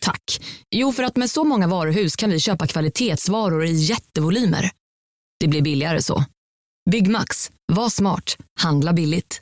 Tack. 0.00 0.22
Jo, 0.70 0.92
för 0.92 1.02
att 1.02 1.16
med 1.16 1.30
så 1.30 1.44
många 1.44 1.66
varuhus 1.66 2.16
kan 2.16 2.30
vi 2.30 2.40
köpa 2.40 2.66
kvalitetsvaror 2.66 3.64
i 3.64 3.72
jättevolymer. 3.72 4.70
Det 5.40 5.48
blir 5.48 5.62
billigare 5.62 6.02
så. 6.02 6.24
Byggmax. 6.90 7.50
Var 7.72 7.88
smart. 7.88 8.36
Handla 8.60 8.92
billigt. 8.92 9.40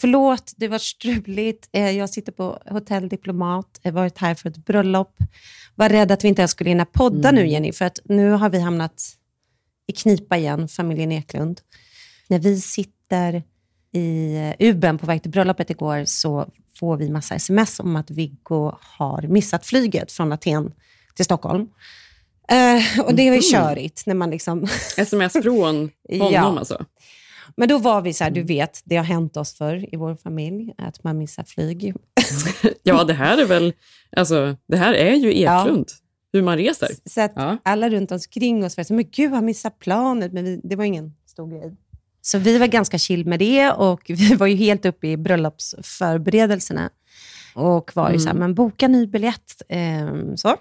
Förlåt, 0.00 0.52
det 0.56 0.68
var 0.68 0.78
struligt. 0.78 1.68
Eh, 1.72 1.90
Jag 1.90 2.10
sitter 2.10 2.32
på 2.32 2.62
Hotell 2.70 3.08
Diplomat, 3.08 3.80
har 3.84 3.90
varit 3.92 4.18
här 4.18 4.34
för 4.34 4.48
ett 4.48 4.56
bröllop. 4.64 5.16
Var 5.74 5.88
rädd 5.88 6.12
att 6.12 6.24
vi 6.24 6.28
inte 6.28 6.42
ens 6.42 6.50
skulle 6.50 6.70
hinna 6.70 6.84
podda 6.84 7.30
nu, 7.30 7.46
Jenny, 7.48 7.72
för 7.72 7.84
att 7.84 7.98
nu 8.04 8.30
har 8.30 8.50
vi 8.50 8.60
hamnat 8.60 9.16
i 9.86 9.92
knipa 9.92 10.36
igen, 10.36 10.68
familjen 10.68 11.12
Eklund. 11.12 11.60
När 12.28 12.38
vi 12.38 12.60
sitter 12.60 13.42
i 13.92 14.36
eh, 14.36 14.68
Uben 14.68 14.98
på 14.98 15.06
väg 15.06 15.22
till 15.22 15.30
bröllopet 15.30 15.70
igår 15.70 16.04
så 16.04 16.48
får 16.78 16.96
vi 16.96 17.10
massa 17.10 17.34
sms 17.34 17.80
om 17.80 17.96
att 17.96 18.10
Viggo 18.10 18.72
har 18.80 19.22
missat 19.22 19.66
flyget 19.66 20.12
från 20.12 20.32
Aten 20.32 20.72
till 21.14 21.24
Stockholm. 21.24 21.68
Eh, 22.48 23.00
och 23.04 23.14
det 23.14 23.28
är 23.28 23.34
ju 23.34 23.40
körigt 23.42 24.06
när 24.06 24.14
man 24.14 24.30
liksom... 24.30 24.66
Sms 24.96 25.32
från 25.32 25.54
honom 25.56 25.90
Ja. 26.08 26.58
alltså? 26.58 26.84
Men 27.56 27.68
då 27.68 27.78
var 27.78 28.02
vi 28.02 28.12
så 28.12 28.24
här, 28.24 28.30
du 28.30 28.42
vet, 28.42 28.80
det 28.84 28.96
har 28.96 29.04
hänt 29.04 29.36
oss 29.36 29.54
förr 29.54 29.94
i 29.94 29.96
vår 29.96 30.16
familj, 30.16 30.72
att 30.78 31.04
man 31.04 31.18
missar 31.18 31.44
flyg. 31.44 31.94
Ja, 32.82 33.04
det 33.04 33.12
här 33.14 33.38
är 33.38 33.44
väl, 33.46 33.72
alltså, 34.16 34.56
det 34.68 34.76
här 34.76 34.94
är 34.94 35.14
ju 35.14 35.32
Eklund, 35.34 35.88
hur 36.32 36.42
man 36.42 36.56
reser. 36.56 36.88
Så 37.06 37.20
att 37.20 37.32
Ja. 37.36 37.56
alla 37.62 37.88
runt 37.90 38.12
omkring 38.12 38.64
oss 38.64 38.76
var 38.76 38.84
så, 38.84 38.94
men 38.94 39.10
gud, 39.10 39.30
han 39.32 39.44
missat 39.44 39.78
planet. 39.78 40.32
Men 40.32 40.44
vi, 40.44 40.60
det 40.64 40.76
var 40.76 40.84
ingen 40.84 41.14
stor 41.26 41.50
grej. 41.50 41.76
Så 42.22 42.38
vi 42.38 42.58
var 42.58 42.66
ganska 42.66 42.98
chill 42.98 43.26
med 43.26 43.38
det 43.38 43.70
och 43.70 44.02
vi 44.08 44.34
var 44.34 44.46
ju 44.46 44.56
helt 44.56 44.86
uppe 44.86 45.08
i 45.08 45.16
bröllopsförberedelserna. 45.16 46.90
Och 47.54 47.90
var 47.94 48.10
ju 48.10 48.18
så 48.18 48.28
här, 48.28 48.34
men 48.34 48.54
boka 48.54 48.88
ny 48.88 49.06
biljett. 49.06 49.62
ehm, 49.68 50.36
så. 50.36 50.56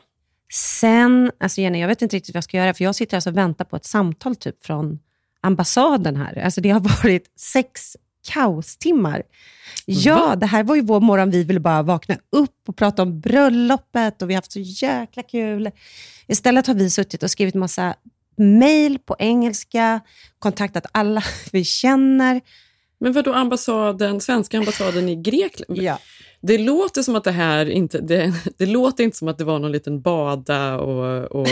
Sen, 0.53 1.31
alltså 1.39 1.61
Jenny, 1.61 1.79
jag 1.79 1.87
vet 1.87 2.01
inte 2.01 2.15
riktigt 2.15 2.35
vad 2.35 2.37
jag 2.37 2.43
ska 2.43 2.57
göra, 2.57 2.73
för 2.73 2.83
jag 2.83 2.95
sitter 2.95 3.17
alltså 3.17 3.29
och 3.29 3.37
väntar 3.37 3.65
på 3.65 3.75
ett 3.75 3.85
samtal 3.85 4.35
typ 4.35 4.65
från 4.65 4.99
ambassaden 5.41 6.15
här. 6.15 6.37
Alltså 6.37 6.61
det 6.61 6.69
har 6.69 6.79
varit 7.03 7.31
sex 7.39 7.97
kaostimmar. 8.27 9.23
Ja, 9.85 10.35
det 10.35 10.45
här 10.45 10.63
var 10.63 10.75
ju 10.75 10.81
vår 10.81 10.99
morgon. 10.99 11.29
Vi 11.29 11.43
ville 11.43 11.59
bara 11.59 11.81
vakna 11.81 12.15
upp 12.31 12.59
och 12.67 12.75
prata 12.75 13.01
om 13.01 13.19
bröllopet 13.19 14.21
och 14.21 14.29
vi 14.29 14.33
har 14.33 14.37
haft 14.37 14.51
så 14.51 14.59
jäkla 14.59 15.23
kul. 15.23 15.71
Istället 16.27 16.67
har 16.67 16.73
vi 16.73 16.89
suttit 16.89 17.23
och 17.23 17.31
skrivit 17.31 17.55
massa 17.55 17.95
mejl 18.39 18.99
på 18.99 19.15
engelska, 19.19 19.99
kontaktat 20.39 20.85
alla 20.91 21.23
vi 21.51 21.63
känner. 21.63 22.41
Men 22.99 23.13
vad 23.13 23.25
då 23.25 23.33
ambassaden, 23.33 24.21
svenska 24.21 24.57
ambassaden 24.57 25.09
i 25.09 25.15
Grekland? 25.15 25.81
Ja. 25.81 25.99
Det 26.41 26.57
låter 26.57 27.01
som 27.01 27.15
att 27.15 27.23
det 27.23 27.31
här 27.31 27.69
inte, 27.69 27.99
det, 28.01 28.33
det 28.57 28.65
låter 28.65 29.03
inte 29.03 29.17
som 29.17 29.27
att 29.27 29.37
det 29.37 29.43
var 29.43 29.59
någon 29.59 29.71
liten 29.71 30.01
bada 30.01 30.77
och, 30.77 31.31
och 31.41 31.47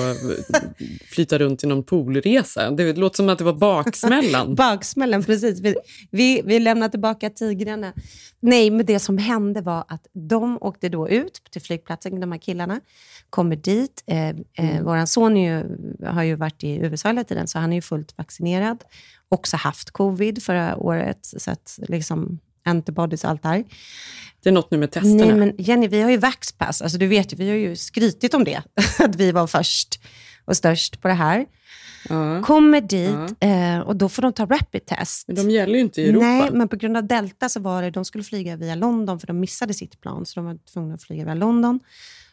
flyta 1.09 1.37
runt 1.37 1.63
i 1.63 1.67
någon 1.67 1.83
poolresa. 1.83 2.71
Det 2.71 2.97
låter 2.97 3.15
som 3.15 3.29
att 3.29 3.37
det 3.37 3.43
var 3.43 3.53
baksmällan. 3.53 4.55
Baksmällan, 4.55 5.23
precis. 5.23 5.59
Vi, 5.59 5.75
vi, 6.11 6.41
vi 6.45 6.59
lämnar 6.59 6.89
tillbaka 6.89 7.29
tigrarna. 7.29 7.93
Nej, 8.39 8.69
men 8.69 8.85
det 8.85 8.99
som 8.99 9.17
hände 9.17 9.61
var 9.61 9.85
att 9.87 10.07
de 10.13 10.57
åkte 10.61 10.89
då 10.89 11.09
ut 11.09 11.41
till 11.51 11.61
flygplatsen, 11.61 12.19
de 12.19 12.31
här 12.31 12.39
killarna, 12.39 12.81
kommer 13.29 13.55
dit. 13.55 14.03
Eh, 14.07 14.29
eh, 14.29 14.83
Vår 14.83 15.05
son 15.05 15.37
ju, 15.37 15.63
har 16.05 16.23
ju 16.23 16.35
varit 16.35 16.63
i 16.63 16.75
USA 16.75 17.09
hela 17.09 17.23
tiden, 17.23 17.47
så 17.47 17.59
han 17.59 17.71
är 17.71 17.75
ju 17.75 17.81
fullt 17.81 18.17
vaccinerad. 18.17 18.83
Också 19.29 19.57
haft 19.57 19.91
covid 19.91 20.43
förra 20.43 20.77
året, 20.77 21.19
så 21.21 21.51
att 21.51 21.79
liksom 21.87 22.39
antibodies 22.67 23.23
och 23.23 23.29
allt 23.29 23.43
det 23.43 23.49
här. 23.49 23.63
Det 24.43 24.49
är 24.49 24.53
något 24.53 24.71
nu 24.71 24.77
med 24.77 24.91
testerna. 24.91 25.25
Nej, 25.25 25.35
men 25.35 25.53
Jenny, 25.57 25.87
vi 25.87 26.01
har 26.01 26.11
ju 26.11 26.17
Vaxpass. 26.17 26.81
Alltså, 26.81 26.97
du 26.97 27.07
vet 27.07 27.33
ju, 27.33 27.37
vi 27.37 27.49
har 27.49 27.55
ju 27.55 27.75
skrytit 27.75 28.33
om 28.33 28.43
det, 28.43 28.61
att 28.99 29.15
vi 29.15 29.31
var 29.31 29.47
först 29.47 29.99
och 30.45 30.57
störst 30.57 31.01
på 31.01 31.07
det 31.07 31.13
här. 31.13 31.45
ja. 32.09 32.41
Kommer 32.41 32.81
dit 32.81 33.37
eh, 33.39 33.79
och 33.79 33.95
då 33.95 34.09
får 34.09 34.21
de 34.21 34.33
ta 34.33 34.45
rapid 34.45 34.85
test. 34.85 35.27
Men 35.27 35.35
de 35.35 35.49
gäller 35.49 35.73
ju 35.73 35.79
inte 35.79 36.01
i 36.01 36.09
Europa. 36.09 36.25
Nej, 36.25 36.49
men 36.51 36.67
på 36.67 36.75
grund 36.75 36.97
av 36.97 37.07
Delta 37.07 37.49
så 37.49 37.59
var 37.59 37.81
det, 37.81 37.91
de 37.91 38.05
skulle 38.05 38.23
flyga 38.23 38.55
via 38.55 38.75
London, 38.75 39.19
för 39.19 39.27
de 39.27 39.39
missade 39.39 39.73
sitt 39.73 40.01
plan, 40.01 40.25
så 40.25 40.39
de 40.39 40.45
var 40.45 40.57
tvungna 40.73 40.93
att 40.95 41.03
flyga 41.03 41.25
via 41.25 41.33
London. 41.33 41.79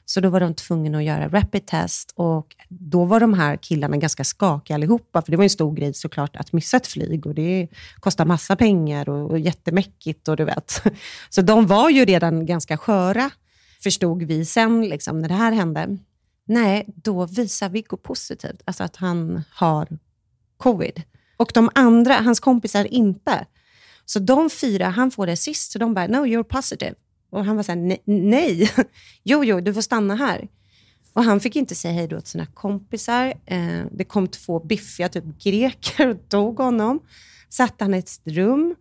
Så 0.06 0.20
då 0.20 0.28
var 0.28 0.40
de 0.40 0.54
tvungna 0.54 0.98
att 0.98 1.04
göra 1.04 1.28
rapid 1.28 1.66
test 1.66 2.12
och 2.16 2.56
då 2.68 3.04
var 3.04 3.20
de 3.20 3.34
här 3.34 3.56
killarna 3.56 3.96
ganska 3.96 4.24
skakiga 4.24 4.74
allihopa, 4.74 5.22
för 5.22 5.30
det 5.30 5.36
var 5.36 5.44
en 5.44 5.50
stor 5.50 5.74
grej 5.74 5.94
såklart 5.94 6.36
att 6.36 6.52
missa 6.52 6.76
ett 6.76 6.86
flyg 6.86 7.26
och 7.26 7.34
det 7.34 7.68
kostar 8.00 8.24
massa 8.24 8.56
pengar 8.56 9.08
och, 9.08 9.30
och 9.30 9.38
jättemäckigt 9.38 10.28
och 10.28 10.36
du 10.36 10.44
vet. 10.44 10.82
Så 11.28 11.42
de 11.42 11.66
var 11.66 11.90
ju 11.90 12.04
redan 12.04 12.46
ganska 12.46 12.76
sköra, 12.76 13.30
förstod 13.82 14.22
vi 14.22 14.44
sen 14.44 14.88
liksom, 14.88 15.18
när 15.18 15.28
det 15.28 15.34
här 15.34 15.52
hände. 15.52 15.98
Nej, 16.46 16.84
då 16.86 17.26
visar 17.26 17.68
Viggo 17.68 17.96
positivt, 17.96 18.62
alltså 18.64 18.84
att 18.84 18.96
han 18.96 19.42
har 19.50 19.88
covid. 20.56 21.02
Och 21.36 21.50
de 21.54 21.70
andra, 21.74 22.14
hans 22.14 22.40
kompisar, 22.40 22.84
inte. 22.84 23.46
Så 24.04 24.18
de 24.18 24.50
fyra, 24.50 24.88
han 24.88 25.10
får 25.10 25.26
det 25.26 25.36
sist, 25.36 25.72
så 25.72 25.78
de 25.78 25.94
bara, 25.94 26.06
no, 26.06 26.26
you're 26.26 26.42
positive. 26.42 26.94
Och 27.34 27.44
han 27.44 27.56
var 27.56 27.62
så 27.62 27.72
här, 27.72 27.78
"Ne- 27.78 28.02
nej, 28.04 28.70
jo, 29.22 29.44
jo, 29.44 29.60
du 29.60 29.74
får 29.74 29.80
stanna 29.80 30.14
här. 30.14 30.48
Och 31.12 31.24
han 31.24 31.40
fick 31.40 31.56
inte 31.56 31.74
säga 31.74 31.94
hej 31.94 32.08
då 32.08 32.20
till 32.20 32.30
sina 32.30 32.46
kompisar. 32.46 33.34
Eh, 33.46 33.80
det 33.92 34.04
kom 34.04 34.28
två 34.28 34.60
biffiga 34.60 35.08
typ 35.08 35.24
greker 35.42 36.08
och 36.10 36.28
tog 36.28 36.58
honom. 36.58 37.00
Satte 37.48 37.84
han 37.84 37.94
i 37.94 37.98
ett 37.98 38.20
rum. 38.24 38.74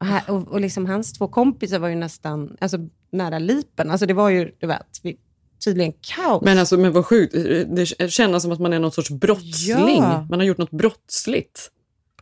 Och, 0.00 0.06
här, 0.06 0.30
och, 0.30 0.48
och 0.48 0.60
liksom 0.60 0.86
hans 0.86 1.12
två 1.12 1.28
kompisar 1.28 1.78
var 1.78 1.88
ju 1.88 1.94
nästan 1.94 2.56
alltså, 2.60 2.78
nära 3.10 3.38
lipen. 3.38 3.90
Alltså 3.90 4.06
det 4.06 4.14
var 4.14 4.28
ju, 4.28 4.50
du 4.60 4.66
vet, 4.66 5.00
vi, 5.02 5.16
tydligen 5.64 5.92
kaos. 6.00 6.42
Men 6.44 6.58
alltså, 6.58 6.78
men 6.78 6.92
vad 6.92 7.06
sjukt. 7.06 7.34
Det 7.76 8.10
känns 8.10 8.42
som 8.42 8.52
att 8.52 8.60
man 8.60 8.72
är 8.72 8.78
någon 8.78 8.92
sorts 8.92 9.10
brottsling. 9.10 10.02
Ja. 10.02 10.26
Man 10.30 10.38
har 10.40 10.46
gjort 10.46 10.58
något 10.58 10.70
brottsligt. 10.70 11.70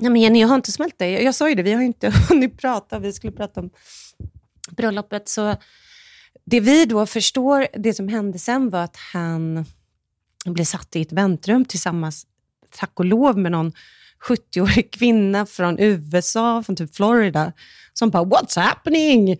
Nej, 0.00 0.10
men 0.10 0.22
Jenny, 0.22 0.40
jag 0.40 0.48
har 0.48 0.54
inte 0.56 0.72
smält 0.72 0.94
det. 0.98 1.10
Jag, 1.10 1.22
jag 1.22 1.34
sa 1.34 1.48
ju 1.48 1.54
det, 1.54 1.62
vi 1.62 1.72
har 1.72 1.80
ju 1.80 1.86
inte 1.86 2.12
hunnit 2.28 2.58
prata. 2.58 2.98
Vi 2.98 3.12
skulle 3.12 3.32
prata 3.32 3.60
om 3.60 3.70
bröllopet. 4.70 5.28
Så 5.28 5.56
det 6.44 6.60
vi 6.60 6.84
då 6.84 7.06
förstår, 7.06 7.66
det 7.78 7.94
som 7.94 8.08
hände 8.08 8.38
sen 8.38 8.70
var 8.70 8.80
att 8.80 8.96
han 8.96 9.64
blev 10.44 10.64
satt 10.64 10.96
i 10.96 11.02
ett 11.02 11.12
väntrum 11.12 11.64
tillsammans, 11.64 12.26
tack 12.76 12.92
och 12.94 13.04
lov, 13.04 13.38
med 13.38 13.52
någon 13.52 13.72
70-årig 14.28 14.92
kvinna 14.92 15.46
från 15.46 15.78
USA, 15.78 16.62
från 16.62 16.76
typ 16.76 16.96
Florida, 16.96 17.52
som 17.92 18.10
bara 18.10 18.24
“What's 18.24 18.60
happening?” 18.60 19.36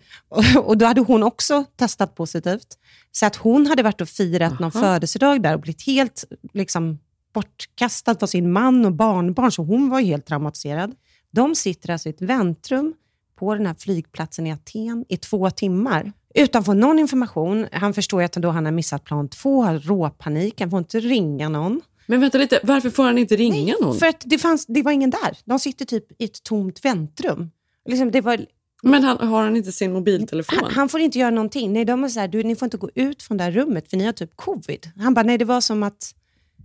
och, 0.55 0.77
då 0.77 0.85
hade 0.85 1.01
hon 1.01 1.23
också 1.23 1.65
testat 1.75 2.15
positivt. 2.15 2.77
Så 3.11 3.25
att 3.25 3.35
hon 3.35 3.67
hade 3.67 3.83
varit 3.83 4.01
och 4.01 4.09
firat 4.09 4.59
någon 4.59 4.71
födelsedag 4.71 5.43
där 5.43 5.53
och 5.53 5.61
blivit 5.61 5.85
helt 5.85 6.23
liksom, 6.53 6.99
bortkastad 7.33 8.15
på 8.15 8.27
sin 8.27 8.51
man 8.51 8.85
och 8.85 8.93
barnbarn, 8.93 9.51
så 9.51 9.63
hon 9.63 9.89
var 9.89 10.01
helt 10.01 10.25
traumatiserad. 10.25 10.95
De 11.31 11.55
sitter 11.55 11.89
alltså 11.89 12.09
i 12.09 12.11
ett 12.11 12.21
väntrum 12.21 12.93
på 13.37 13.55
den 13.55 13.65
här 13.65 13.75
flygplatsen 13.79 14.47
i 14.47 14.51
Aten 14.51 15.05
i 15.09 15.17
två 15.17 15.49
timmar 15.49 16.11
utan 16.35 16.59
att 16.59 16.65
få 16.65 16.73
någon 16.73 16.99
information. 16.99 17.67
Han 17.71 17.93
förstår 17.93 18.21
ju 18.21 18.25
att 18.25 18.33
då 18.33 18.49
han 18.49 18.65
har 18.65 18.71
missat 18.71 19.03
plan 19.03 19.29
två, 19.29 19.63
har 19.63 19.79
råpanik, 19.79 20.59
han 20.59 20.69
får 20.69 20.79
inte 20.79 20.99
ringa 20.99 21.49
någon. 21.49 21.81
Men 22.05 22.21
vänta 22.21 22.37
lite, 22.37 22.59
varför 22.63 22.89
får 22.89 23.03
han 23.03 23.17
inte 23.17 23.35
ringa 23.35 23.75
någon? 23.81 23.97
För 23.97 24.05
att 24.05 24.23
det, 24.25 24.37
fanns, 24.37 24.65
det 24.65 24.81
var 24.81 24.91
ingen 24.91 25.09
där. 25.09 25.37
De 25.45 25.59
sitter 25.59 25.85
typ 25.85 26.21
i 26.21 26.25
ett 26.25 26.43
tomt 26.43 26.85
väntrum. 26.85 27.51
Liksom 27.89 28.11
det 28.11 28.21
var, 28.21 28.45
Men 28.83 29.03
han, 29.03 29.27
har 29.27 29.43
han 29.43 29.55
inte 29.55 29.71
sin 29.71 29.93
mobiltelefon? 29.93 30.59
han, 30.61 30.71
han 30.71 30.89
får 30.89 30.99
inte 30.99 31.19
göra 31.19 31.29
någonting. 31.29 31.73
Nej, 31.73 31.85
de 31.85 32.03
är 32.03 32.09
så 32.09 32.19
här, 32.19 32.27
du, 32.27 32.43
ni 32.43 32.55
får 32.55 32.65
inte 32.65 32.77
gå 32.77 32.89
ut 32.95 33.23
från 33.23 33.37
det 33.37 33.43
här 33.43 33.51
rummet 33.51 33.89
för 33.89 33.97
ni 33.97 34.05
har 34.05 34.13
typ 34.13 34.35
covid. 34.35 34.91
Han 34.97 35.13
bara, 35.13 35.23
nej 35.23 35.37
det 35.37 35.45
var 35.45 35.61
som 35.61 35.83
att 35.83 36.13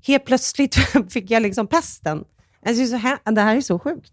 helt 0.07 0.25
plötsligt 0.25 0.75
fick 1.11 1.31
jag 1.31 1.43
liksom 1.43 1.67
pesten. 1.67 2.25
Alltså, 2.67 2.99
det 3.25 3.41
här 3.41 3.57
är 3.57 3.61
så 3.61 3.79
sjukt. 3.79 4.13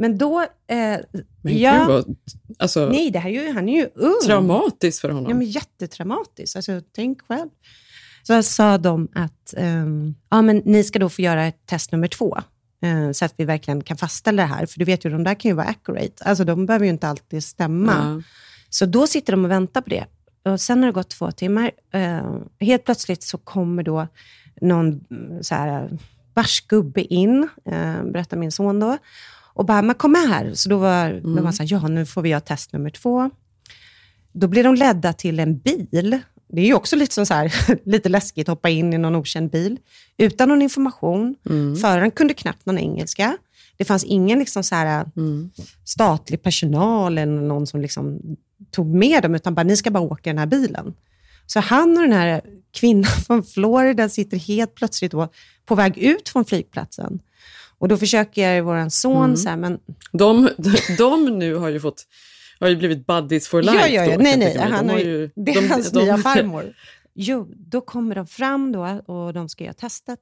Men 0.00 0.18
då... 0.18 0.40
Eh, 0.40 0.98
Men 1.42 1.58
ja, 1.58 1.78
gud 1.78 1.86
vad, 1.88 2.16
alltså, 2.58 2.86
nej, 2.88 3.10
det 3.10 3.18
här 3.18 3.30
är 3.30 3.34
ju, 3.46 3.52
han 3.52 3.68
är 3.68 3.76
ju 3.80 3.88
ung. 3.94 4.14
traumatiskt 4.24 5.00
för 5.00 5.08
honom. 5.08 5.30
Ja, 5.30 5.36
men 5.36 5.46
jättetraumatiskt. 5.46 6.56
Alltså, 6.56 6.80
tänk 6.94 7.22
själv. 7.22 7.48
Så 8.22 8.42
sa 8.42 8.78
de 8.78 9.08
att 9.14 9.54
ehm, 9.56 10.14
ja, 10.30 10.42
men 10.42 10.62
ni 10.64 10.84
ska 10.84 10.98
då 10.98 11.08
få 11.08 11.22
göra 11.22 11.44
ett 11.46 11.66
test 11.66 11.92
nummer 11.92 12.08
två. 12.08 12.36
eh, 12.82 13.12
så 13.12 13.24
att 13.24 13.34
vi 13.36 13.44
verkligen 13.44 13.80
kan 13.82 13.96
fastställa 13.96 14.42
det 14.42 14.48
här. 14.48 14.66
För 14.66 14.78
du 14.78 14.84
vet 14.84 15.04
ju, 15.04 15.10
de 15.10 15.24
där 15.24 15.34
kan 15.34 15.48
ju 15.48 15.54
vara 15.54 15.66
accurate. 15.66 16.24
Alltså, 16.24 16.44
de 16.44 16.66
behöver 16.66 16.84
ju 16.86 16.90
inte 16.90 17.08
alltid 17.08 17.44
stämma. 17.44 17.92
Ja. 17.92 18.22
Så 18.70 18.86
då 18.86 19.06
sitter 19.06 19.32
de 19.32 19.44
och 19.44 19.50
väntar 19.50 19.80
på 19.80 19.90
det. 19.90 20.04
Och 20.44 20.60
sen 20.60 20.78
har 20.78 20.86
det 20.86 20.92
gått 20.92 21.10
två 21.10 21.30
timmar. 21.32 21.70
Eh, 21.92 22.36
helt 22.60 22.84
plötsligt 22.84 23.22
så 23.22 23.38
kommer 23.38 23.82
då 23.82 24.06
någon 24.60 25.00
mm, 25.10 25.42
så 25.42 25.54
här, 25.54 25.98
vars 26.34 26.60
gubbe 26.66 27.02
in, 27.14 27.48
eh, 27.64 28.02
berättar 28.04 28.36
min 28.36 28.52
son 28.52 28.80
då, 28.80 28.98
och 29.54 29.64
bara, 29.64 29.82
men 29.82 29.94
kom 29.94 30.12
med 30.12 30.28
här. 30.28 30.54
Så 30.54 30.68
då 30.68 30.76
var 30.76 31.10
mm. 31.10 31.36
de 31.36 31.44
var 31.44 31.52
så 31.52 31.62
här, 31.62 31.72
ja 31.72 31.88
nu 31.88 32.06
får 32.06 32.22
vi 32.22 32.28
göra 32.28 32.40
test 32.40 32.72
nummer 32.72 32.90
två. 32.90 33.30
Då 34.32 34.48
blir 34.48 34.64
de 34.64 34.74
ledda 34.74 35.12
till 35.12 35.40
en 35.40 35.58
bil. 35.58 36.18
Det 36.48 36.60
är 36.60 36.66
ju 36.66 36.74
också 36.74 36.96
lite, 36.96 37.26
så 37.26 37.34
här, 37.34 37.54
lite 37.88 38.08
läskigt 38.08 38.48
att 38.48 38.52
hoppa 38.52 38.68
in 38.68 38.92
i 38.92 38.98
någon 38.98 39.16
okänd 39.16 39.50
bil 39.50 39.78
utan 40.16 40.48
någon 40.48 40.62
information. 40.62 41.34
Mm. 41.48 41.76
Föraren 41.76 42.10
kunde 42.10 42.34
knappt 42.34 42.66
någon 42.66 42.78
engelska. 42.78 43.36
Det 43.76 43.84
fanns 43.84 44.04
ingen 44.04 44.38
liksom 44.38 44.64
så 44.64 44.74
här, 44.74 45.10
mm. 45.16 45.50
statlig 45.84 46.42
personal 46.42 47.18
eller 47.18 47.40
någon 47.40 47.66
som 47.66 47.80
liksom 47.80 48.20
tog 48.70 48.86
med 48.86 49.22
dem, 49.22 49.34
utan 49.34 49.54
bara, 49.54 49.62
ni 49.62 49.76
ska 49.76 49.90
bara 49.90 50.02
åka 50.02 50.30
i 50.30 50.32
den 50.32 50.38
här 50.38 50.46
bilen. 50.46 50.94
Så 51.46 51.60
han 51.60 51.96
och 51.96 52.02
den 52.02 52.12
här 52.12 52.40
kvinnan 52.72 53.04
från 53.26 53.42
Florida 53.42 54.08
sitter 54.08 54.36
helt 54.36 54.74
plötsligt 54.74 55.12
på 55.66 55.74
väg 55.74 55.98
ut 55.98 56.28
från 56.28 56.44
flygplatsen. 56.44 57.20
Och 57.80 57.88
då 57.88 57.96
försöker 57.96 58.60
vår 58.60 58.88
son 58.88 59.24
mm. 59.24 59.36
så 59.36 59.48
här, 59.48 59.56
men... 59.56 59.78
De, 60.12 60.48
de 60.98 61.38
nu 61.38 61.54
har 61.54 61.68
ju 61.68 61.80
fått 61.80 62.06
har 62.60 62.68
ju 62.68 62.76
blivit 62.76 63.06
buddies 63.06 63.48
for 63.48 63.62
life. 63.62 63.76
Ja, 63.76 63.88
ja, 63.88 64.04
ja. 64.04 64.16
Då, 64.16 64.22
nej, 64.22 64.36
nej. 64.36 64.58
Han 64.58 64.88
har 64.88 64.98
ju, 64.98 65.30
det 65.36 65.52
är 65.52 65.62
de, 65.62 65.68
hans 65.68 65.90
de, 65.90 66.04
nya 66.04 66.18
farmor. 66.28 66.74
Jo, 67.14 67.48
då 67.56 67.80
kommer 67.80 68.14
de 68.14 68.26
fram 68.26 68.72
då 68.72 68.82
och 69.06 69.32
de 69.32 69.48
ska 69.48 69.64
göra 69.64 69.74
testet. 69.74 70.20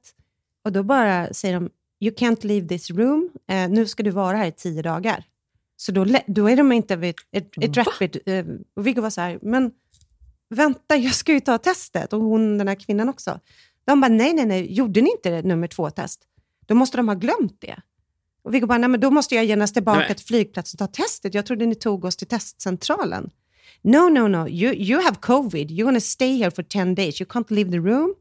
Och 0.63 0.71
då 0.71 0.83
bara 0.83 1.33
säger 1.33 1.53
de, 1.53 1.69
you 1.99 2.15
can't 2.15 2.45
leave 2.45 2.67
this 2.67 2.91
room. 2.91 3.29
Eh, 3.49 3.69
nu 3.69 3.87
ska 3.87 4.03
du 4.03 4.11
vara 4.11 4.37
här 4.37 4.47
i 4.47 4.51
tio 4.51 4.81
dagar. 4.81 5.23
Så 5.77 5.91
då, 5.91 6.05
då 6.27 6.49
är 6.49 6.55
de 6.55 6.71
inte 6.71 6.95
vid 6.95 7.15
ett, 7.31 7.47
ett 7.61 7.77
rapid... 7.77 8.17
Eh, 8.25 8.45
och 8.75 8.87
Viggo 8.87 9.01
var 9.01 9.09
så 9.09 9.21
här, 9.21 9.39
men 9.41 9.71
vänta, 10.49 10.97
jag 10.97 11.15
ska 11.15 11.33
ju 11.33 11.39
ta 11.39 11.57
testet. 11.57 12.13
Och 12.13 12.21
hon, 12.21 12.57
den 12.57 12.67
här 12.67 12.75
kvinnan 12.75 13.09
också. 13.09 13.39
De 13.85 14.01
bara, 14.01 14.07
nej, 14.07 14.33
nej, 14.33 14.45
nej, 14.45 14.73
gjorde 14.73 15.01
ni 15.01 15.11
inte 15.11 15.29
det, 15.29 15.41
nummer 15.41 15.67
två-test? 15.67 16.21
Då 16.69 16.75
måste 16.75 16.97
de 16.97 17.07
ha 17.07 17.15
glömt 17.15 17.61
det. 17.61 17.75
Och 18.43 18.53
Viggo 18.53 18.67
bara, 18.67 18.77
nej 18.77 18.89
men 18.89 18.99
då 18.99 19.11
måste 19.11 19.35
jag 19.35 19.45
genast 19.45 19.73
tillbaka 19.73 19.99
nej. 19.99 20.15
till 20.15 20.25
flygplatsen 20.25 20.77
och 20.81 20.93
ta 20.93 21.03
testet. 21.03 21.33
Jag 21.33 21.45
trodde 21.45 21.65
ni 21.65 21.75
tog 21.75 22.05
oss 22.05 22.17
till 22.17 22.27
testcentralen. 22.27 23.29
No, 23.81 24.09
no, 24.09 24.27
no, 24.27 24.47
you, 24.47 24.73
you 24.73 25.03
have 25.03 25.17
covid. 25.19 25.71
You're 25.71 25.83
gonna 25.83 25.99
stay 25.99 26.37
here 26.37 26.51
for 26.51 26.63
10 26.63 26.95
days. 26.95 27.21
You 27.21 27.29
can't 27.29 27.53
leave 27.53 27.71
the 27.71 27.77
room. 27.77 28.15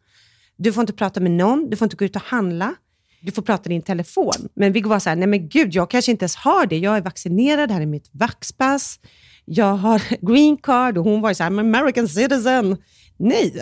Du 0.56 0.72
får 0.72 0.80
inte 0.80 0.92
prata 0.92 1.20
med 1.20 1.30
någon, 1.30 1.70
du 1.70 1.76
får 1.76 1.86
inte 1.86 1.96
gå 1.96 2.04
ut 2.04 2.16
och 2.16 2.22
handla. 2.22 2.74
Du 3.20 3.32
får 3.32 3.42
prata 3.42 3.70
i 3.70 3.72
din 3.72 3.82
telefon. 3.82 4.48
Men 4.54 4.72
Viggo 4.72 4.88
var 4.88 4.98
så 4.98 5.08
här, 5.08 5.16
nej 5.16 5.28
men 5.28 5.48
gud, 5.48 5.74
jag 5.74 5.90
kanske 5.90 6.10
inte 6.10 6.22
ens 6.22 6.36
har 6.36 6.66
det. 6.66 6.78
Jag 6.78 6.96
är 6.96 7.00
vaccinerad, 7.00 7.70
här 7.70 7.80
är 7.80 7.86
mitt 7.86 8.10
vaxpass. 8.12 9.00
Jag 9.44 9.74
har 9.74 10.02
green 10.32 10.56
card 10.56 10.98
och 10.98 11.04
hon 11.04 11.20
var 11.20 11.34
så 11.34 11.42
här, 11.42 11.50
I'm 11.50 11.60
American 11.60 12.08
citizen. 12.08 12.76
Nej, 13.16 13.60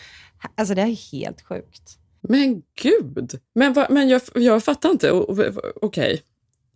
alltså 0.56 0.74
det 0.74 0.82
är 0.82 1.12
helt 1.12 1.42
sjukt. 1.42 1.97
Men 2.20 2.62
gud! 2.82 3.40
Men, 3.54 3.72
va, 3.72 3.86
men 3.90 4.08
jag, 4.08 4.22
jag 4.34 4.64
fattar 4.64 4.90
inte. 4.90 5.10
Okej. 5.10 5.52
Okay. 5.82 6.18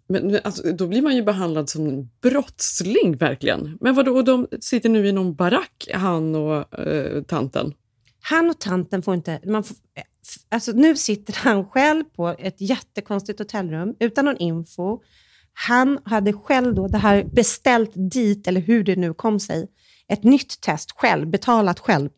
Men 0.09 0.39
alltså, 0.45 0.73
då 0.73 0.87
blir 0.87 1.03
man 1.03 1.17
ju 1.17 1.23
behandlad 1.23 1.69
som 1.69 1.87
en 1.87 2.11
brottsling 2.21 3.17
verkligen. 3.17 3.79
Men 3.81 3.95
vadå, 3.95 4.17
och 4.17 4.25
de 4.25 4.49
sitter 4.61 4.89
nu 4.89 5.09
i 5.09 5.13
någon 5.13 5.35
barack, 5.35 5.89
han 5.95 6.35
och 6.35 6.79
eh, 6.79 7.23
tanten? 7.23 7.75
Han 8.21 8.51
och 8.51 8.61
tanten 8.61 9.03
får 9.03 9.15
inte... 9.15 9.41
Man 9.47 9.65
får, 9.65 9.77
alltså, 10.49 10.73
nu 10.73 10.97
sitter 10.97 11.35
han 11.37 11.65
själv 11.65 12.05
på 12.05 12.29
ett 12.29 12.61
jättekonstigt 12.61 13.39
hotellrum 13.39 13.95
utan 14.01 14.25
någon 14.25 14.37
info. 14.37 14.99
Han 15.53 15.99
hade 16.05 16.33
själv 16.33 16.75
då 16.75 16.89
det 16.89 16.99
här 16.99 17.25
beställt 17.25 17.93
dit, 17.95 18.47
eller 18.47 18.61
hur 18.61 18.85
det 18.85 18.97
nu 18.97 19.15
kom 19.15 19.41
sig, 19.41 19.69
ett 20.09 20.25
nytt 20.25 20.61
test 20.61 20.93
själv, 20.93 21.27
betalat 21.27 21.79
själv. 21.79 22.11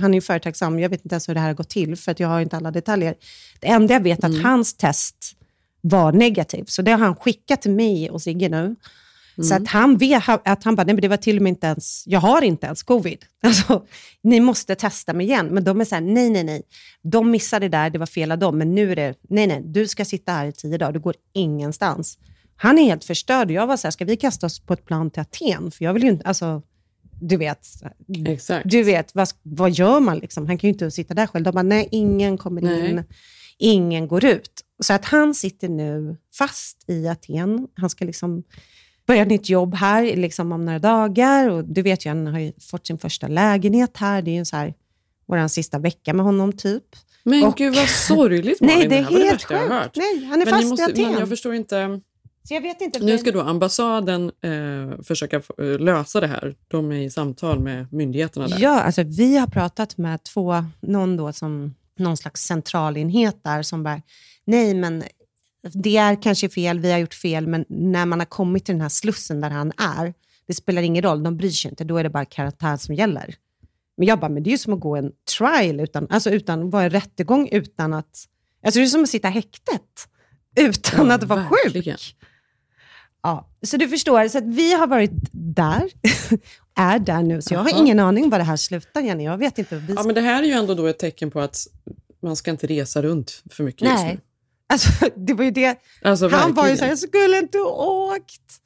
Han 0.00 0.10
är 0.10 0.14
ju 0.14 0.20
företagsam, 0.20 0.78
jag 0.78 0.88
vet 0.88 1.04
inte 1.04 1.14
ens 1.14 1.28
hur 1.28 1.34
det 1.34 1.40
här 1.40 1.46
har 1.46 1.54
gått 1.54 1.68
till, 1.68 1.96
för 1.96 2.12
att 2.12 2.20
jag 2.20 2.28
har 2.28 2.40
inte 2.40 2.56
alla 2.56 2.70
detaljer. 2.70 3.14
Det 3.60 3.68
enda 3.68 3.94
jag 3.94 4.00
vet 4.00 4.24
är 4.24 4.28
mm. 4.28 4.38
att 4.38 4.44
hans 4.44 4.76
test 4.76 5.36
var 5.80 6.12
negativt, 6.12 6.68
så 6.68 6.82
det 6.82 6.90
har 6.90 6.98
han 6.98 7.16
skickat 7.16 7.62
till 7.62 7.70
mig 7.70 8.10
och 8.10 8.22
Sigge 8.22 8.48
nu. 8.48 8.76
Mm. 9.40 9.48
Så 9.48 9.54
att 9.54 9.68
han 9.68 9.96
vet 9.96 10.22
att 10.28 10.64
han 10.64 10.76
bara, 10.76 10.84
nej 10.84 10.94
men 10.94 11.02
det 11.02 11.08
var 11.08 11.16
till 11.16 11.36
och 11.36 11.42
med 11.42 11.50
inte 11.50 11.66
ens, 11.66 12.04
jag 12.06 12.20
har 12.20 12.42
inte 12.42 12.66
ens 12.66 12.82
covid. 12.82 13.24
Alltså, 13.42 13.86
ni 14.22 14.40
måste 14.40 14.74
testa 14.74 15.12
mig 15.12 15.26
igen. 15.26 15.46
Men 15.46 15.64
de 15.64 15.80
är 15.80 15.84
så 15.84 15.94
här, 15.94 16.02
nej, 16.02 16.30
nej, 16.30 16.44
nej. 16.44 16.62
De 17.02 17.30
missade 17.30 17.68
det 17.68 17.76
där, 17.76 17.90
det 17.90 17.98
var 17.98 18.06
fel 18.06 18.32
av 18.32 18.38
dem, 18.38 18.58
men 18.58 18.74
nu 18.74 18.92
är 18.92 18.96
det, 18.96 19.14
nej, 19.28 19.46
nej, 19.46 19.62
du 19.64 19.88
ska 19.88 20.04
sitta 20.04 20.32
här 20.32 20.46
i 20.46 20.52
tio 20.52 20.78
dagar, 20.78 20.92
du 20.92 21.00
går 21.00 21.14
ingenstans. 21.32 22.18
Han 22.56 22.78
är 22.78 22.84
helt 22.84 23.04
förstörd. 23.04 23.50
Jag 23.50 23.66
var 23.66 23.76
så 23.76 23.86
här, 23.86 23.90
ska 23.92 24.04
vi 24.04 24.16
kasta 24.16 24.46
oss 24.46 24.60
på 24.60 24.72
ett 24.72 24.84
plan 24.84 25.10
till 25.10 25.20
Aten? 25.20 25.70
För 25.70 25.84
jag 25.84 25.92
vill 25.92 26.02
ju 26.02 26.08
inte, 26.08 26.28
alltså, 26.28 26.62
du 27.20 27.36
vet, 27.36 27.66
Exakt. 28.26 28.70
Du 28.70 28.82
vet 28.82 29.14
vad, 29.14 29.28
vad 29.42 29.70
gör 29.70 30.00
man? 30.00 30.18
Liksom? 30.18 30.46
Han 30.46 30.58
kan 30.58 30.68
ju 30.68 30.72
inte 30.72 30.90
sitta 30.90 31.14
där 31.14 31.26
själv. 31.26 31.44
De 31.44 31.54
bara, 31.54 31.62
nej, 31.62 31.88
ingen 31.90 32.38
kommer 32.38 32.62
nej. 32.62 32.90
in, 32.90 33.04
ingen 33.58 34.08
går 34.08 34.24
ut. 34.24 34.64
Så 34.80 34.92
att 34.92 35.04
han 35.04 35.34
sitter 35.34 35.68
nu 35.68 36.16
fast 36.34 36.84
i 36.86 37.08
Aten. 37.08 37.68
Han 37.74 37.90
ska 37.90 38.04
liksom 38.04 38.42
börja 39.06 39.24
nytt 39.24 39.48
jobb 39.48 39.74
här 39.74 40.16
liksom 40.16 40.52
om 40.52 40.64
några 40.64 40.78
dagar. 40.78 41.48
Och 41.48 41.64
du 41.64 41.82
vet 41.82 42.06
ju, 42.06 42.08
han 42.08 42.26
har 42.26 42.38
ju 42.38 42.52
fått 42.60 42.86
sin 42.86 42.98
första 42.98 43.28
lägenhet 43.28 43.96
här. 43.96 44.22
Det 44.22 44.30
är 44.30 44.34
ju 44.34 44.44
så 44.44 44.56
här, 44.56 44.74
vår 45.26 45.48
sista 45.48 45.78
vecka 45.78 46.12
med 46.12 46.24
honom 46.24 46.52
typ. 46.52 46.84
Men 47.22 47.44
och, 47.44 47.56
gud 47.56 47.74
vad 47.74 47.88
sorgligt 47.88 48.60
Malin, 48.60 48.78
Nej, 48.78 48.88
det 48.88 48.96
är 48.96 49.18
det 49.18 49.24
helt 49.24 49.44
sjukt. 49.44 49.96
Nej, 49.96 50.24
han 50.24 50.40
är 50.40 50.44
men 50.44 50.54
fast 50.54 50.68
måste, 50.68 50.82
i 50.82 50.92
Aten. 50.92 51.10
Men 51.10 51.20
jag 51.20 51.28
förstår 51.28 51.54
inte. 51.54 52.00
Så 52.42 52.54
jag 52.54 52.60
vet 52.60 52.80
inte. 52.80 53.00
Nu 53.00 53.18
ska 53.18 53.32
då 53.32 53.40
ambassaden 53.40 54.32
eh, 54.40 55.02
försöka 55.02 55.36
eh, 55.36 55.78
lösa 55.78 56.20
det 56.20 56.26
här. 56.26 56.54
De 56.68 56.92
är 56.92 56.96
i 56.96 57.10
samtal 57.10 57.60
med 57.60 57.92
myndigheterna 57.92 58.48
där. 58.48 58.58
Ja, 58.60 58.80
alltså 58.80 59.02
vi 59.02 59.36
har 59.36 59.46
pratat 59.46 59.98
med 59.98 60.22
två, 60.22 60.64
någon 60.80 61.16
då 61.16 61.32
som 61.32 61.74
någon 61.98 62.16
slags 62.16 62.42
centralenhet 62.42 63.44
där 63.44 63.62
som 63.62 63.82
bara, 63.82 64.02
nej 64.44 64.74
men 64.74 65.04
det 65.62 65.96
är 65.96 66.22
kanske 66.22 66.48
fel, 66.48 66.80
vi 66.80 66.92
har 66.92 66.98
gjort 66.98 67.14
fel, 67.14 67.46
men 67.46 67.64
när 67.68 68.06
man 68.06 68.18
har 68.18 68.26
kommit 68.26 68.64
till 68.64 68.74
den 68.74 68.82
här 68.82 68.88
slussen 68.88 69.40
där 69.40 69.50
han 69.50 69.72
är, 69.76 70.14
det 70.46 70.54
spelar 70.54 70.82
ingen 70.82 71.02
roll, 71.02 71.22
de 71.22 71.36
bryr 71.36 71.50
sig 71.50 71.70
inte, 71.70 71.84
då 71.84 71.96
är 71.96 72.02
det 72.02 72.10
bara 72.10 72.24
karantän 72.24 72.78
som 72.78 72.94
gäller. 72.94 73.34
Men 73.96 74.06
jag 74.06 74.20
bara, 74.20 74.28
men 74.28 74.42
det 74.42 74.50
är 74.50 74.52
ju 74.52 74.58
som 74.58 74.72
att 74.72 74.80
gå 74.80 74.96
en 74.96 75.12
trial, 75.38 75.80
utan, 75.80 76.06
alltså 76.10 76.30
utan 76.30 76.70
vara 76.70 76.84
en 76.84 76.90
rättegång 76.90 77.48
utan 77.52 77.92
att... 77.92 78.26
Alltså 78.64 78.80
det 78.80 78.86
är 78.86 78.88
som 78.88 79.02
att 79.02 79.08
sitta 79.08 79.28
häktet 79.28 80.08
utan 80.56 81.06
ja, 81.06 81.14
att 81.14 81.24
vara 81.24 81.48
verkligen. 81.62 81.96
sjuk. 81.96 82.16
Ja, 83.22 83.48
så 83.62 83.76
du 83.76 83.88
förstår, 83.88 84.28
så 84.28 84.38
att 84.38 84.44
vi 84.44 84.74
har 84.74 84.86
varit 84.86 85.10
där, 85.32 85.82
är 86.74 86.98
där 86.98 87.22
nu, 87.22 87.42
så 87.42 87.54
jag 87.54 87.60
har 87.60 87.80
ingen 87.80 87.98
aning 87.98 88.30
var 88.30 88.38
det 88.38 88.44
här 88.44 88.56
slutar, 88.56 89.00
Jenny. 89.00 89.24
Jag 89.24 89.38
vet 89.38 89.58
inte. 89.58 89.82
Ja, 89.96 90.02
men 90.02 90.14
det 90.14 90.20
här 90.20 90.42
är 90.42 90.46
ju 90.46 90.52
ändå 90.52 90.74
då 90.74 90.86
ett 90.86 90.98
tecken 90.98 91.30
på 91.30 91.40
att 91.40 91.66
man 92.22 92.36
ska 92.36 92.50
inte 92.50 92.66
resa 92.66 93.02
runt 93.02 93.42
för 93.50 93.64
mycket 93.64 93.82
Nej. 93.82 93.92
just 93.92 94.14
nu. 94.14 94.20
Alltså, 94.66 94.88
det 95.16 95.34
var 95.34 95.44
ju 95.44 95.50
det. 95.50 95.78
Alltså, 96.02 96.24
Han 96.24 96.30
verkligen. 96.30 96.54
var 96.54 96.68
ju 96.68 96.76
så 96.76 96.84
här, 96.84 96.90
jag 96.90 96.98
skulle 96.98 97.38
inte 97.38 97.58
åkt. 97.58 98.60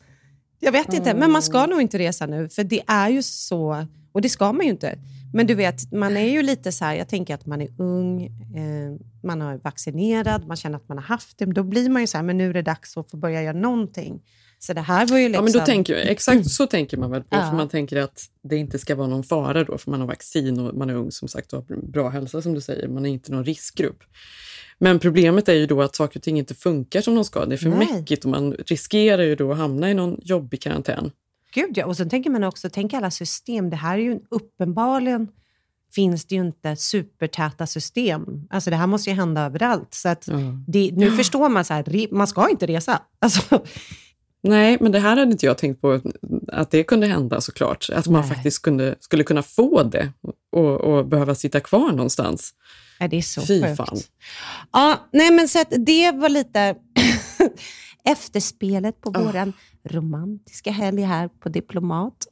Jag 0.61 0.73
vet 0.73 0.89
mm. 0.89 0.97
inte, 0.97 1.15
men 1.15 1.33
man 1.33 1.43
ska 1.43 1.67
nog 1.67 1.81
inte 1.81 1.99
resa 1.99 2.27
nu, 2.27 2.49
för 2.49 2.65
det 2.65 2.83
är 2.87 3.09
ju 3.09 3.23
så, 3.23 3.87
och 4.13 4.21
det 4.21 4.29
ska 4.29 4.53
man 4.53 4.67
ju 4.67 4.71
inte. 4.71 4.99
Men 5.33 5.47
du 5.47 5.55
vet, 5.55 5.93
man 5.93 6.17
är 6.17 6.31
ju 6.31 6.43
lite 6.43 6.73
så 6.73 6.85
här, 6.85 6.95
jag 6.95 7.09
tänker 7.09 7.35
att 7.35 7.47
man 7.47 7.61
är 7.61 7.69
ung, 7.79 8.25
eh, 8.57 9.07
man 9.23 9.41
har 9.41 9.57
vaccinerad, 9.57 10.47
man 10.47 10.57
känner 10.57 10.77
att 10.77 10.89
man 10.89 10.99
har 10.99 11.05
haft 11.05 11.39
det, 11.39 11.45
då 11.45 11.63
blir 11.63 11.91
man 11.91 12.03
ju 12.03 12.07
så 12.07 12.19
här, 12.19 12.25
men 12.25 12.37
nu 12.39 12.51
är 12.51 12.55
det 12.55 12.63
dags 12.63 12.97
att 12.97 13.11
få 13.11 13.17
börja 13.17 13.43
göra 13.43 13.57
någonting. 13.57 14.23
Så 14.67 14.73
det 14.73 14.81
här 14.81 15.07
var 15.07 15.19
ju 15.19 15.29
liksom... 15.29 15.35
Ja, 15.35 15.43
men 15.43 15.53
då 15.53 15.59
liksom- 15.59 15.75
tänker, 15.75 15.95
exakt 15.97 16.51
så 16.51 16.67
tänker 16.67 16.97
man 16.97 17.11
väl 17.11 17.23
på, 17.23 17.37
ja. 17.37 17.51
för 17.51 17.57
man 17.57 17.69
tänker 17.69 17.97
att 17.97 18.25
det 18.43 18.57
inte 18.57 18.79
ska 18.79 18.95
vara 18.95 19.07
någon 19.07 19.25
fara 19.25 19.65
då, 19.65 19.79
för 19.79 19.91
man 19.91 20.01
har 20.01 20.07
vaccin 20.07 20.61
och 20.61 20.75
man 20.75 20.91
är 20.91 20.95
ung 20.95 21.11
som 21.11 21.29
sagt 21.29 21.53
och 21.53 21.59
har 21.59 21.91
bra 21.91 22.09
hälsa 22.09 22.43
som 22.43 22.55
du 22.55 22.61
säger, 22.61 22.89
man 22.89 23.07
är 23.07 23.11
inte 23.11 23.33
någon 23.33 23.45
riskgrupp. 23.45 24.03
Men 24.79 24.99
problemet 24.99 25.49
är 25.49 25.53
ju 25.53 25.67
då 25.67 25.83
att 25.83 25.97
saker 25.97 26.19
och 26.19 26.23
ting 26.23 26.39
inte 26.39 26.55
funkar 26.55 27.01
som 27.01 27.15
de 27.15 27.25
ska. 27.25 27.47
Det 27.47 27.55
är 27.55 27.57
för 27.57 27.69
Nej. 27.69 27.93
mäckigt 27.93 28.25
och 28.25 28.31
man 28.31 28.53
riskerar 28.53 29.23
ju 29.23 29.37
då 29.37 29.53
att 29.53 29.59
hamna 29.59 29.91
i 29.91 29.95
någon 29.95 30.21
jobbig 30.23 30.63
karantän. 30.63 31.11
Gud 31.55 31.79
ja, 31.79 31.87
och 31.87 31.97
sen 31.97 32.11
tänker 32.11 32.31
man 32.31 32.45
också, 32.45 32.71
tänk 32.73 32.95
alla 32.95 33.11
system. 33.11 33.71
Det 33.71 33.77
här 33.77 33.99
är 33.99 34.03
ju 34.03 34.21
uppenbarligen 34.31 35.29
finns 35.95 36.25
det 36.25 36.35
ju 36.35 36.41
inte 36.41 36.77
supertäta 36.77 37.67
system. 37.67 38.47
Alltså 38.51 38.71
det 38.71 38.77
här 38.77 38.87
måste 38.87 39.11
ju 39.11 39.17
hända 39.17 39.41
överallt. 39.41 39.95
Så 39.95 40.09
att 40.09 40.29
mm. 40.29 40.65
det, 40.69 40.91
nu 40.93 41.11
förstår 41.11 41.49
man 41.49 41.65
så 41.65 41.75
här, 41.75 42.15
man 42.15 42.27
ska 42.27 42.51
inte 42.51 42.67
resa. 42.67 43.03
Alltså, 43.19 43.65
Nej, 44.45 44.77
men 44.81 44.93
det 44.93 44.99
här 44.99 45.17
hade 45.17 45.33
inte 45.33 45.47
jag 45.47 45.59
tänkt 45.59 45.81
på 45.81 46.01
att 46.53 46.71
det 46.71 46.85
kunde 46.85 47.07
hända 47.07 47.41
såklart. 47.41 47.91
Att 47.93 48.07
man 48.07 48.21
Nej. 48.21 48.31
faktiskt 48.31 48.63
kunde, 48.63 48.95
skulle 49.01 49.25
kunna 49.25 49.43
få 49.43 49.83
det 49.83 50.13
och, 50.53 50.81
och 50.81 51.07
behöva 51.07 51.35
sitta 51.35 51.61
kvar 51.61 51.93
någonstans. 51.93 52.55
Ja, 52.99 53.09
det 53.09 53.17
är 53.17 53.23
så 53.23 53.41
Fy 53.41 53.63
sjukt. 53.63 53.77
Fan. 53.77 53.99
Ja, 54.73 55.09
nej, 55.13 55.31
men 55.31 55.49
så 55.49 55.61
att 55.61 55.73
det 55.87 56.13
var 56.13 56.29
lite 56.29 56.75
efterspelet 58.05 59.01
på 59.01 59.11
oh. 59.11 59.23
vår 59.23 59.53
romantiska 59.85 60.71
helg 60.71 61.03
här 61.03 61.29
på 61.29 61.49
Diplomat. 61.49 62.27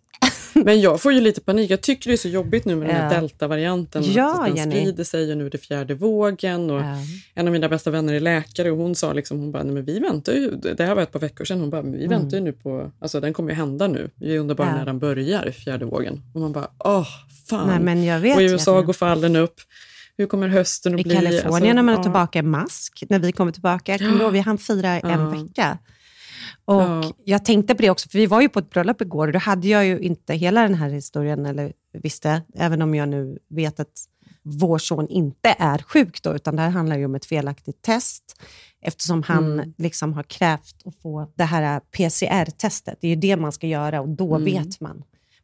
Men 0.64 0.80
jag 0.80 1.00
får 1.00 1.12
ju 1.12 1.20
lite 1.20 1.40
panik. 1.40 1.70
Jag 1.70 1.80
tycker 1.80 2.10
det 2.10 2.14
är 2.14 2.16
så 2.16 2.28
jobbigt 2.28 2.64
nu 2.64 2.76
med 2.76 2.88
den 2.88 2.96
här 2.96 3.14
Ja. 3.14 3.20
delta-varianten. 3.20 4.02
Ja, 4.06 4.40
att 4.40 4.46
den 4.46 4.56
Jenny. 4.56 4.70
sprider 4.80 5.04
sig 5.04 5.32
och 5.32 5.38
nu 5.38 5.46
är 5.46 5.50
det 5.50 5.58
fjärde 5.58 5.94
vågen. 5.94 6.70
Och 6.70 6.80
Ja. 6.80 6.96
En 7.34 7.46
av 7.46 7.52
mina 7.52 7.68
bästa 7.68 7.90
vänner 7.90 8.14
är 8.14 8.20
läkare 8.20 8.70
och 8.70 8.76
hon 8.78 8.94
sa 8.94 9.12
liksom, 9.12 9.38
hon 9.38 9.52
bara, 9.52 9.64
men 9.64 9.84
vi 9.84 9.98
väntar 9.98 10.32
ju, 10.32 10.50
det 10.50 10.84
här 10.84 10.94
var 10.94 11.02
ett 11.02 11.12
par 11.12 11.20
veckor 11.20 11.44
sedan, 11.44 11.60
hon 11.60 11.70
bara, 11.70 11.82
vi 11.82 12.06
väntar 12.06 12.36
ju 12.36 12.42
nu 12.42 12.52
på, 12.52 12.90
alltså 13.00 13.20
den 13.20 13.32
kommer 13.32 13.50
ju 13.50 13.56
hända 13.56 13.86
nu. 13.88 14.10
Vi 14.16 14.38
undrar 14.38 14.54
bara 14.56 14.62
Mm. 14.68 14.74
Ja. 14.74 14.78
när 14.78 14.86
den 14.86 14.98
börjar, 14.98 15.50
fjärde 15.50 15.84
vågen. 15.84 16.22
Och 16.34 16.40
man 16.40 16.52
bara, 16.52 16.68
åh, 16.78 17.06
fan. 17.48 17.68
Nej, 17.68 17.80
men 17.80 18.04
jag 18.04 18.20
vet, 18.20 18.36
och 18.36 18.42
i 18.42 18.44
USA 18.44 18.74
Jenny. 18.74 18.86
går 18.86 18.92
fallen 18.92 19.36
upp. 19.36 19.54
Hur 20.16 20.26
kommer 20.26 20.48
hösten 20.48 20.94
att 20.94 21.00
I 21.00 21.02
bli? 21.04 21.14
Kalifornien 21.14 21.46
Alltså, 21.54 21.66
när 21.74 21.74
man 21.82 21.88
har 21.88 21.94
ja. 21.96 22.02
tillbaka 22.02 22.42
mask, 22.42 23.02
när 23.08 23.18
vi 23.18 23.32
kommer 23.32 23.52
tillbaka. 23.52 23.98
Kommer 23.98 24.12
du 24.18 24.22
ihåg, 24.24 24.32
vi 24.32 24.38
hann 24.38 24.58
fira 24.58 24.88
en 25.00 25.10
Ja. 25.10 25.28
vecka. 25.30 25.78
Och 26.64 26.82
Ja. 26.82 27.12
Jag 27.24 27.44
tänkte 27.44 27.74
på 27.74 27.82
det 27.82 27.90
också, 27.90 28.08
för 28.08 28.18
vi 28.18 28.26
var 28.26 28.40
ju 28.40 28.48
på 28.48 28.58
ett 28.58 28.70
bröllop 28.70 29.00
igår 29.00 29.26
och 29.26 29.32
då 29.32 29.38
hade 29.38 29.68
jag 29.68 29.86
ju 29.86 29.98
inte 30.00 30.34
hela 30.34 30.62
den 30.62 30.74
här 30.74 30.90
historien, 30.90 31.46
eller 31.46 31.72
visste, 31.92 32.42
även 32.54 32.82
om 32.82 32.94
jag 32.94 33.08
nu 33.08 33.38
vet 33.48 33.80
att 33.80 34.04
vår 34.42 34.78
son 34.78 35.08
inte 35.08 35.54
är 35.58 35.78
sjuk 35.78 36.22
då, 36.22 36.34
utan 36.34 36.56
det 36.56 36.62
här 36.62 36.70
handlar 36.70 36.98
ju 36.98 37.04
om 37.04 37.14
ett 37.14 37.24
felaktigt 37.24 37.82
test, 37.82 38.42
eftersom 38.80 39.22
han 39.22 39.52
Mm. 39.52 39.74
liksom 39.78 40.12
har 40.12 40.22
krävt 40.22 40.76
att 40.84 40.96
få 40.96 41.32
det 41.34 41.44
här 41.44 41.80
PCR-testet. 41.80 42.98
Det 43.00 43.06
är 43.06 43.08
ju 43.10 43.16
det 43.16 43.36
man 43.36 43.52
ska 43.52 43.66
göra 43.66 44.00
och 44.00 44.08
då 44.08 44.34
Mm. 44.36 44.44
vet 44.44 44.80
man. 44.80 45.02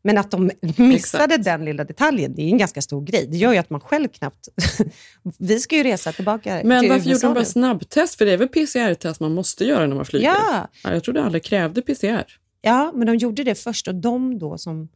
Men 0.09 0.19
att 0.19 0.31
de 0.31 0.51
missade 0.77 1.25
Exakt. 1.35 1.45
den 1.45 1.65
lilla 1.65 1.85
detaljen, 1.85 2.35
det 2.35 2.43
är 2.43 2.49
en 2.49 2.59
ganska 2.59 2.83
stor 2.83 3.05
grej. 3.05 3.27
Det 3.31 3.37
gör 3.37 3.53
ju 3.53 3.59
att 3.59 3.71
man 3.71 3.81
själv 3.81 4.09
knappt... 4.09 4.49
vi 5.39 5.61
ska 5.61 5.77
ju 5.77 5.83
resa 5.83 6.13
tillbaka 6.13 6.61
Men 6.65 6.81
till 6.81 6.91
varför 6.91 7.11
gjorde 7.11 7.21
de 7.21 7.35
bara 7.35 7.39
nu. 7.39 7.45
snabbtest? 7.45 8.15
För 8.15 8.25
det 8.27 8.33
är 8.33 8.37
väl 8.37 8.49
PCR-test 8.49 9.21
man 9.21 9.35
måste 9.35 9.65
göra 9.65 9.87
när 9.87 9.97
man 9.97 10.05
flyger? 10.05 10.27
Ja. 10.27 10.69
Ja, 10.85 10.93
Jag 10.93 11.05
trodde 11.05 11.25
alla 11.25 11.41
krävde 11.41 11.83
PCR. 11.83 12.25
Ja, 12.61 12.93
men 12.95 13.07
de 13.07 13.17
gjorde 13.17 13.45
det 13.45 13.55
först 13.55 13.89
och 13.89 13.95
de 13.95 14.39
då 14.39 14.59
som 14.59 14.89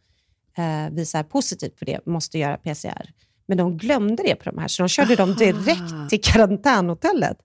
eh, 0.59 0.95
visar 0.95 1.23
positivt 1.23 1.79
på 1.79 1.85
det 1.85 2.07
måste 2.07 2.39
göra 2.39 2.57
PCR. 2.57 3.11
Men 3.47 3.59
de 3.59 3.77
glömde 3.79 4.23
det 4.23 4.35
på 4.35 4.51
de 4.51 4.59
här, 4.59 4.69
så 4.69 4.83
de 4.83 4.89
körde 4.89 5.17
dem 5.17 5.35
direkt 5.35 6.11
till 6.11 6.21
karantänhotellet. 6.23 7.37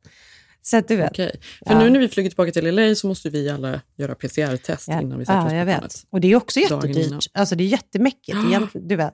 Så 0.70 0.78
att 0.78 0.88
du 0.88 0.96
vet. 0.96 1.12
Okej. 1.12 1.40
För 1.68 1.74
Ja. 1.74 1.80
nu 1.80 1.90
när 1.90 2.00
vi 2.00 2.08
flyger 2.08 2.30
tillbaka 2.30 2.52
till 2.52 2.76
LA 2.76 2.96
så 2.96 3.08
måste 3.08 3.30
vi 3.30 3.50
alla 3.50 3.82
göra 3.98 4.16
PCR-test 4.16 4.88
Ja, 4.88 5.02
innan 5.02 5.20
vi 5.20 5.26
sätter 5.26 5.40
oss 5.40 5.44
ja, 5.46 5.50
på 5.50 5.56
jag 5.56 5.66
vet. 5.66 5.78
planet. 5.78 6.04
Och 6.10 6.22
det 6.22 6.32
är 6.32 6.36
också 6.36 6.60
jättedyrt. 6.60 7.26
Alltså 7.34 7.56
det 7.56 7.64
är 7.64 7.68
jättemäckigt. 7.68 8.38
Du 8.74 8.96
vet. 8.96 9.14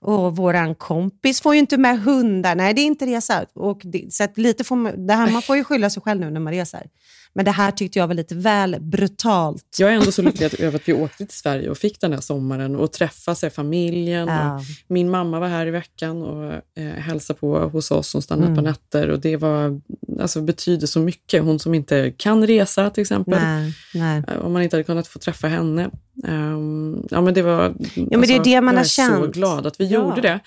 Och 0.00 0.36
våran 0.36 0.74
kompis 0.74 1.40
får 1.40 1.54
ju 1.54 1.58
inte 1.60 1.76
med 1.76 2.00
hundar. 2.02 2.54
Nej, 2.54 2.74
det 2.74 2.80
är 2.80 2.86
inte 2.86 3.06
resa. 3.06 3.44
Och 3.54 3.80
det, 3.84 4.12
så 4.14 4.26
lite 4.36 4.64
får 4.64 4.76
man, 4.76 5.06
det 5.06 5.14
här, 5.14 5.30
man 5.30 5.42
får 5.42 5.56
ju 5.56 5.64
skylla 5.64 5.90
sig 5.90 6.02
själv 6.02 6.20
nu 6.20 6.30
när 6.30 6.40
man 6.40 6.52
reser. 6.52 6.86
Men 7.34 7.44
det 7.44 7.50
här 7.50 7.70
tyckte 7.70 7.98
jag 7.98 8.06
var 8.06 8.14
lite 8.14 8.34
väl 8.34 8.76
brutalt. 8.80 9.76
Jag 9.78 9.90
är 9.90 9.94
ändå 9.94 10.12
så 10.12 10.22
lycklig 10.32 10.60
över 10.60 10.76
att 10.78 10.88
vi 10.88 10.92
åkte 10.92 11.16
till 11.26 11.36
Sverige 11.36 11.70
och 11.70 11.78
fick 11.78 12.00
den 12.00 12.12
här 12.12 12.20
sommaren 12.20 12.76
och 12.76 12.92
träffa 12.92 13.34
sig, 13.34 13.50
familjen. 13.50 14.28
Ja. 14.28 14.60
Min 14.88 15.10
mamma 15.10 15.40
var 15.40 15.48
här 15.48 15.66
i 15.66 15.70
veckan 15.70 16.22
och 16.22 16.52
eh, 16.52 16.84
hälsade 16.96 17.38
på 17.38 17.58
hos 17.58 17.90
oss. 17.90 18.12
Hon 18.12 18.22
stannade 18.22 18.46
Mm. 18.46 18.56
par 18.56 18.62
nätter 18.62 19.08
och 19.08 19.20
det 19.20 19.36
var, 19.36 19.80
alltså, 20.20 20.40
betyder 20.42 20.86
så 20.86 21.00
mycket. 21.00 21.42
Hon 21.42 21.58
som 21.58 21.74
inte 21.74 22.12
kan 22.16 22.46
resa 22.46 22.90
till 22.90 23.02
exempel. 23.02 23.38
Nej, 23.42 23.74
nej. 23.94 24.22
Eh, 24.28 24.36
Om 24.38 24.52
man 24.52 24.62
inte 24.62 24.76
hade 24.76 24.84
kunnat 24.84 25.06
få 25.08 25.18
träffa 25.18 25.48
henne. 25.48 25.90
Ehm, 26.28 27.06
ja, 27.10 27.20
men 27.20 27.34
det 27.34 27.42
var, 27.42 27.60
alltså, 27.64 28.00
men 28.10 28.20
det 28.20 28.36
är 28.36 28.44
det 28.44 28.60
man 28.60 28.74
jag 28.74 28.78
har 28.78 28.84
är 28.84 28.88
så 28.88 29.02
känt. 29.02 29.34
glad 29.34 29.66
att 29.66 29.80
vi 29.80 29.86
Ja. 29.86 30.00
gjorde 30.00 30.20
det. 30.20 30.40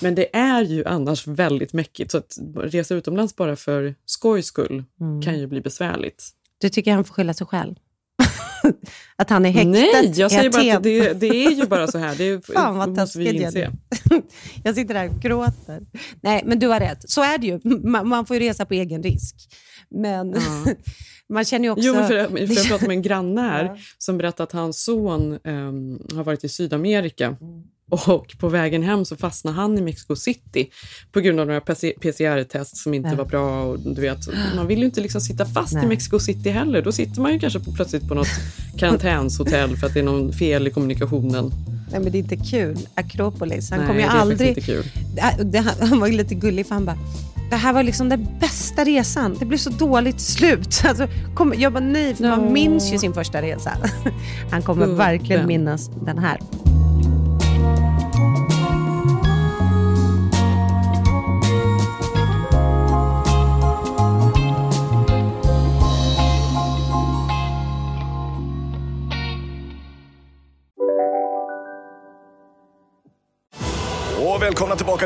Men 0.00 0.14
det 0.14 0.36
är 0.36 0.62
ju 0.62 0.84
annars 0.84 1.26
väldigt 1.26 1.72
mäckigt. 1.72 2.10
Så 2.10 2.18
att 2.18 2.38
resa 2.56 2.94
utomlands 2.94 3.36
bara 3.36 3.56
för 3.56 3.94
skojs 4.06 4.46
skull 4.46 4.84
Mm. 5.00 5.22
kan 5.22 5.38
ju 5.38 5.46
bli 5.46 5.60
besvärligt. 5.60 6.28
Du 6.60 6.68
tycker 6.68 6.92
han 6.92 7.04
får 7.04 7.14
skylla 7.14 7.34
sig 7.34 7.46
själv? 7.46 7.74
att 9.16 9.30
han 9.30 9.46
är 9.46 9.50
häktad 9.50 9.68
Nej, 9.70 10.12
jag 10.16 10.30
säger 10.30 10.50
bara 10.50 10.76
att 10.76 10.82
det, 10.82 11.12
det 11.12 11.26
är 11.46 11.50
ju 11.50 11.66
bara 11.66 11.86
så 11.86 11.98
här. 11.98 12.14
Det 12.18 12.24
är, 12.24 12.40
Fan, 12.54 12.78
vad 12.78 12.88
måste 12.88 13.18
vi 13.18 13.42
inse. 13.42 13.58
Jenny. 13.58 13.76
jag 14.64 14.74
sitter 14.74 14.94
där 14.94 15.08
och 15.08 15.20
gråter. 15.20 15.80
Nej, 16.20 16.42
men 16.46 16.58
du 16.58 16.66
har 16.68 16.80
rätt. 16.80 17.10
Så 17.10 17.22
är 17.22 17.38
det 17.38 17.46
ju. 17.46 17.60
Man, 17.64 18.08
man 18.08 18.26
får 18.26 18.36
ju 18.36 18.42
resa 18.42 18.64
på 18.64 18.74
egen 18.74 19.02
risk. 19.02 19.34
Men 19.94 20.32
Ja. 20.32 20.72
man 21.28 21.44
känner 21.44 21.64
ju 21.64 21.70
också... 21.70 21.86
Jo, 21.86 21.94
men 21.94 22.08
för, 22.08 22.46
för 22.46 22.54
jag 22.54 22.66
pratade 22.66 22.86
med 22.88 22.96
en 22.96 23.02
granne 23.02 23.40
här 23.40 23.64
Ja. 23.74 23.76
som 23.98 24.18
berättade 24.18 24.42
att 24.42 24.52
hans 24.52 24.84
son 24.84 25.38
ehm, 25.44 25.98
har 26.14 26.24
varit 26.24 26.44
i 26.44 26.48
Sydamerika. 26.48 27.26
Mm. 27.26 27.62
Och 27.90 28.34
på 28.38 28.48
vägen 28.48 28.82
hem 28.82 29.04
så 29.04 29.16
fastnade 29.16 29.56
han 29.56 29.78
i 29.78 29.80
Mexico 29.80 30.16
City 30.16 30.70
på 31.12 31.20
grund 31.20 31.40
av 31.40 31.46
några 31.46 31.60
PCR-test 31.60 32.76
som 32.76 32.94
inte 32.94 33.08
Ja. 33.08 33.16
var 33.16 33.24
bra. 33.24 33.62
Och 33.64 33.78
du 33.78 34.00
vet, 34.00 34.18
man 34.56 34.66
vill 34.66 34.78
ju 34.78 34.84
inte 34.84 35.00
liksom 35.00 35.20
sitta 35.20 35.46
fast 35.46 35.74
Nej. 35.74 35.84
i 35.84 35.86
Mexico 35.86 36.18
City 36.18 36.50
heller. 36.50 36.82
Då 36.82 36.92
sitter 36.92 37.20
man 37.20 37.32
ju 37.32 37.38
kanske 37.38 37.60
på, 37.60 37.72
plötsligt 37.72 38.08
på 38.08 38.14
något 38.14 38.28
karantänshotell 38.78 39.76
för 39.76 39.86
att 39.86 39.94
det 39.94 40.00
är 40.00 40.04
någon 40.04 40.32
fel 40.32 40.66
i 40.66 40.70
kommunikationen. 40.70 41.50
Nej, 41.90 42.00
men 42.00 42.12
det 42.12 42.18
är 42.18 42.20
inte 42.20 42.36
kul. 42.36 42.78
Akropolis. 42.94 43.70
Han 43.70 43.78
Nej, 43.78 43.88
kommer 43.88 44.00
ju 44.00 44.06
aldrig... 44.06 44.38
faktiskt 44.48 44.68
inte 44.68 44.82
kul. 44.82 45.04
Det, 45.38 45.44
det, 45.44 45.58
han 45.80 46.00
var 46.00 46.06
ju 46.06 46.12
lite 46.12 46.34
gullig 46.34 46.66
för 46.66 46.74
han 46.74 46.84
bara, 46.84 46.98
det 47.52 47.56
här 47.58 47.72
var 47.72 47.82
liksom 47.82 48.08
den 48.08 48.28
bästa 48.40 48.84
resan. 48.84 49.36
Det 49.38 49.44
blev 49.44 49.58
så 49.58 49.70
dåligt 49.70 50.20
slut. 50.20 50.82
Alltså, 50.88 51.06
kom, 51.34 51.54
jag 51.56 51.72
bara, 51.72 51.84
nej, 51.84 52.14
för 52.14 52.28
man 52.28 52.52
minns 52.52 52.92
ju 52.92 52.98
sin 52.98 53.14
första 53.14 53.42
resa. 53.42 53.72
Han 54.50 54.62
kommer 54.62 54.86
verkligen 54.86 55.46
minnas 55.46 55.90
den 56.04 56.18
här. 56.18 56.38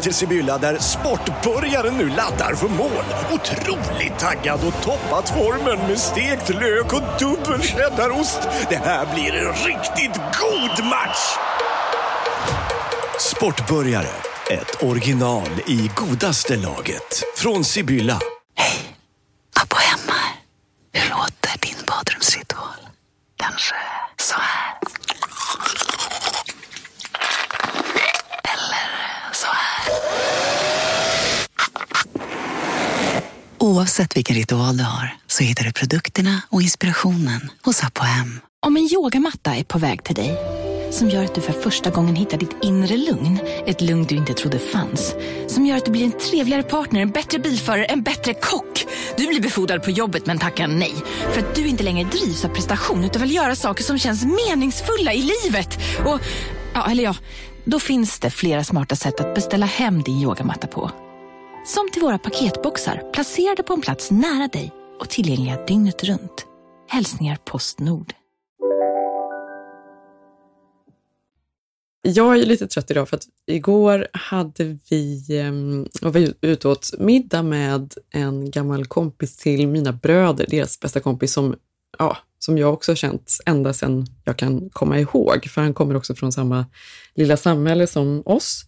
Till 0.07 0.15
Sibylla 0.15 0.59
där 0.59 0.79
sportbörjaren 0.79 1.95
nu 1.95 2.09
laddar 2.09 2.55
för 2.55 2.69
mål. 2.69 3.05
Otroligt 3.33 4.19
taggad 4.19 4.61
och 4.67 4.83
toppat 4.83 5.29
formen 5.29 5.79
med 5.89 5.99
stekt 5.99 6.49
lök 6.49 6.93
och 6.93 7.03
dubbel 7.19 7.63
cheddarost. 7.63 8.39
Det 8.69 8.77
här 8.77 9.15
blir 9.15 9.35
en 9.35 9.53
riktigt 9.53 10.21
god 10.41 10.87
match! 10.87 11.37
Sportbörjare, 13.19 14.09
ett 14.51 14.83
original 14.83 15.51
i 15.67 15.91
godaste 15.95 16.57
laget. 16.57 17.23
Från 17.37 17.65
Sibylla. 17.65 18.19
Hej! 18.57 18.97
Abbo 19.63 19.77
hemma. 19.77 20.21
Hur 20.93 21.11
låter 21.11 21.61
din 21.61 21.87
badrumsritual? 21.87 22.89
Kanske 23.37 23.75
så 24.21 24.35
här? 24.35 24.79
Eller 28.45 29.33
så 29.33 29.47
här? 29.47 29.93
Oavsett 33.67 34.17
vilken 34.17 34.37
ritual 34.37 34.77
du 34.77 34.85
har 34.85 35.15
så 35.27 35.45
hittar 35.45 35.65
du 35.65 35.73
produkterna 35.73 36.43
och 36.51 36.63
inspirationen 36.63 37.51
hos 37.65 37.85
Apohem. 37.85 38.41
Om 38.67 38.77
en 38.77 38.89
yogamatta 38.93 39.55
är 39.55 39.65
på 39.65 39.79
väg 39.79 40.05
till 40.05 40.15
dig, 40.15 40.39
som 40.91 41.11
gör 41.11 41.25
att 41.25 41.35
du 41.35 41.41
för 41.41 41.53
första 41.53 41.91
gången 41.91 42.17
hittar 42.17 42.39
ditt 42.39 42.57
inre 42.63 42.97
lugn, 42.97 43.39
ett 43.67 43.81
lugn 43.81 44.05
du 44.05 44.15
inte 44.17 44.35
trodde 44.35 44.59
fanns, 44.59 45.15
som 45.49 45.67
gör 45.67 45.77
att 45.77 45.85
du 45.85 45.91
blir 45.91 46.05
en 46.05 46.19
trevligare 46.19 46.63
partner, 46.63 47.01
en 47.01 47.11
bättre 47.11 47.39
bilförare, 47.39 47.85
en 47.85 48.03
bättre 48.03 48.35
kock. 48.35 48.87
Du 49.17 49.27
blir 49.27 49.41
befordrad 49.41 49.83
på 49.83 49.91
jobbet 49.91 50.27
men 50.27 50.39
tackar 50.39 50.67
nej, 50.67 50.95
för 51.33 51.41
att 51.41 51.55
du 51.55 51.67
inte 51.67 51.85
längre 51.85 52.09
drivs 52.11 52.45
av 52.45 52.49
prestation 52.49 53.05
utan 53.05 53.23
vill 53.23 53.35
göra 53.35 53.57
saker 53.57 53.85
som 53.85 53.99
känns 53.99 54.25
meningsfulla 54.25 55.13
i 55.13 55.31
livet. 55.45 55.79
Och, 56.05 56.21
ja, 56.75 56.91
eller 56.91 57.05
ja, 57.05 57.15
då 57.65 57.81
finns 57.81 58.19
det 58.19 58.31
flera 58.31 58.65
smarta 58.65 58.97
sätt 58.97 59.21
att 59.21 59.35
beställa 59.35 59.67
hem 59.67 60.03
din 60.03 60.23
yogamatta 60.23 60.67
på. 60.67 61.06
Som 61.67 61.91
till 61.93 62.03
våra 62.03 62.19
paketboxar 62.19 63.11
placerade 63.13 63.63
på 63.63 63.73
en 63.73 63.81
plats 63.81 64.11
nära 64.11 64.49
dig 64.49 64.73
och 65.01 65.09
tillgängliga 65.09 65.65
dygnet 65.65 66.05
runt. 66.05 66.47
Hälsningar 66.89 67.39
Postnord. 67.45 68.13
Jag 72.03 72.39
är 72.39 72.47
lite 72.47 72.67
trött 72.67 72.91
idag 72.91 73.09
för 73.09 73.17
att 73.17 73.23
igår 73.47 74.09
hade 74.13 74.79
vi, 74.91 75.25
um, 75.49 75.89
var 76.03 76.11
vi 76.11 76.35
ute 76.41 76.69
och 76.69 76.73
åt 76.73 76.91
middag 76.99 77.43
med 77.43 77.95
en 78.11 78.51
gammal 78.51 78.87
kompis 78.87 79.37
till 79.37 79.69
mina 79.69 79.93
bröder, 79.93 80.47
deras 80.49 80.81
bästa 80.81 81.01
kompis 81.01 81.33
som, 81.33 81.57
ja, 81.99 82.17
som 82.39 82.59
jag 82.59 82.75
också 82.75 82.93
har 82.93 82.97
känt 82.97 83.41
ända 83.47 83.73
sedan 83.73 84.07
jag 84.25 84.37
kan 84.37 84.71
komma 84.71 84.99
ihåg, 84.99 85.47
för 85.51 85.61
han 85.61 85.75
kommer 85.75 85.97
också 85.97 86.15
från 86.15 86.33
samma 86.33 86.67
lilla 87.15 87.37
samhälle 87.37 87.87
som 87.87 88.23
oss 88.25 88.65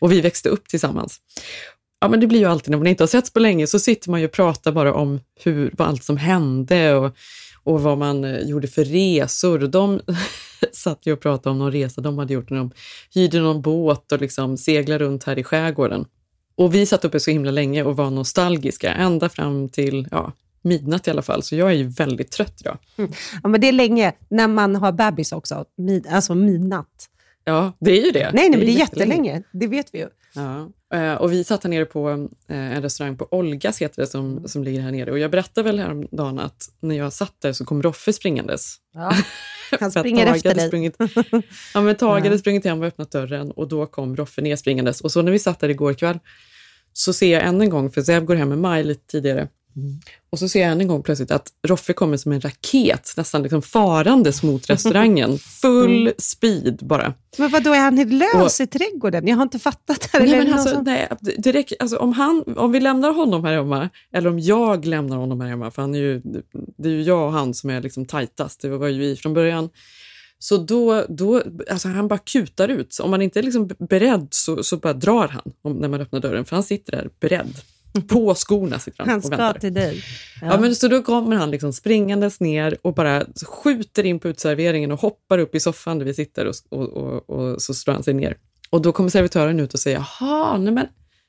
och 0.00 0.12
vi 0.12 0.20
växte 0.20 0.48
upp 0.48 0.68
tillsammans. 0.68 1.20
Ja, 2.04 2.08
men 2.08 2.20
det 2.20 2.26
blir 2.26 2.38
ju 2.38 2.46
alltid 2.46 2.70
när 2.70 2.78
man 2.78 2.86
inte 2.86 3.02
har 3.02 3.08
setts 3.08 3.32
på 3.32 3.40
länge 3.40 3.66
så 3.66 3.78
sitter 3.78 4.10
man 4.10 4.20
ju 4.20 4.26
och 4.26 4.32
pratar 4.32 4.72
bara 4.72 4.94
om 4.94 5.20
hur, 5.44 5.70
vad 5.76 5.88
allt 5.88 6.04
som 6.04 6.16
hände 6.16 6.94
och, 6.94 7.16
och 7.62 7.82
vad 7.82 7.98
man 7.98 8.24
eh, 8.24 8.38
gjorde 8.38 8.68
för 8.68 8.84
resor. 8.84 9.62
Och 9.62 9.70
de 9.70 10.00
satt 10.72 11.06
ju 11.06 11.12
och 11.12 11.20
pratade 11.20 11.50
om 11.50 11.58
någon 11.58 11.72
resa 11.72 12.00
de 12.00 12.18
hade 12.18 12.34
gjort 12.34 12.50
när 12.50 12.58
de 12.58 12.70
hyrde 13.14 13.40
någon 13.40 13.62
båt 13.62 14.12
och 14.12 14.20
liksom 14.20 14.56
seglade 14.56 15.04
runt 15.04 15.24
här 15.24 15.38
i 15.38 15.44
skärgården. 15.44 16.04
Och 16.56 16.74
vi 16.74 16.86
satt 16.86 17.04
uppe 17.04 17.20
så 17.20 17.30
himla 17.30 17.50
länge 17.50 17.82
och 17.82 17.96
var 17.96 18.10
nostalgiska, 18.10 18.94
ända 18.94 19.28
fram 19.28 19.68
till 19.68 20.08
ja, 20.10 20.32
midnatt 20.62 21.08
i 21.08 21.10
alla 21.10 21.22
fall. 21.22 21.42
Så 21.42 21.56
jag 21.56 21.68
är 21.68 21.74
ju 21.74 21.88
väldigt 21.88 22.30
trött 22.30 22.56
idag. 22.60 22.78
Ja, 23.42 23.48
men 23.48 23.60
det 23.60 23.68
är 23.68 23.72
länge, 23.72 24.12
när 24.28 24.48
man 24.48 24.76
har 24.76 24.92
bebis 24.92 25.32
också, 25.32 25.64
mid, 25.76 26.06
alltså 26.10 26.34
midnatt. 26.34 27.08
Ja, 27.44 27.72
det 27.80 28.00
är 28.00 28.04
ju 28.04 28.10
det. 28.10 28.30
Nej, 28.32 28.32
nej 28.32 28.50
men 28.50 28.60
är 28.60 28.66
det 28.66 28.72
är 28.72 28.78
jättelänge. 28.78 29.12
jättelänge. 29.12 29.42
Det 29.52 29.66
vet 29.66 29.86
vi 29.92 29.98
ju. 29.98 30.08
Ja. 30.34 30.70
Eh, 30.94 31.14
Och 31.14 31.32
vi 31.32 31.44
satt 31.44 31.62
här 31.64 31.70
nere 31.70 31.84
på 31.84 32.10
eh, 32.48 32.76
en 32.76 32.82
restaurang 32.82 33.16
på 33.16 33.28
Olgas, 33.30 33.82
heter 33.82 34.02
det, 34.02 34.08
som, 34.08 34.48
som 34.48 34.64
ligger 34.64 34.80
här 34.80 34.92
nere. 34.92 35.10
Och 35.12 35.18
jag 35.18 35.30
berättade 35.30 35.64
väl 35.70 35.78
häromdagen 35.78 36.38
att 36.38 36.68
när 36.80 36.94
jag 36.94 37.12
satt 37.12 37.34
där 37.40 37.52
så 37.52 37.64
kom 37.64 37.82
Roffe 37.82 38.12
springandes. 38.12 38.76
Ja. 38.94 39.12
Han 39.80 39.90
springer 39.90 40.26
efter 40.26 40.54
dig. 40.54 40.66
Sprungit, 40.68 40.96
ja, 41.74 41.80
men 41.80 41.96
Tage 41.96 42.22
hade 42.24 42.38
sprungit 42.38 42.64
hem 42.64 42.80
och 42.80 42.86
öppnat 42.86 43.10
dörren 43.10 43.50
och 43.50 43.68
då 43.68 43.86
kom 43.86 44.16
Roffe 44.16 44.42
nerspringandes. 44.42 45.00
Och 45.00 45.12
så 45.12 45.22
när 45.22 45.32
vi 45.32 45.38
satt 45.38 45.60
där 45.60 45.68
igår 45.68 45.94
kväll 45.94 46.18
så 46.92 47.12
ser 47.12 47.32
jag 47.32 47.44
än 47.44 47.60
en 47.60 47.70
gång, 47.70 47.90
för 47.90 48.02
Zeb 48.02 48.24
går 48.24 48.34
hem 48.34 48.48
med 48.48 48.58
Maj 48.58 48.84
lite 48.84 49.06
tidigare, 49.06 49.48
Mm. 49.76 50.00
och 50.30 50.38
så 50.38 50.48
ser 50.48 50.60
jag 50.60 50.70
än 50.72 50.80
en 50.80 50.88
gång 50.88 51.02
plötsligt 51.02 51.30
att 51.30 51.48
Roffe 51.66 51.92
kommer 51.92 52.16
som 52.16 52.32
en 52.32 52.40
raket, 52.40 53.12
nästan 53.16 53.42
liksom 53.42 53.62
farandes 53.62 54.42
mot 54.42 54.70
restaurangen. 54.70 55.38
Full 55.38 56.00
Mm. 56.02 56.14
speed 56.18 56.78
bara. 56.82 57.14
Men 57.38 57.50
vad 57.50 57.62
då 57.64 57.72
är 57.72 57.78
han 57.78 58.18
lös 58.18 58.60
i 58.60 58.66
trädgården? 58.66 59.28
Jag 59.28 59.36
har 59.36 59.42
inte 59.42 59.58
fattat 59.58 60.00
det 60.00 60.08
här. 60.12 60.20
Nej, 60.20 60.34
Eller 60.34 60.44
men 60.44 60.52
alltså, 60.54 60.74
som- 60.74 60.84
nej, 60.84 61.08
räcker, 61.44 61.76
alltså, 61.80 61.96
om, 61.96 62.12
han, 62.12 62.44
om 62.56 62.72
vi 62.72 62.80
lämnar 62.80 63.12
honom 63.14 63.44
här 63.44 63.52
hemma, 63.52 63.88
eller 64.12 64.30
om 64.30 64.38
jag 64.40 64.84
lämnar 64.84 65.16
honom 65.16 65.40
här 65.40 65.48
hemma, 65.48 65.70
för 65.70 65.82
han 65.82 65.94
är 65.94 65.98
ju, 65.98 66.20
det 66.78 66.88
är 66.88 66.92
ju 66.92 67.02
jag 67.02 67.26
och 67.26 67.32
han 67.32 67.54
som 67.54 67.70
är 67.70 67.80
liksom 67.80 68.06
tajtast, 68.06 68.60
det 68.60 68.68
var 68.68 68.88
ju 68.88 68.98
vi 68.98 69.16
från 69.16 69.34
början. 69.34 69.68
Så 70.38 70.56
då, 70.56 71.04
då 71.08 71.42
alltså 71.70 71.88
han 71.88 72.08
bara 72.08 72.18
kutar 72.18 72.68
ut. 72.68 72.92
Så 72.92 73.02
om 73.02 73.10
man 73.10 73.22
inte 73.22 73.38
är 73.38 73.42
liksom 73.42 73.70
beredd 73.78 74.28
så, 74.30 74.62
så 74.62 74.76
bara 74.76 74.92
drar 74.92 75.28
han 75.28 75.52
om, 75.62 75.72
när 75.72 75.88
man 75.88 76.00
öppnar 76.00 76.20
dörren, 76.20 76.44
för 76.44 76.56
han 76.56 76.62
sitter 76.62 76.92
där 76.92 77.08
beredd. 77.20 77.54
På 78.08 78.34
skorna 78.34 78.78
sitter 78.78 78.98
han, 78.98 79.08
Han 79.08 79.18
och 79.18 79.24
ska 79.24 79.36
väntar. 79.36 79.60
till 79.60 79.74
dig. 79.74 80.02
Ja. 80.40 80.60
men 80.60 80.76
så 80.76 80.88
då 80.88 81.02
kommer 81.02 81.36
han 81.36 81.50
liksom 81.50 81.72
springandes 81.72 82.40
ner 82.40 82.78
och 82.82 82.94
bara 82.94 83.24
skjuter 83.46 84.04
in 84.06 84.20
på 84.20 84.28
utserveringen 84.28 84.92
och 84.92 85.00
hoppar 85.00 85.38
upp 85.38 85.54
i 85.54 85.60
soffan 85.60 85.98
där 85.98 86.06
vi 86.06 86.14
sitter 86.14 86.46
och, 86.46 86.54
och, 86.70 86.88
och, 86.88 87.30
och 87.30 87.62
så 87.62 87.74
slår 87.74 87.94
han 87.94 88.02
sig 88.02 88.14
ner. 88.14 88.36
Och 88.70 88.82
då 88.82 88.92
kommer 88.92 89.10
servitören 89.10 89.60
ut 89.60 89.74
och 89.74 89.80
säger, 89.80 90.04
jaha, 90.20 90.58
nej 90.58 90.72
men 90.72 90.86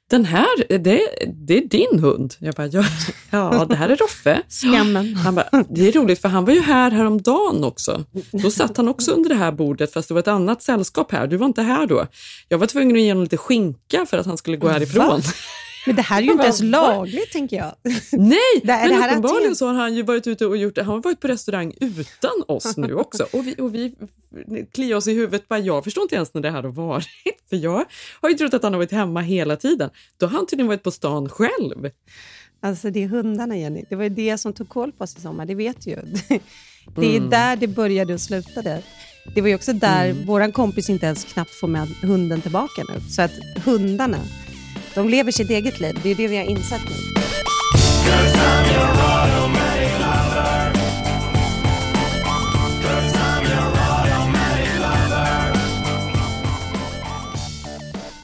den 0.10 0.25
här, 0.25 0.77
det, 0.77 1.01
det 1.48 1.57
är 1.57 1.67
din 1.67 2.00
hund. 2.00 2.34
Jag 2.39 2.55
bara, 2.55 2.67
ja, 2.67 2.84
ja 3.29 3.65
det 3.69 3.75
här 3.75 3.89
är 3.89 3.95
Roffe. 3.95 4.41
Skammen. 4.50 5.15
Han 5.15 5.36
bara, 5.36 5.63
det 5.69 5.88
är 5.88 5.91
roligt 5.91 6.22
för 6.22 6.29
han 6.29 6.45
var 6.45 6.53
ju 6.53 6.62
här 6.62 6.91
häromdagen 6.91 7.63
också. 7.63 8.03
Då 8.31 8.51
satt 8.51 8.77
han 8.77 8.88
också 8.88 9.12
under 9.12 9.29
det 9.29 9.36
här 9.36 9.51
bordet 9.51 9.93
fast 9.93 10.07
det 10.07 10.13
var 10.13 10.19
ett 10.22 10.27
annat 10.27 10.62
sällskap 10.62 11.12
här. 11.12 11.27
Du 11.27 11.38
var 11.38 11.45
inte 11.45 11.62
här 11.62 11.88
då. 11.88 12.07
Jag 12.50 12.57
var 12.57 12.67
tvungen 12.67 12.95
att 12.95 13.01
ge 13.01 13.12
honom 13.12 13.24
lite 13.24 13.38
skinka 13.38 14.05
för 14.05 14.17
att 14.17 14.25
han 14.25 14.38
skulle 14.38 14.57
gå 14.57 14.67
härifrån. 14.67 15.22
Men 15.86 15.96
det 15.96 16.01
här 16.01 16.18
är 16.18 16.22
ju 16.25 16.32
inte 16.32 16.44
ens 16.44 16.62
lagligt, 16.62 17.32
tänker 17.32 17.58
jag. 17.58 17.75
Nej, 18.12 18.39
Det- 18.63 18.68
men 18.68 18.89
det 18.89 18.96
här 18.96 19.10
uppenbarligen 19.10 19.56
så 19.56 19.68
har 19.68 19.74
han 19.74 19.96
ju 19.96 20.04
varit 20.04 20.27
ute 20.27 20.46
och 20.46 20.58
gjort 20.58 20.75
det. 20.75 20.84
Han 20.84 20.94
har 20.94 21.01
varit 21.01 21.20
på 21.20 21.27
restaurang 21.27 21.74
utan 21.82 22.32
oss 22.48 22.77
nu 22.77 22.94
också. 22.96 23.25
Och 23.34 23.48
vi, 23.48 23.56
och 23.60 23.75
vi 23.75 23.96
kliar 24.74 24.98
oss 24.98 25.08
i 25.08 25.13
huvudet. 25.13 25.48
Bara, 25.48 25.60
jag 25.60 25.84
förstår 25.84 26.01
inte 26.01 26.15
ens 26.15 26.34
när 26.34 26.42
det 26.42 26.51
här 26.51 26.63
har 26.63 26.70
varit. 26.72 27.08
För 27.50 27.56
jag 27.56 27.86
har 28.22 28.30
ju 28.30 28.36
trott 28.36 28.54
att 28.54 28.63
han 28.63 28.74
har 28.74 28.80
varit 28.80 28.92
hemma 28.92 29.22
hela 29.22 29.56
tiden. 29.56 29.89
Då 30.18 30.25
har 30.25 30.32
han 30.38 30.46
tydligen 30.48 30.68
varit 30.68 30.84
på 30.84 30.92
stan 30.92 31.30
själv. 31.30 31.89
Alltså 32.62 32.89
det 32.89 33.04
är 33.04 33.08
hundarna, 33.08 33.58
Jenny. 33.58 33.84
Det 33.89 33.96
var 33.96 34.04
ju 34.04 34.10
det 34.10 34.38
som 34.38 34.54
tog 34.54 34.70
koll 34.70 34.92
på 34.92 35.04
oss 35.04 35.18
i 35.18 35.22
sommar, 35.22 35.46
det 35.46 35.56
vet 35.56 35.82
du 35.86 35.89
ju. 35.92 35.98
Det 36.96 37.06
är 37.15 37.18
Mm. 37.18 37.30
där 37.30 37.56
det 37.56 37.68
började 37.68 38.13
och 38.13 38.22
slutade. 38.22 38.82
Det 39.36 39.42
var 39.42 39.48
ju 39.48 39.56
också 39.56 39.74
där 39.74 40.10
Mm. 40.10 40.25
våran 40.25 40.51
kompis 40.51 40.89
inte 40.89 41.06
ens 41.06 41.24
knappt 41.25 41.51
får 41.51 41.68
med 41.68 41.88
hunden 42.01 42.42
tillbaka 42.42 42.84
nu. 42.94 43.01
Så 43.10 43.22
att 43.22 43.32
hundarna, 43.65 44.18
de 44.96 45.10
lever 45.10 45.32
sitt 45.32 45.50
eget 45.50 45.80
liv. 45.80 46.00
Det 46.04 46.12
är 46.12 46.16
det 46.16 46.28
vi 46.28 46.38
har 46.38 46.44
insett 46.44 46.82
nu. 46.90 46.96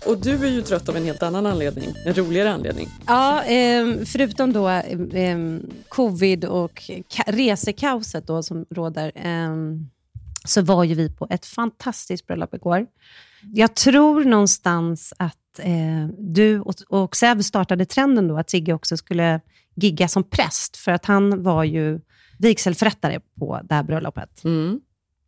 Och 0.06 0.18
du 0.18 0.46
är 0.46 0.50
ju 0.50 0.62
trött 0.62 0.90
av 0.90 0.98
en 0.98 1.06
helt 1.06 1.24
annan 1.24 1.46
anledning. 1.46 1.90
En 2.06 2.13
roligare 2.13 2.51
anledning. 2.51 2.88
Ja, 3.08 3.42
ehm, 3.44 4.06
förutom 4.06 4.54
då 4.54 4.68
ehm, 4.68 5.62
covid 5.90 6.46
och 6.46 6.72
ka- 7.10 7.24
resekaoset 7.32 8.28
då 8.28 8.44
som 8.44 8.66
råder, 8.70 9.12
ehm, 9.16 9.90
så 10.46 10.62
var 10.62 10.84
ju 10.84 10.96
vi 10.96 11.10
på 11.10 11.28
ett 11.30 11.46
fantastiskt 11.46 12.28
bröllop 12.28 12.54
igår. 12.54 12.86
Jag 13.54 13.75
tror 13.75 14.24
någonstans 14.25 15.13
att 15.18 15.38
eh, 15.60 16.08
du 16.17 16.60
och, 16.60 16.75
och 16.89 17.15
Sev 17.15 17.41
startade 17.41 17.86
trenden 17.86 18.27
då 18.27 18.38
att 18.38 18.50
Sigge 18.50 18.74
också 18.74 18.98
skulle 18.98 19.42
gigga 19.75 20.07
som 20.07 20.24
präst, 20.24 20.77
för 20.77 20.92
att 20.92 21.05
han 21.05 21.44
var 21.44 21.64
ju 21.64 22.00
vigselförrättare 22.40 23.20
på 23.40 23.59
det 23.64 23.75
här 23.75 23.83
bröllopet. 23.83 24.44
Mm. 24.44 24.79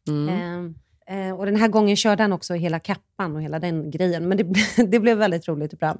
Mm. 0.08 0.30
Ehm, 0.30 0.76
eh, 1.08 1.36
och 1.40 1.46
den 1.46 1.56
här 1.56 1.68
gången 1.68 1.96
körde 1.96 2.24
han 2.24 2.34
också 2.34 2.54
hela 2.54 2.80
kappan 2.80 3.36
och 3.36 3.42
hela 3.42 3.60
den 3.60 3.92
grejen, 3.92 4.28
men 4.28 4.38
det, 4.38 4.46
det 4.88 5.00
blev 5.00 5.18
väldigt 5.18 5.48
roligt 5.48 5.74
och 5.74 5.80
bra. 5.80 5.98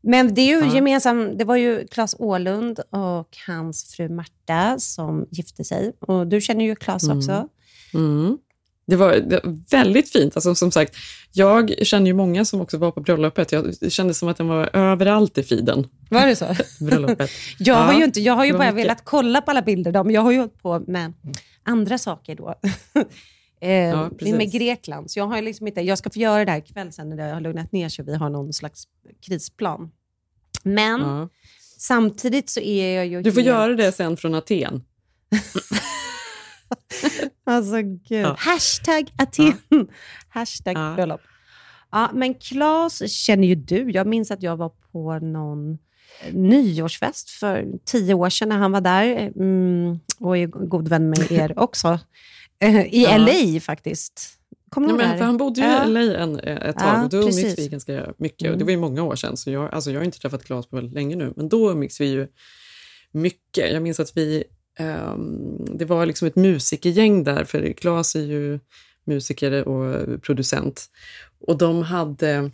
Men 0.00 0.34
det 0.34 0.40
är 0.40 0.62
ju 0.62 0.74
gemensam, 0.74 1.36
det 1.38 1.44
var 1.44 1.56
ju 1.56 1.86
Claes 1.86 2.16
Ålund 2.18 2.80
och 2.90 3.36
hans 3.46 3.94
fru 3.94 4.08
Marta 4.08 4.78
som 4.78 5.26
gifte 5.30 5.64
sig. 5.64 5.92
Och 6.00 6.26
du 6.26 6.40
känner 6.40 6.64
ju 6.64 6.76
Claes 6.76 7.04
Mm. 7.04 7.18
också. 7.18 7.48
Mm. 7.94 8.38
Det, 8.88 8.96
var, 8.96 9.12
det 9.16 9.40
var 9.44 9.58
väldigt 9.70 10.12
fint. 10.12 10.36
Alltså, 10.36 10.54
som 10.54 10.70
sagt, 10.70 10.96
jag 11.32 11.86
känner 11.86 12.06
ju 12.06 12.14
många 12.14 12.44
som 12.44 12.60
också 12.60 12.78
var 12.78 12.90
på 12.90 13.00
bröllopet. 13.00 13.52
Jag, 13.52 13.74
det 13.80 13.90
kändes 13.90 14.18
som 14.18 14.28
att 14.28 14.36
den 14.36 14.48
var 14.48 14.70
överallt 14.76 15.38
i 15.38 15.42
feeden. 15.42 15.86
Var 16.10 16.26
det 16.26 16.36
så? 16.36 16.46
Bröllopet. 16.84 17.30
Jag 17.58 17.74
har 17.74 17.92
Ja, 17.92 17.98
ju, 17.98 18.04
inte, 18.04 18.20
jag 18.20 18.32
har 18.34 18.44
ju 18.44 18.52
bara 18.52 18.58
mycket. 18.72 18.76
velat 18.76 19.04
kolla 19.04 19.40
på 19.40 19.50
alla 19.50 19.62
bilder, 19.62 19.92
då, 19.92 20.04
men 20.04 20.14
jag 20.14 20.22
har 20.22 20.32
ju 20.32 20.38
hållit 20.38 20.62
på 20.62 20.80
med 20.86 21.12
andra 21.62 21.98
saker 21.98 22.34
då. 22.36 22.54
eh, 23.60 23.70
Ja, 23.70 24.10
med 24.20 24.52
Grekland. 24.52 25.10
Så 25.10 25.18
jag, 25.18 25.26
har 25.26 25.42
liksom 25.42 25.66
inte, 25.66 25.80
jag 25.80 25.98
ska 25.98 26.10
få 26.10 26.18
göra 26.18 26.44
det 26.44 26.50
här 26.50 26.58
ikväll 26.58 26.92
sen 26.92 27.08
när 27.08 27.16
det 27.16 27.22
har 27.34 27.40
lugnat 27.40 27.72
ner 27.72 27.88
sig 27.88 28.04
vi 28.04 28.14
har 28.16 28.30
någon 28.30 28.52
slags 28.52 28.84
krisplan. 29.26 29.90
Men 30.62 31.00
Ja. 31.00 31.28
samtidigt 31.78 32.50
så 32.50 32.60
är 32.60 32.96
jag 32.96 33.06
ju 33.06 33.22
Du 33.22 33.32
får 33.32 33.40
helt- 33.40 33.46
göra 33.46 33.74
det 33.74 33.92
sen 33.92 34.16
från 34.16 34.34
Aten. 34.34 34.82
Alltså 37.44 37.82
gud. 37.82 38.02
Ja. 38.08 38.36
Hashtag 38.38 39.10
Aten. 39.18 39.52
Hashtag 40.28 40.76
Ja. 40.76 40.92
bröllop. 40.96 41.20
Ja, 41.92 42.10
men 42.14 42.34
Claes 42.34 43.10
känner 43.12 43.48
ju 43.48 43.54
du. 43.54 43.90
Jag 43.90 44.06
minns 44.06 44.30
att 44.30 44.42
jag 44.42 44.56
var 44.56 44.72
på 44.92 45.18
någon 45.18 45.78
nyårsfest 46.32 47.30
för 47.30 47.66
tio 47.84 48.14
år 48.14 48.30
sedan 48.30 48.48
när 48.48 48.56
han 48.58 48.72
var 48.72 48.80
där 48.80 49.32
mm, 49.36 49.98
och 50.18 50.36
är 50.36 50.46
god 50.46 50.88
vän 50.88 51.10
med 51.10 51.30
er 51.32 51.58
också. 51.58 51.98
Eh, 52.60 52.80
I 52.94 53.02
Ja. 53.02 53.16
LA 53.16 53.60
faktiskt. 53.60 54.34
Kommer 54.70 54.88
Nej, 54.88 54.96
men, 54.96 55.18
för 55.18 55.24
han 55.24 55.36
bodde 55.36 55.60
ju 55.60 55.66
Ja. 55.66 55.84
i 55.86 55.88
LA 55.90 56.00
en, 56.16 56.38
ett 56.38 56.78
tag 56.78 56.88
Ja, 56.88 57.04
och 57.04 57.08
då 57.10 57.16
umgicks 57.18 57.58
vi 57.58 57.68
ganska 57.68 58.12
mycket. 58.18 58.40
Och 58.42 58.46
Mm. 58.46 58.58
det 58.58 58.64
var 58.64 58.70
ju 58.70 58.76
många 58.78 59.02
år 59.02 59.16
sedan, 59.16 59.36
så 59.36 59.50
jag, 59.50 59.74
alltså 59.74 59.90
jag 59.90 60.00
har 60.00 60.04
inte 60.04 60.18
träffat 60.18 60.44
Claes 60.44 60.66
på 60.66 60.76
väldigt 60.76 60.94
länge 60.94 61.16
nu, 61.16 61.32
men 61.36 61.48
då 61.48 61.70
umgicks 61.70 62.00
vi 62.00 62.06
ju 62.06 62.26
mycket. 63.12 63.72
Jag 63.72 63.82
minns 63.82 64.00
att 64.00 64.16
vi, 64.16 64.44
det 65.78 65.84
var 65.84 66.06
liksom 66.06 66.28
ett 66.28 66.36
musikergäng 66.36 67.24
där, 67.24 67.44
för 67.44 67.72
Claes 67.72 68.16
är 68.16 68.20
ju 68.22 68.60
musiker 69.06 69.68
och 69.68 70.22
producent. 70.22 70.86
Och 71.46 71.58
de 71.58 71.82
hade, 71.82 72.50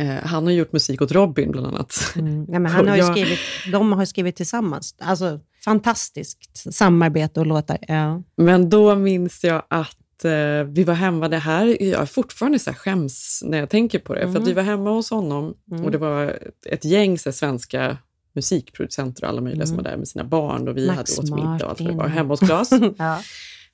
eh, 0.00 0.14
han 0.24 0.44
har 0.44 0.52
gjort 0.52 0.72
musik 0.72 1.02
åt 1.02 1.12
Robin 1.12 1.50
bland 1.50 1.66
annat. 1.66 2.12
Mm. 2.16 2.46
Ja, 2.48 2.58
men 2.58 2.66
han 2.72 2.88
har 2.88 2.96
Jag- 2.96 3.12
skrivit, 3.12 3.38
de 3.72 3.92
har 3.92 4.04
skrivit 4.04 4.36
tillsammans. 4.36 4.94
Alltså, 4.98 5.40
fantastiskt 5.64 6.74
samarbete 6.74 7.40
och 7.40 7.46
låtar. 7.46 7.78
Ja. 7.88 8.22
Men 8.36 8.70
då 8.70 8.94
minns 8.94 9.44
jag 9.44 9.62
att 9.70 10.24
eh, 10.24 10.64
vi 10.68 10.84
var 10.84 10.94
hemma, 10.94 11.28
det 11.28 11.38
här, 11.38 11.82
jag 11.82 12.02
är 12.02 12.06
fortfarande 12.06 12.58
så 12.58 12.70
här 12.70 12.76
skäms 12.78 13.42
när 13.44 13.58
jag 13.58 13.70
tänker 13.70 13.98
på 13.98 14.14
det, 14.14 14.32
för 14.32 14.40
att 14.40 14.48
vi 14.48 14.52
var 14.52 14.62
hemma 14.62 14.90
hos 14.90 15.10
honom 15.10 15.54
Mm. 15.70 15.84
och 15.84 15.90
det 15.90 15.98
var 15.98 16.38
ett 16.66 16.84
gäng 16.84 17.18
så 17.18 17.28
här, 17.28 17.34
svenska 17.34 17.96
musikproducenter 18.36 19.22
och 19.24 19.28
alla 19.28 19.40
möjliga 19.40 19.66
som 19.66 19.76
var 19.76 19.84
där 19.84 19.96
med 19.96 20.08
sina 20.08 20.24
barn 20.24 20.68
och 20.68 20.76
vi 20.76 20.84
Mm. 20.84 20.96
Max 20.96 21.16
hade 21.16 21.32
åt 21.32 21.36
middag 21.36 21.64
och 21.64 21.70
allt 21.70 21.80
vad 21.80 21.90
det 21.90 21.96
var, 21.96 22.08
hemma 22.08 22.28
hos 22.32 22.40
Claes. 22.40 22.70
Ja. 22.98 23.22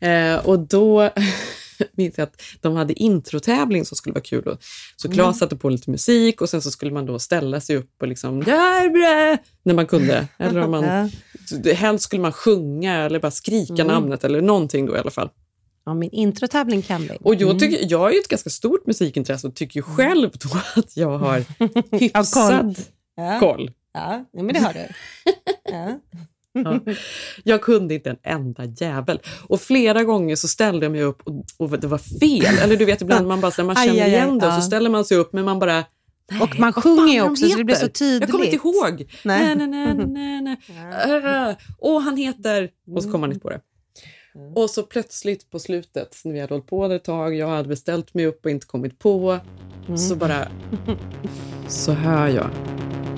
eh, 0.08 0.46
och 0.46 0.58
då 0.58 1.10
minns 1.92 2.18
jag 2.18 2.22
att 2.22 2.42
de 2.60 2.76
hade 2.76 3.02
introtävling 3.02 3.84
som 3.84 3.96
skulle 3.96 4.12
vara 4.14 4.22
kul. 4.24 4.48
Och, 4.48 4.58
så 4.96 5.08
Mm. 5.08 5.16
Claes 5.16 5.38
satte 5.38 5.56
på 5.56 5.68
lite 5.68 5.90
musik 5.90 6.40
och 6.40 6.48
sen 6.48 6.62
så 6.62 6.70
skulle 6.70 6.92
man 6.92 7.06
då 7.06 7.18
ställa 7.18 7.60
sig 7.60 7.76
upp 7.76 7.90
och 8.00 8.08
liksom 8.08 8.38
när 9.64 9.74
man 9.74 9.86
kunde. 9.86 10.28
Eller 10.38 10.60
om 10.60 10.70
man, 10.70 11.10
helst 11.74 12.04
skulle 12.04 12.22
man 12.22 12.32
sjunga 12.32 12.94
eller 13.04 13.20
bara 13.20 13.30
skrika 13.30 13.72
Mm. 13.74 13.86
namnet 13.86 14.24
eller 14.24 14.42
någonting 14.42 14.86
då 14.86 14.96
i 14.96 14.98
alla 14.98 15.10
fall. 15.10 15.28
ja, 15.86 15.94
min 15.94 16.10
introtävling 16.10 16.82
kan 16.82 17.02
vi. 17.02 17.10
Och 17.20 17.34
jag, 17.34 17.42
Mm. 17.42 17.58
tycker, 17.58 17.78
jag 17.90 17.98
har 17.98 18.10
ju 18.10 18.18
ett 18.18 18.28
ganska 18.28 18.50
stort 18.50 18.86
musikintresse 18.86 19.46
och 19.46 19.54
tycker 19.54 19.78
ju 19.78 19.82
själv 19.82 20.30
då 20.32 20.80
att 20.80 20.96
jag 20.96 21.18
har 21.18 21.44
hyfsad 21.98 22.76
Ja. 23.16 23.38
koll. 23.40 23.70
Ja, 23.92 24.24
men 24.32 24.48
det 24.48 24.60
har 24.60 24.72
du. 24.72 24.88
Ja. 25.64 25.98
Ja. 26.52 26.80
Jag 27.44 27.62
kunde 27.62 27.94
inte 27.94 28.10
en 28.10 28.18
enda 28.22 28.64
jävel. 28.64 29.20
Och 29.46 29.60
flera 29.60 30.04
gånger 30.04 30.36
så 30.36 30.48
ställde 30.48 30.86
jag 30.86 30.92
mig 30.92 31.02
upp 31.02 31.22
och, 31.24 31.44
och 31.56 31.80
det 31.80 31.86
var 31.86 31.98
fel. 31.98 32.58
Eller 32.62 32.76
du 32.76 32.84
vet 32.84 33.02
ibland 33.02 33.28
man 33.28 33.40
bara 33.40 33.52
här, 33.56 33.64
man 33.64 33.76
Aj, 33.76 33.86
känner 33.86 34.02
aj, 34.02 34.04
aj, 34.04 34.10
igen 34.10 34.38
det 34.38 34.46
och 34.46 34.52
ja. 34.52 34.56
så 34.56 34.62
ställer 34.62 34.90
man 34.90 35.04
sig 35.04 35.16
upp 35.16 35.32
men 35.32 35.44
man 35.44 35.58
bara 35.58 35.84
Och 36.40 36.58
man 36.58 36.72
sjunger 36.72 37.12
ju 37.12 37.22
också, 37.22 37.48
så 37.48 37.58
det 37.58 37.64
blir 37.64 37.76
så 37.76 37.88
tydligt. 37.88 38.20
Jag 38.20 38.30
kommer 38.30 38.44
inte 38.44 38.56
ihåg. 38.56 39.12
Nej. 39.24 39.56
Nej, 39.56 39.66
nej, 39.66 39.94
nej, 40.06 40.42
nej. 40.42 41.50
Äh, 41.50 41.56
Åh, 41.78 42.02
han 42.02 42.16
heter... 42.16 42.70
Och 42.96 43.02
så 43.02 43.08
kommer 43.08 43.20
man 43.20 43.30
inte 43.30 43.42
på 43.42 43.50
det. 43.50 43.60
Mm. 44.34 44.52
Och 44.52 44.70
så 44.70 44.82
plötsligt 44.82 45.50
på 45.50 45.58
slutet, 45.58 46.20
när 46.24 46.32
vi 46.32 46.40
hade 46.40 46.54
hållit 46.54 46.66
på 46.66 46.86
ett 46.86 47.04
tag, 47.04 47.34
jag 47.34 47.48
hade 47.48 47.68
beställt 47.68 48.14
mig 48.14 48.26
upp 48.26 48.44
och 48.44 48.50
inte 48.50 48.66
kommit 48.66 48.98
på, 48.98 49.40
mm. 49.86 49.98
så 49.98 50.16
bara 50.16 50.48
så 51.68 51.92
hör 51.92 52.28
jag, 52.28 52.50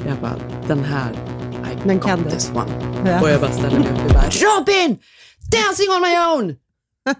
jag 0.06 0.18
bara, 0.18 0.38
den 0.68 0.84
här, 0.84 1.12
I 1.72 1.88
den 1.88 1.98
got 2.00 2.30
this 2.30 2.50
one. 2.50 3.00
Ja. 3.06 3.22
Och 3.22 3.30
jag 3.30 3.40
bara 3.40 3.52
ställer 3.52 3.78
mig 3.78 3.88
upp 3.88 4.06
och 4.06 4.12
bara, 4.12 4.30
Robin! 4.30 4.98
Dancing 5.52 5.88
on 5.90 6.02
my 6.02 6.16
own! 6.18 6.56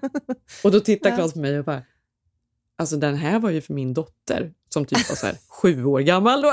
och 0.65 0.71
då 0.71 0.81
tittar 0.81 1.17
Claes 1.17 1.33
på 1.33 1.39
mig 1.39 1.59
och 1.59 1.65
bara, 1.65 1.83
alltså 2.79 2.97
den 2.97 3.17
här 3.17 3.39
var 3.39 3.51
ju 3.51 3.61
för 3.61 3.75
min 3.75 3.95
dotter 3.95 4.53
som 4.69 4.85
typ 4.85 5.09
var 5.09 5.17
så 5.17 5.27
här, 5.27 5.37
sju 5.49 5.85
år 5.85 6.01
gammal 6.01 6.43
då. 6.43 6.53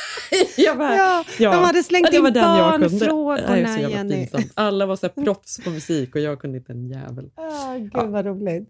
jag 0.56 0.78
bara, 0.78 0.96
ja, 0.96 1.24
ja, 1.38 1.52
de 1.52 1.64
hade 1.64 1.82
slängt 1.82 2.14
in 2.14 2.22
barnfrågorna, 2.22 3.80
Jenny. 3.80 4.28
Alla 4.54 4.86
var 4.86 4.96
så 4.96 5.06
här 5.06 5.24
proffs 5.24 5.64
på 5.64 5.70
musik 5.70 6.14
och 6.14 6.20
jag 6.20 6.40
kunde 6.40 6.58
inte 6.58 6.72
en 6.72 6.88
jävel. 6.88 7.30
Oh, 7.36 7.76
Gud 7.78 7.90
ja. 7.94 8.06
vad 8.06 8.26
roligt. 8.26 8.68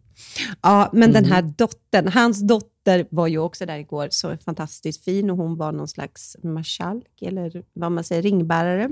Ja, 0.62 0.90
men 0.92 1.10
mm. 1.10 1.22
den 1.22 1.32
här 1.32 1.42
dottern, 1.42 2.08
hans 2.08 2.40
dotter 2.40 3.06
var 3.10 3.26
ju 3.26 3.38
också 3.38 3.66
där 3.66 3.78
igår, 3.78 4.08
så 4.10 4.36
fantastiskt 4.44 5.04
fin 5.04 5.30
och 5.30 5.36
hon 5.36 5.56
var 5.56 5.72
någon 5.72 5.88
slags 5.88 6.36
marskalk, 6.42 7.22
eller 7.22 7.62
vad 7.72 7.92
man 7.92 8.04
säger, 8.04 8.22
ringbärare. 8.22 8.90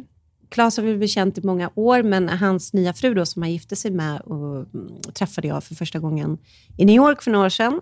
Claes 0.54 0.76
har 0.76 0.84
vi 0.84 0.94
väl 0.94 1.08
känt 1.08 1.38
i 1.38 1.42
många 1.42 1.70
år, 1.74 2.02
men 2.02 2.28
hans 2.28 2.72
nya 2.72 2.92
fru 2.94 3.14
då, 3.14 3.26
som 3.26 3.42
han 3.42 3.52
gifte 3.52 3.76
sig 3.76 3.90
med 3.90 4.20
och, 4.20 4.56
mm, 4.56 5.00
träffade 5.14 5.48
jag 5.48 5.64
för 5.64 5.74
första 5.74 5.98
gången 5.98 6.38
i 6.76 6.84
New 6.84 6.96
York 6.96 7.22
för 7.22 7.30
några 7.30 7.46
år 7.46 7.48
sedan. 7.48 7.80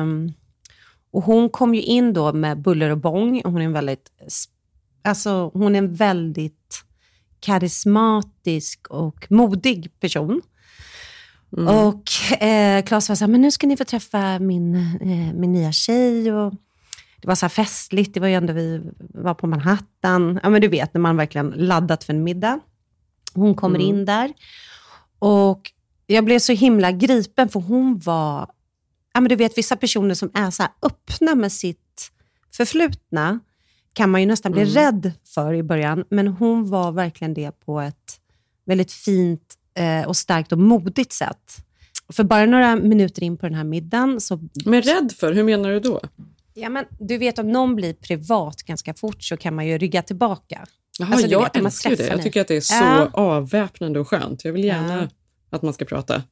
Um, 0.00 0.32
och 1.10 1.22
hon 1.22 1.48
kom 1.48 1.74
ju 1.74 1.82
in 1.82 2.12
då 2.12 2.32
med 2.32 2.62
buller 2.62 2.90
och 2.90 2.98
bång. 2.98 3.42
Hon 3.44 3.60
är 3.60 3.64
en 3.64 3.72
väldigt, 3.72 4.10
alltså, 5.02 5.50
hon 5.54 5.74
är 5.74 5.78
en 5.78 5.94
väldigt 5.94 6.84
karismatisk 7.40 8.86
och 8.88 9.26
modig 9.30 10.00
person. 10.00 10.42
Mm. 11.56 11.78
Och 11.78 12.42
eh, 12.42 12.84
Claes 12.84 13.08
var 13.08 13.16
så 13.16 13.24
här, 13.24 13.32
men 13.32 13.40
nu 13.40 13.50
ska 13.50 13.66
ni 13.66 13.76
få 13.76 13.84
träffa 13.84 14.38
min, 14.38 14.74
eh, 15.00 15.34
min 15.34 15.52
nya 15.52 15.72
tjej. 15.72 16.32
Och 16.32 16.54
det 17.24 17.28
var 17.28 17.34
så 17.34 17.46
här 17.46 17.50
festligt, 17.50 18.14
det 18.14 18.20
var 18.20 18.28
ju 18.28 18.34
ändå 18.34 18.52
vi 18.52 18.80
var 18.98 19.34
på 19.34 19.46
Manhattan. 19.46 20.40
Ja, 20.42 20.50
men 20.50 20.60
du 20.60 20.68
vet, 20.68 20.94
när 20.94 21.00
man 21.00 21.16
verkligen 21.16 21.50
laddat 21.50 22.04
för 22.04 22.12
en 22.12 22.24
middag. 22.24 22.60
Hon 23.34 23.54
kommer 23.54 23.78
mm. 23.78 23.88
in 23.88 24.04
där. 24.04 24.32
Och 25.18 25.72
jag 26.06 26.24
blev 26.24 26.38
så 26.38 26.52
himla 26.52 26.92
gripen, 26.92 27.48
för 27.48 27.60
hon 27.60 27.98
var 27.98 28.50
ja, 29.14 29.20
men 29.20 29.28
du 29.28 29.36
vet 29.36 29.58
vissa 29.58 29.76
personer 29.76 30.14
som 30.14 30.30
är 30.34 30.50
så 30.50 30.62
här 30.62 30.72
öppna 30.82 31.34
med 31.34 31.52
sitt 31.52 32.10
förflutna, 32.56 33.40
kan 33.92 34.10
man 34.10 34.20
ju 34.20 34.26
nästan 34.26 34.52
bli 34.52 34.62
mm. 34.62 34.74
rädd 34.74 35.12
för 35.34 35.54
i 35.54 35.62
början, 35.62 36.04
men 36.08 36.28
hon 36.28 36.70
var 36.70 36.92
verkligen 36.92 37.34
det 37.34 37.60
på 37.60 37.80
ett 37.80 38.20
väldigt 38.66 38.92
fint 38.92 39.54
eh, 39.74 40.08
och 40.08 40.16
starkt 40.16 40.52
och 40.52 40.58
modigt 40.58 41.12
sätt. 41.12 41.56
För 42.12 42.24
bara 42.24 42.46
några 42.46 42.76
minuter 42.76 43.22
in 43.22 43.36
på 43.36 43.46
den 43.46 43.54
här 43.54 43.64
middagen 43.64 44.20
så... 44.20 44.40
Men 44.64 44.82
rädd 44.82 45.12
för? 45.12 45.32
Hur 45.32 45.44
menar 45.44 45.70
du 45.70 45.80
då? 45.80 46.00
Ja, 46.54 46.68
men 46.68 46.84
du 46.98 47.18
vet, 47.18 47.38
om 47.38 47.52
någon 47.52 47.76
blir 47.76 47.92
privat 47.92 48.62
ganska 48.62 48.94
fort 48.94 49.22
så 49.22 49.36
kan 49.36 49.54
man 49.54 49.66
ju 49.66 49.78
rygga 49.78 50.02
tillbaka. 50.02 50.66
Jaha, 50.98 51.12
alltså, 51.12 51.26
jag 51.26 51.42
vet, 51.42 51.56
älskar 51.56 51.96
det. 51.96 52.06
Jag 52.06 52.22
tycker 52.22 52.40
att 52.40 52.48
det 52.48 52.56
är 52.56 52.60
så 52.60 52.74
ja. 52.74 53.10
avväpnande 53.12 54.00
och 54.00 54.08
skönt. 54.08 54.44
Jag 54.44 54.52
vill 54.52 54.64
gärna 54.64 55.00
ja. 55.02 55.08
att 55.50 55.62
man 55.62 55.72
ska 55.72 55.84
prata. 55.84 56.22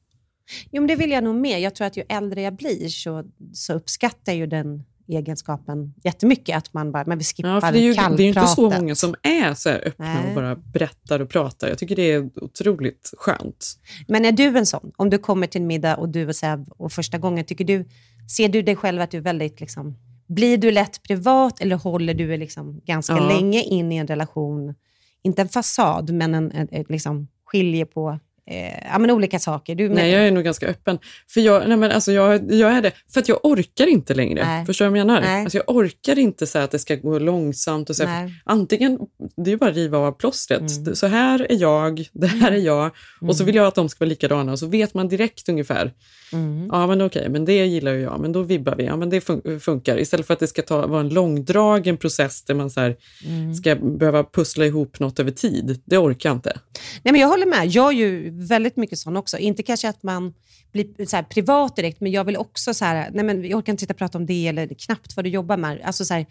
Jo, 0.70 0.82
men 0.82 0.86
det 0.86 0.96
vill 0.96 1.10
jag 1.10 1.24
nog 1.24 1.34
med. 1.34 1.60
Jag 1.60 1.74
tror 1.74 1.86
att 1.86 1.96
ju 1.96 2.04
äldre 2.08 2.42
jag 2.42 2.56
blir 2.56 2.88
så, 2.88 3.24
så 3.52 3.72
uppskattar 3.72 4.32
jag 4.32 4.36
ju 4.36 4.46
den 4.46 4.84
egenskapen 5.08 5.94
jättemycket. 6.04 6.56
Att 6.56 6.72
man 6.72 6.92
bara, 6.92 7.04
men 7.06 7.18
vi 7.18 7.24
skippar 7.24 7.48
ja, 7.48 7.60
för 7.60 7.72
det 7.72 7.78
är 7.78 7.82
ju, 7.82 7.94
Det 7.94 8.00
är 8.00 8.18
ju 8.18 8.28
inte 8.28 8.46
så 8.46 8.70
många 8.70 8.94
som 8.94 9.14
är 9.22 9.54
så 9.54 9.68
här 9.68 9.82
öppna 9.86 10.14
Nej. 10.14 10.28
och 10.28 10.34
bara 10.34 10.56
berättar 10.56 11.20
och 11.20 11.28
pratar. 11.30 11.68
Jag 11.68 11.78
tycker 11.78 11.96
det 11.96 12.12
är 12.12 12.30
otroligt 12.34 13.12
skönt. 13.16 13.78
Men 14.08 14.24
är 14.24 14.32
du 14.32 14.58
en 14.58 14.66
sån? 14.66 14.92
Om 14.96 15.10
du 15.10 15.18
kommer 15.18 15.46
till 15.46 15.60
en 15.60 15.66
middag 15.66 15.96
och 15.96 16.08
du 16.08 16.28
och, 16.28 16.34
här, 16.42 16.64
och 16.68 16.92
första 16.92 17.18
gången, 17.18 17.44
tycker 17.44 17.64
du, 17.64 17.88
ser 18.36 18.48
du 18.48 18.62
dig 18.62 18.76
själv 18.76 19.00
att 19.00 19.10
du 19.10 19.16
är 19.16 19.22
väldigt 19.22 19.60
liksom, 19.60 19.96
blir 20.34 20.58
du 20.58 20.70
lätt 20.70 21.02
privat 21.02 21.60
eller 21.60 21.76
håller 21.76 22.14
du 22.14 22.36
liksom 22.36 22.80
ganska 22.84 23.16
ja. 23.16 23.28
länge 23.28 23.62
in 23.62 23.92
i 23.92 23.96
en 23.96 24.06
relation, 24.06 24.74
inte 25.22 25.42
en 25.42 25.48
fasad, 25.48 26.10
men 26.10 26.34
en, 26.34 26.52
en, 26.52 26.68
en 26.70 26.84
liksom, 26.88 27.28
skiljer 27.44 27.84
på 27.84 28.18
eh, 28.50 28.88
ja, 28.92 28.98
men 28.98 29.10
olika 29.10 29.38
saker. 29.38 29.74
Du, 29.74 29.88
nej, 29.88 30.10
jag 30.10 30.26
är 30.26 30.30
nog 30.30 30.44
ganska 30.44 30.66
öppen. 30.66 30.98
För 31.28 31.40
jag, 31.40 31.68
nej, 31.68 31.76
men 31.76 31.90
alltså 31.90 32.12
jag, 32.12 32.52
jag 32.52 32.72
är 32.72 32.82
det 32.82 32.92
för 33.12 33.20
att 33.20 33.28
jag 33.28 33.38
orkar 33.42 33.86
inte 33.86 34.14
längre. 34.14 34.44
Nej. 34.46 34.66
Förstår 34.66 34.84
du 34.84 34.90
vad 34.90 34.98
jag 34.98 35.06
menar? 35.06 35.42
Alltså 35.42 35.58
jag 35.58 35.76
orkar 35.76 36.18
inte 36.18 36.46
säga 36.46 36.64
att 36.64 36.70
det 36.70 36.78
ska 36.78 36.96
gå 36.96 37.18
långsamt. 37.18 37.90
Och 37.90 37.96
så 37.96 38.04
antingen, 38.44 38.98
det 39.36 39.50
är 39.50 39.52
ju 39.52 39.56
bara 39.56 39.70
att 39.70 39.76
riva 39.76 39.98
av 39.98 40.12
plåstret. 40.12 40.76
Mm. 40.76 40.94
Så 40.94 41.06
här 41.06 41.46
är 41.52 41.56
jag, 41.56 42.08
det 42.12 42.26
här 42.26 42.52
är 42.52 42.56
jag. 42.56 42.82
Mm. 42.82 43.28
Och 43.28 43.36
så 43.36 43.44
vill 43.44 43.54
jag 43.54 43.66
att 43.66 43.74
de 43.74 43.88
ska 43.88 44.04
vara 44.04 44.08
likadana 44.08 44.52
och 44.52 44.58
så 44.58 44.66
vet 44.66 44.94
man 44.94 45.08
direkt 45.08 45.48
ungefär. 45.48 45.92
Mm. 46.32 46.68
Ja, 46.72 46.86
men 46.86 47.02
okej, 47.02 47.28
men 47.28 47.44
det 47.44 47.66
gillar 47.66 47.92
ju 47.92 48.00
jag. 48.00 48.20
Men 48.20 48.32
då 48.32 48.42
vibbar 48.42 48.76
vi. 48.76 48.84
Ja, 48.84 48.96
men 48.96 49.10
det 49.10 49.20
fun 49.20 49.60
funkar. 49.60 49.98
Istället 49.98 50.26
för 50.26 50.34
att 50.34 50.40
det 50.40 50.46
ska 50.46 50.62
ta, 50.62 50.86
vara 50.86 51.00
en 51.00 51.08
långdragen 51.08 51.96
process 51.96 52.44
där 52.44 52.54
man 52.54 52.70
så 52.70 52.80
här, 52.80 52.96
mm. 53.26 53.54
ska 53.54 53.74
behöva 53.74 54.24
pussla 54.24 54.66
ihop 54.66 55.00
något 55.00 55.20
över 55.20 55.30
tid. 55.30 55.82
Det 55.84 55.98
orkar 55.98 56.30
jag 56.30 56.36
inte. 56.36 56.58
Nej, 57.02 57.12
men 57.12 57.20
jag 57.20 57.28
håller 57.28 57.46
med. 57.46 57.66
Jag 57.66 57.88
är 57.88 57.96
ju 57.96 58.31
väldigt 58.38 58.76
mycket 58.76 58.98
sån 58.98 59.16
också. 59.16 59.38
Inte 59.38 59.62
kanske 59.62 59.88
att 59.88 60.02
man 60.02 60.34
blir 60.72 61.06
så 61.06 61.22
privat 61.22 61.76
direkt, 61.76 62.00
men 62.00 62.12
jag 62.12 62.24
vill 62.24 62.36
också 62.36 62.74
så 62.74 62.84
här, 62.84 63.10
nej 63.12 63.24
men 63.24 63.44
jag 63.44 63.58
orkar 63.58 63.72
inte 63.72 63.80
sitta 63.80 63.92
och 63.92 63.98
prata 63.98 64.18
om 64.18 64.26
det 64.26 64.48
eller 64.48 64.74
knappt 64.86 65.16
vad 65.16 65.24
du 65.24 65.28
jobbar 65.30 65.56
med. 65.56 65.80
Alltså 65.84 66.04
så 66.04 66.14
här, 66.14 66.26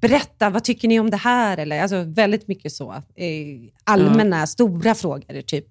berätta, 0.00 0.50
vad 0.50 0.64
tycker 0.64 0.88
ni 0.88 1.00
om 1.00 1.10
det 1.10 1.16
här? 1.16 1.56
Eller, 1.56 1.82
alltså 1.82 2.02
väldigt 2.02 2.48
mycket 2.48 2.72
så. 2.72 2.92
Eh, 2.92 3.70
allmänna, 3.84 4.38
ja. 4.38 4.46
stora 4.46 4.94
frågor. 4.94 5.42
Typ, 5.42 5.66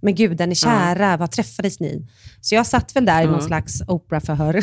men 0.00 0.14
gud, 0.14 0.40
är 0.40 0.46
ni 0.46 0.54
kära? 0.54 1.10
Ja. 1.10 1.16
Vad 1.16 1.30
träffades 1.30 1.80
ni? 1.80 2.06
Så 2.40 2.54
jag 2.54 2.66
satt 2.66 2.96
väl 2.96 3.04
där 3.04 3.20
ja. 3.20 3.22
i 3.22 3.26
någon 3.26 3.42
slags 3.42 3.82
operaförhör 3.86 4.54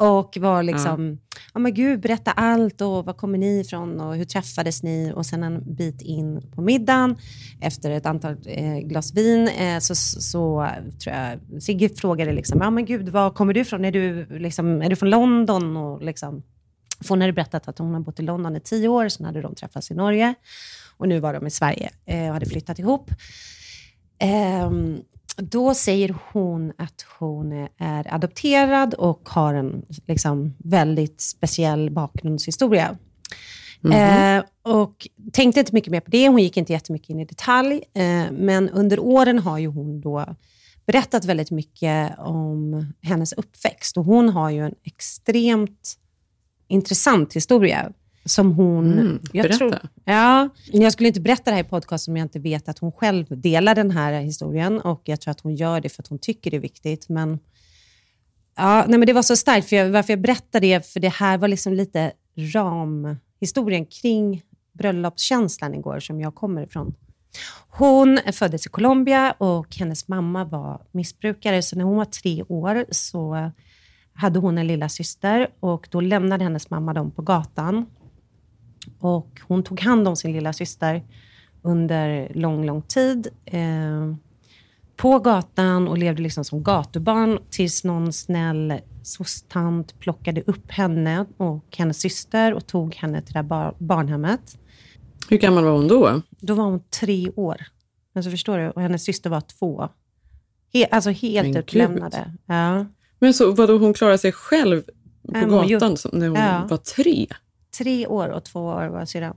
och 0.00 0.36
var 0.40 0.62
liksom, 0.62 1.18
ja. 1.34 1.58
oh, 1.58 1.62
men 1.62 1.74
gud, 1.74 2.00
berätta 2.00 2.30
allt 2.32 2.80
och 2.80 3.04
var 3.04 3.12
kommer 3.12 3.38
ni 3.38 3.60
ifrån 3.60 4.00
och 4.00 4.16
hur 4.16 4.24
träffades 4.24 4.82
ni? 4.82 5.12
Och 5.14 5.26
sen 5.26 5.42
en 5.42 5.74
bit 5.74 6.02
in 6.02 6.50
på 6.54 6.62
middagen, 6.62 7.16
efter 7.60 7.90
ett 7.90 8.06
antal 8.06 8.36
eh, 8.46 8.78
glas 8.78 9.14
vin, 9.14 9.48
eh, 9.48 9.78
så, 9.78 9.94
så 9.94 10.68
tror 11.02 11.16
jag 11.16 11.62
Sigge 11.62 11.88
frågade 11.88 12.32
liksom, 12.32 12.60
ja 12.60 12.70
men 12.70 12.84
gud, 12.84 13.08
var 13.08 13.30
kommer 13.30 13.54
du 13.54 13.60
ifrån? 13.60 13.84
Är 13.84 13.92
du, 13.92 14.26
liksom, 14.38 14.82
är 14.82 14.90
du 14.90 14.96
från 14.96 15.10
London? 15.10 15.76
Och 15.76 16.02
liksom, 16.02 16.42
för 17.00 17.08
hon 17.08 17.20
hade 17.20 17.32
berättat 17.32 17.68
att 17.68 17.78
hon 17.78 17.94
har 17.94 18.00
bott 18.00 18.20
i 18.20 18.22
London 18.22 18.56
i 18.56 18.60
tio 18.60 18.88
år, 18.88 19.08
sen 19.08 19.26
hade 19.26 19.42
de 19.42 19.54
träffats 19.54 19.90
i 19.90 19.94
Norge 19.94 20.34
och 20.96 21.08
nu 21.08 21.20
var 21.20 21.34
de 21.34 21.46
i 21.46 21.50
Sverige 21.50 21.90
eh, 22.06 22.26
och 22.26 22.32
hade 22.32 22.46
flyttat 22.46 22.78
ihop. 22.78 23.10
Um, 24.66 25.02
då 25.42 25.74
säger 25.74 26.16
hon 26.32 26.72
att 26.78 27.06
hon 27.18 27.68
är 27.78 28.14
adopterad 28.14 28.94
och 28.94 29.28
har 29.28 29.54
en 29.54 29.84
liksom, 30.06 30.54
väldigt 30.58 31.20
speciell 31.20 31.90
bakgrundshistoria. 31.90 32.96
Mm 33.84 34.38
eh, 34.38 34.44
och 34.62 35.08
tänkte 35.32 35.60
inte 35.60 35.74
mycket 35.74 35.90
mer 35.90 36.00
på 36.00 36.10
det. 36.10 36.28
Hon 36.28 36.42
gick 36.42 36.56
inte 36.56 36.72
jättemycket 36.72 37.10
in 37.10 37.20
i 37.20 37.24
detalj. 37.24 37.82
Eh, 37.94 38.32
men 38.32 38.68
under 38.68 38.98
åren 39.00 39.38
har 39.38 39.58
ju 39.58 39.66
hon 39.66 40.00
då 40.00 40.26
berättat 40.86 41.24
väldigt 41.24 41.50
mycket 41.50 42.18
om 42.18 42.86
hennes 43.02 43.32
uppväxt. 43.32 43.96
Och 43.96 44.04
hon 44.04 44.28
har 44.28 44.50
ju 44.50 44.66
en 44.66 44.74
extremt 44.84 45.94
intressant 46.68 47.36
historia 47.36 47.92
som 48.28 48.52
hon... 48.52 48.92
Mm, 48.92 49.20
jag 49.32 49.52
Tror, 49.52 49.78
ja, 50.04 50.48
jag 50.72 50.92
skulle 50.92 51.08
inte 51.08 51.20
berätta 51.20 51.50
det 51.50 51.54
här 51.56 51.64
i 51.64 51.68
podcast 51.68 52.08
om 52.08 52.16
jag 52.16 52.24
inte 52.24 52.38
vet 52.38 52.68
att 52.68 52.78
hon 52.78 52.92
själv 52.92 53.26
delar 53.40 53.74
den 53.74 53.90
här 53.90 54.20
historien 54.20 54.80
och 54.80 55.02
jag 55.04 55.20
tror 55.20 55.32
att 55.32 55.40
hon 55.40 55.54
gör 55.54 55.80
det 55.80 55.88
för 55.88 56.02
att 56.02 56.08
hon 56.08 56.18
tycker 56.18 56.50
det 56.50 56.56
är 56.56 56.60
viktigt. 56.60 57.08
Men, 57.08 57.38
ja, 58.56 58.84
nej, 58.88 58.98
men 58.98 59.06
det 59.06 59.12
var 59.12 59.22
så 59.22 59.36
starkt, 59.36 59.68
för 59.68 59.76
jag, 59.76 59.90
varför 59.90 60.12
jag 60.12 60.20
berättar 60.20 60.60
det, 60.60 60.86
för 60.86 61.00
det 61.00 61.08
här 61.08 61.38
var 61.38 61.48
liksom 61.48 61.72
lite 61.72 62.12
ramhistorien 62.36 63.86
kring 63.86 64.42
bröllopskänslan 64.72 65.74
igår 65.74 66.00
som 66.00 66.20
jag 66.20 66.34
kommer 66.34 66.62
ifrån. 66.62 66.94
Hon 67.68 68.18
föddes 68.32 68.66
i 68.66 68.68
Colombia 68.68 69.34
och 69.38 69.76
hennes 69.76 70.08
mamma 70.08 70.44
var 70.44 70.82
missbrukare, 70.92 71.62
så 71.62 71.76
när 71.76 71.84
hon 71.84 71.96
var 71.96 72.04
tre 72.04 72.42
år 72.42 72.84
så 72.90 73.50
hade 74.18 74.38
hon 74.38 74.58
en 74.58 74.66
lilla 74.66 74.88
syster 74.88 75.48
och 75.60 75.88
då 75.90 76.00
lämnade 76.00 76.44
hennes 76.44 76.70
mamma 76.70 76.94
dem 76.94 77.10
på 77.10 77.22
gatan 77.22 77.86
och 78.98 79.40
hon 79.48 79.62
tog 79.62 79.80
hand 79.80 80.08
om 80.08 80.16
sin 80.16 80.32
lilla 80.32 80.52
syster 80.52 81.02
under 81.62 82.32
lång, 82.34 82.66
lång 82.66 82.82
tid. 82.82 83.28
Eh, 83.44 84.14
på 84.96 85.18
gatan 85.18 85.88
och 85.88 85.98
levde 85.98 86.22
liksom 86.22 86.44
som 86.44 86.62
gatubarn 86.62 87.38
tills 87.50 87.84
någon 87.84 88.12
snäll 88.12 88.80
sostant 89.02 89.98
plockade 89.98 90.42
upp 90.46 90.70
henne 90.70 91.26
och 91.36 91.76
hennes 91.76 92.00
syster 92.00 92.54
och 92.54 92.66
tog 92.66 92.94
henne 92.94 93.22
till 93.22 93.34
det 93.34 93.42
bar 93.42 93.74
barnhemmet. 93.78 94.58
Hur 95.28 95.38
gammal 95.38 95.64
var 95.64 95.72
hon 95.72 95.88
då? 95.88 96.22
Då 96.30 96.54
var 96.54 96.64
hon 96.64 96.80
tre 97.00 97.30
år. 97.30 97.56
Alltså 98.14 98.30
förstår 98.30 98.58
du? 98.58 98.70
Och 98.70 98.82
hennes 98.82 99.04
syster 99.04 99.30
var 99.30 99.40
två. 99.40 99.88
He 100.72 100.86
alltså 100.90 101.10
helt 101.10 101.56
utlämnade. 101.56 102.34
Ja. 102.46 102.86
Men 103.18 103.34
så 103.34 103.52
vadå, 103.52 103.78
hon 103.78 103.94
klarade 103.94 104.18
sig 104.18 104.32
själv 104.32 104.82
på 105.22 105.46
gatan 105.46 105.96
när 106.12 106.28
hon 106.28 106.38
ja. 106.38 106.66
var 106.70 106.76
tre? 106.76 107.26
Tre 107.78 108.06
år 108.06 108.28
och 108.28 108.44
två 108.44 108.60
år 108.60 108.86
var 108.86 109.04
syrran. 109.04 109.36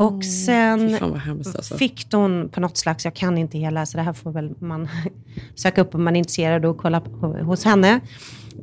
och 0.00 0.24
sen 0.24 0.94
alltså. 1.34 1.76
fick 1.76 2.12
hon 2.12 2.48
på 2.48 2.60
något 2.60 2.76
slags, 2.76 3.04
jag 3.04 3.14
kan 3.14 3.38
inte 3.38 3.58
hela, 3.58 3.86
så 3.86 3.96
det 3.96 4.02
här 4.02 4.12
får 4.12 4.30
väl 4.30 4.54
man 4.58 4.88
söka 5.54 5.80
upp 5.80 5.94
om 5.94 6.04
man 6.04 6.16
är 6.16 6.18
intresserad 6.18 6.64
och 6.64 6.78
kolla 6.78 7.00
på, 7.00 7.26
hos 7.26 7.64
henne. 7.64 8.00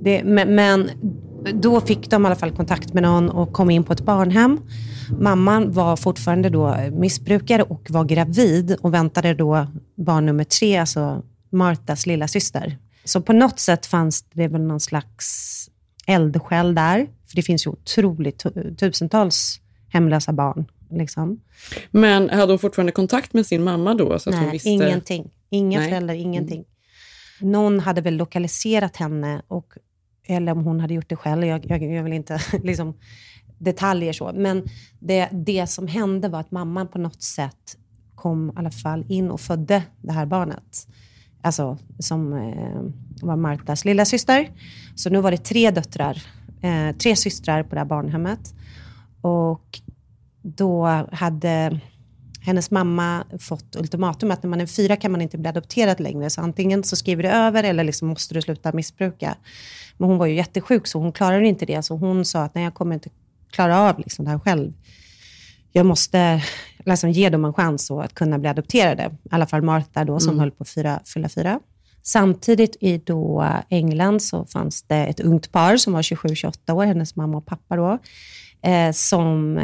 Det, 0.01 0.23
men, 0.23 0.55
men 0.55 0.89
då 1.53 1.81
fick 1.81 2.09
de 2.09 2.23
i 2.23 2.25
alla 2.25 2.35
fall 2.35 2.51
kontakt 2.51 2.93
med 2.93 3.03
någon 3.03 3.29
och 3.29 3.53
kom 3.53 3.69
in 3.69 3.83
på 3.83 3.93
ett 3.93 4.01
barnhem. 4.01 4.59
Mamman 5.19 5.71
var 5.71 5.95
fortfarande 5.95 6.49
då 6.49 6.75
missbrukare 6.91 7.63
och 7.63 7.87
var 7.89 8.03
gravid 8.03 8.77
och 8.81 8.93
väntade 8.93 9.33
då 9.33 9.67
barn 9.95 10.25
nummer 10.25 10.43
tre, 10.43 10.77
alltså 10.77 11.21
Martas 11.49 12.05
lilla 12.05 12.27
syster. 12.27 12.77
Så 13.03 13.21
på 13.21 13.33
något 13.33 13.59
sätt 13.59 13.85
fanns 13.85 14.21
det 14.33 14.47
väl 14.47 14.61
någon 14.61 14.79
slags 14.79 15.69
eldsjäl 16.07 16.75
där. 16.75 17.07
För 17.33 17.35
det 17.35 17.43
finns 17.43 17.65
ju 17.65 17.69
otroligt 17.69 18.43
tu- 18.43 18.75
tusentals 18.75 19.61
hemlösa 19.89 20.33
barn. 20.33 20.65
Liksom. 20.91 21.41
Men 21.91 22.29
hade 22.29 22.51
hon 22.51 22.59
fortfarande 22.59 22.91
kontakt 22.91 23.33
med 23.33 23.45
sin 23.45 23.63
mamma 23.63 23.93
då? 23.93 24.19
Så 24.19 24.29
att 24.29 24.35
hon 24.35 24.43
Nej, 24.43 24.51
visste... 24.51 24.69
ingenting. 24.69 25.31
Inga 25.49 25.79
Nej. 25.79 25.89
föräldrar, 25.89 26.15
ingenting. 26.15 26.65
Någon 27.41 27.79
hade 27.79 28.01
väl 28.01 28.15
lokaliserat 28.15 28.95
henne, 28.95 29.41
och, 29.47 29.73
eller 30.27 30.51
om 30.51 30.63
hon 30.63 30.79
hade 30.79 30.93
gjort 30.93 31.09
det 31.09 31.15
själv. 31.15 31.45
Jag, 31.45 31.65
jag, 31.65 31.83
jag 31.83 32.03
vill 32.03 32.13
inte 32.13 32.39
liksom, 32.63 32.97
detaljer 33.57 34.13
så. 34.13 34.31
Men 34.35 34.63
det, 34.99 35.29
det 35.31 35.67
som 35.67 35.87
hände 35.87 36.29
var 36.29 36.39
att 36.39 36.51
mamman 36.51 36.87
på 36.87 36.97
något 36.97 37.23
sätt 37.23 37.77
kom 38.15 38.49
i 38.49 38.53
alla 38.55 38.71
fall 38.71 39.05
in 39.09 39.31
och 39.31 39.41
födde 39.41 39.83
det 40.01 40.11
här 40.11 40.25
barnet. 40.25 40.87
Alltså 41.41 41.77
som 41.99 42.33
eh, 42.33 42.81
var 43.27 43.35
Martas 43.35 43.85
lilla 43.85 44.05
syster. 44.05 44.51
Så 44.95 45.09
nu 45.09 45.21
var 45.21 45.31
det 45.31 45.37
tre 45.37 45.71
döttrar, 45.71 46.23
eh, 46.63 46.95
tre 46.97 47.15
systrar 47.15 47.63
på 47.63 47.75
det 47.75 47.81
här 47.81 47.85
barnhemmet. 47.85 48.53
Och 49.21 49.79
då 50.41 50.85
hade 51.11 51.79
hennes 52.41 52.71
mamma 52.71 53.23
fått 53.39 53.75
ultimatum 53.75 54.31
att 54.31 54.43
när 54.43 54.49
man 54.49 54.61
är 54.61 54.65
fyra 54.65 54.95
kan 54.95 55.11
man 55.11 55.21
inte 55.21 55.37
bli 55.37 55.49
adopterad 55.49 55.99
längre. 55.99 56.29
Så 56.29 56.41
antingen 56.41 56.83
så 56.83 56.95
skriver 56.95 57.23
du 57.23 57.29
över 57.29 57.63
eller 57.63 57.83
liksom 57.83 58.07
måste 58.07 58.33
du 58.33 58.41
sluta 58.41 58.71
missbruka. 58.71 59.35
Men 59.97 60.09
hon 60.09 60.17
var 60.17 60.25
ju 60.25 60.35
jättesjuk 60.35 60.87
så 60.87 60.99
hon 60.99 61.11
klarade 61.11 61.47
inte 61.47 61.65
det. 61.65 61.83
Så 61.83 61.95
hon 61.97 62.25
sa 62.25 62.43
att 62.43 62.55
nej, 62.55 62.63
jag 62.63 62.73
kommer 62.73 62.93
inte 62.93 63.09
klara 63.51 63.79
av 63.79 63.99
liksom 63.99 64.25
det 64.25 64.31
här 64.31 64.39
själv. 64.39 64.73
Jag 65.71 65.85
måste 65.85 66.43
liksom 66.85 67.11
ge 67.11 67.29
dem 67.29 67.45
en 67.45 67.53
chans 67.53 67.91
att 67.91 68.13
kunna 68.13 68.39
bli 68.39 68.49
adopterade. 68.49 69.03
I 69.23 69.27
alla 69.31 69.47
fall 69.47 69.61
Martha 69.61 70.05
då, 70.05 70.19
som 70.19 70.29
Mm. 70.29 70.39
höll 70.39 70.51
på 70.51 70.61
att 70.63 70.69
fyra, 70.69 70.99
fylla 71.05 71.29
fyra. 71.29 71.59
Samtidigt 72.03 72.75
i 72.79 72.97
då 72.97 73.45
England 73.69 74.21
så 74.21 74.45
fanns 74.45 74.83
det 74.83 75.05
ett 75.05 75.19
ungt 75.19 75.51
par 75.51 75.77
som 75.77 75.93
var 75.93 76.01
27-28 76.01 76.71
år, 76.71 76.85
hennes 76.85 77.15
mamma 77.15 77.37
och 77.37 77.45
pappa 77.45 77.75
då, 77.75 77.99
eh, 78.69 78.91
som 78.91 79.61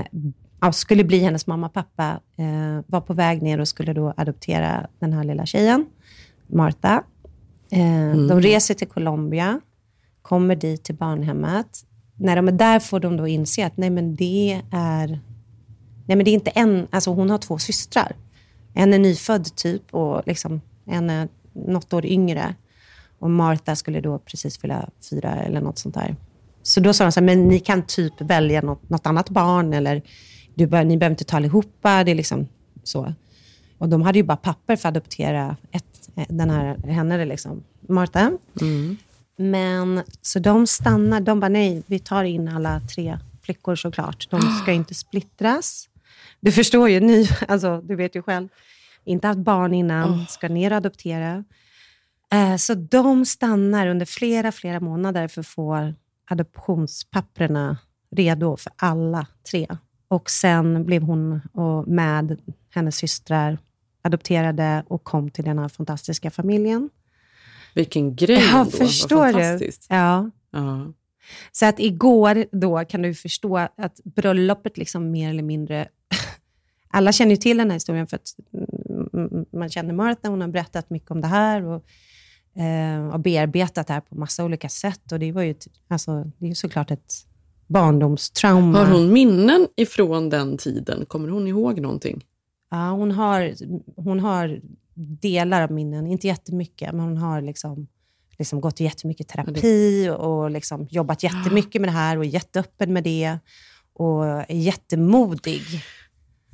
ja, 0.61 0.71
skulle 0.71 1.03
bli 1.03 1.19
hennes 1.19 1.47
mamma 1.47 1.67
och 1.67 1.73
pappa, 1.73 2.19
eh, 2.37 2.83
var 2.87 3.01
på 3.01 3.13
väg 3.13 3.41
ner 3.41 3.59
och 3.59 3.67
skulle 3.67 3.93
då 3.93 4.13
adoptera 4.17 4.87
den 4.99 5.13
här 5.13 5.23
lilla 5.23 5.45
tjejen, 5.45 5.85
Martha. 6.47 7.03
Eh, 7.71 8.17
De 8.27 8.41
reser 8.41 8.73
till 8.73 8.87
Colombia, 8.87 9.61
kommer 10.21 10.55
dit 10.55 10.83
till 10.83 10.95
barnhemmet. 10.95 11.85
När 12.15 12.35
de 12.35 12.47
är 12.47 12.51
där 12.51 12.79
får 12.79 12.99
de 12.99 13.17
då 13.17 13.27
inse 13.27 13.65
att 13.65 13.77
nej, 13.77 13.89
men 13.89 14.15
det 14.15 14.61
är 14.71 15.19
Nej, 16.09 16.15
men 16.15 16.25
det 16.25 16.31
är 16.31 16.33
inte 16.33 16.51
en, 16.51 16.87
alltså 16.91 17.11
hon 17.11 17.29
har 17.29 17.37
två 17.37 17.57
systrar. 17.57 18.15
En 18.73 18.93
är 18.93 18.99
nyfödd 18.99 19.55
typ 19.55 19.93
och 19.93 20.21
liksom, 20.25 20.61
en 20.85 21.09
är 21.09 21.27
något 21.53 21.93
år 21.93 22.05
yngre. 22.05 22.55
Och 23.19 23.29
Martha 23.29 23.75
skulle 23.75 24.01
då 24.01 24.19
precis 24.19 24.57
fylla 24.57 24.89
fyra 25.09 25.35
eller 25.35 25.61
något 25.61 25.77
sånt 25.77 25.95
där. 25.95 26.15
Så 26.63 26.79
då 26.79 26.93
sa 26.93 27.03
de 27.03 27.11
så 27.11 27.19
här, 27.19 27.25
men 27.25 27.47
ni 27.47 27.59
kan 27.59 27.81
typ 27.81 28.21
välja 28.21 28.61
något, 28.61 28.89
något 28.89 29.07
annat 29.07 29.29
barn 29.29 29.73
eller 29.73 30.01
du 30.55 30.67
bör, 30.67 30.83
ni 30.83 30.97
behöver 30.97 31.13
inte 31.13 31.23
ta 31.23 31.37
allihopa. 31.37 32.03
Det 32.03 32.11
är 32.11 32.15
liksom 32.15 32.47
så. 32.83 33.13
Och 33.77 33.89
de 33.89 34.01
hade 34.01 34.19
ju 34.19 34.23
bara 34.23 34.37
papper 34.37 34.75
för 34.75 34.89
att 34.89 34.95
adoptera 34.95 35.57
ett, 35.71 36.09
den 36.29 36.49
här, 36.49 36.77
henne, 36.77 37.25
liksom, 37.25 37.63
Martha. 37.81 38.31
Men 39.37 40.03
så 40.21 40.39
de 40.39 40.67
stannar, 40.67 41.21
de 41.21 41.39
bara 41.39 41.49
nej, 41.49 41.83
vi 41.85 41.99
tar 41.99 42.23
in 42.23 42.47
alla 42.47 42.81
tre 42.95 43.17
flickor 43.41 43.75
såklart. 43.75 44.27
De 44.29 44.41
ska 44.41 44.71
inte 44.71 44.93
splittras. 44.93 45.89
Du 46.39 46.51
förstår 46.51 46.89
ju, 46.89 46.99
ni, 46.99 47.29
alltså, 47.47 47.81
du 47.81 47.95
vet 47.95 48.15
ju 48.15 48.21
själv. 48.21 48.47
Inte 49.09 49.27
haft 49.27 49.39
barn 49.39 49.73
innan, 49.73 50.25
ska 50.27 50.47
ner 50.47 50.71
och 50.71 50.77
adoptera. 50.77 51.43
Eh, 52.31 52.55
så 52.55 52.73
de 52.73 53.25
stannar 53.25 53.87
under 53.87 54.05
flera, 54.05 54.51
flera 54.51 54.79
månader 54.79 55.27
för 55.27 55.41
att 55.41 55.47
få 55.47 55.93
adoptionspapperna 56.31 57.77
redo 58.15 58.57
för 58.57 58.71
alla 58.75 59.27
tre. 59.51 59.67
Och 60.07 60.29
sen 60.29 60.85
blev 60.85 61.01
hon 61.01 61.41
och 61.53 61.87
med 61.87 62.37
hennes 62.69 62.95
systrar 62.95 63.57
adopterade 64.01 64.83
och 64.87 65.03
kom 65.03 65.29
till 65.29 65.43
den 65.43 65.59
här 65.59 65.69
fantastiska 65.69 66.31
familjen. 66.31 66.89
Vilken 67.75 68.15
grej 68.15 68.47
Ja, 68.51 68.59
ändå. 68.59 68.71
förstår 68.71 69.33
du? 69.59 69.71
Ja. 69.89 70.31
Ja. 70.51 70.93
Så 71.51 71.65
att 71.65 71.79
igår 71.79 72.45
då 72.51 72.85
kan 72.85 73.01
du 73.01 73.13
förstå 73.13 73.57
att 73.57 73.99
bröllopet 74.03 74.77
liksom 74.77 75.11
mer 75.11 75.29
eller 75.29 75.43
mindre... 75.43 75.87
Alla 76.93 77.11
känner 77.11 77.31
ju 77.31 77.37
till 77.37 77.57
den 77.57 77.69
här 77.69 77.75
historien 77.75 78.07
för 78.07 78.15
att 78.15 78.35
man 79.53 79.69
känner 79.69 79.93
Martha. 79.93 80.29
Hon 80.29 80.41
har 80.41 80.47
berättat 80.47 80.89
mycket 80.89 81.11
om 81.11 81.21
det 81.21 81.27
här 81.27 81.63
och 81.63 81.83
eh, 82.61 83.11
har 83.11 83.17
bearbetat 83.17 83.87
det 83.87 83.93
här 83.93 84.01
på 84.01 84.15
massa 84.15 84.45
olika 84.45 84.69
sätt. 84.69 85.11
Och 85.11 85.19
det 85.19 85.31
var 85.31 85.41
ju 85.41 85.55
alltså, 85.87 86.23
det 86.37 86.45
är 86.45 86.49
ju 86.49 86.55
såklart 86.55 86.91
ett 86.91 87.13
barndomstrauma. 87.67 88.77
Har 88.77 88.85
hon 88.85 89.13
minnen 89.13 89.67
ifrån 89.75 90.29
den 90.29 90.57
tiden? 90.57 91.05
Kommer 91.05 91.29
hon 91.29 91.47
ihåg 91.47 91.79
någonting? 91.79 92.25
Ja, 92.71 92.91
hon 92.91 93.11
har, 93.11 93.53
hon 93.95 94.19
har 94.19 94.59
delar 95.21 95.61
av 95.61 95.71
minnen, 95.71 96.07
inte 96.07 96.27
jättemycket, 96.27 96.93
men 96.93 97.05
hon 97.05 97.17
har 97.17 97.41
liksom, 97.41 97.87
liksom 98.37 98.61
gått 98.61 98.81
i 98.81 98.83
jättemycket 98.83 99.27
terapi 99.27 100.09
och 100.17 100.51
liksom 100.51 100.87
jobbat 100.91 101.23
jättemycket 101.23 101.81
med 101.81 101.89
det 101.89 101.93
här 101.93 102.17
och 102.17 102.25
är 102.25 102.29
jätteöppen 102.29 102.93
med 102.93 103.03
det 103.03 103.37
och 103.93 104.25
är 104.25 104.55
jättemodig. 104.55 105.61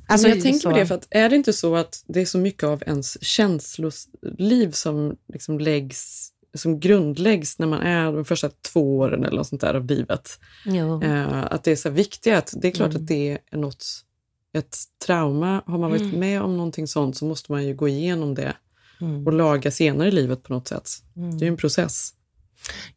Alltså, 0.06 0.28
jag 0.28 0.42
tänker 0.42 0.58
så- 0.60 0.70
på 0.70 0.76
det, 0.76 0.86
för 0.86 0.94
att 0.94 1.06
är 1.10 1.28
det 1.28 1.36
inte 1.36 1.52
så 1.52 1.76
att 1.76 2.04
det 2.06 2.20
är 2.20 2.24
så 2.26 2.38
mycket 2.38 2.64
av 2.64 2.82
ens 2.86 3.24
känsloliv 3.24 4.70
som 4.72 5.16
liksom 5.32 5.58
läggs 5.58 6.30
som 6.54 6.80
grundläggs 6.80 7.58
när 7.58 7.66
man 7.66 7.80
är 7.82 8.12
de 8.12 8.24
första 8.24 8.50
två 8.72 8.98
åren 8.98 9.24
eller 9.24 9.36
något 9.36 9.46
sånt 9.46 9.60
där 9.60 9.74
av 9.74 9.86
livet. 9.86 10.38
Eh, 11.02 11.44
att 11.52 11.64
det 11.64 11.70
är 11.72 11.76
så 11.76 11.90
viktigt. 11.90 12.34
Att 12.34 12.54
det 12.56 12.68
är 12.68 12.72
klart 12.72 12.90
Mm. 12.90 13.02
att 13.02 13.08
det 13.08 13.38
är 13.50 13.56
något, 13.56 13.86
ett 14.56 14.76
trauma. 15.06 15.62
Har 15.66 15.78
man 15.78 15.90
varit 15.90 16.02
Mm. 16.02 16.20
med 16.20 16.42
om 16.42 16.56
någonting 16.56 16.86
sånt 16.88 17.16
så 17.16 17.24
måste 17.24 17.52
man 17.52 17.66
ju 17.66 17.74
gå 17.74 17.88
igenom 17.88 18.34
det 18.34 18.56
Mm. 19.00 19.26
och 19.26 19.32
laga 19.32 19.70
senare 19.70 20.08
i 20.08 20.10
livet 20.10 20.42
på 20.42 20.52
något 20.52 20.68
sätt. 20.68 20.88
Mm. 21.16 21.38
Det 21.38 21.44
är 21.44 21.46
ju 21.46 21.50
en 21.50 21.56
process. 21.56 22.10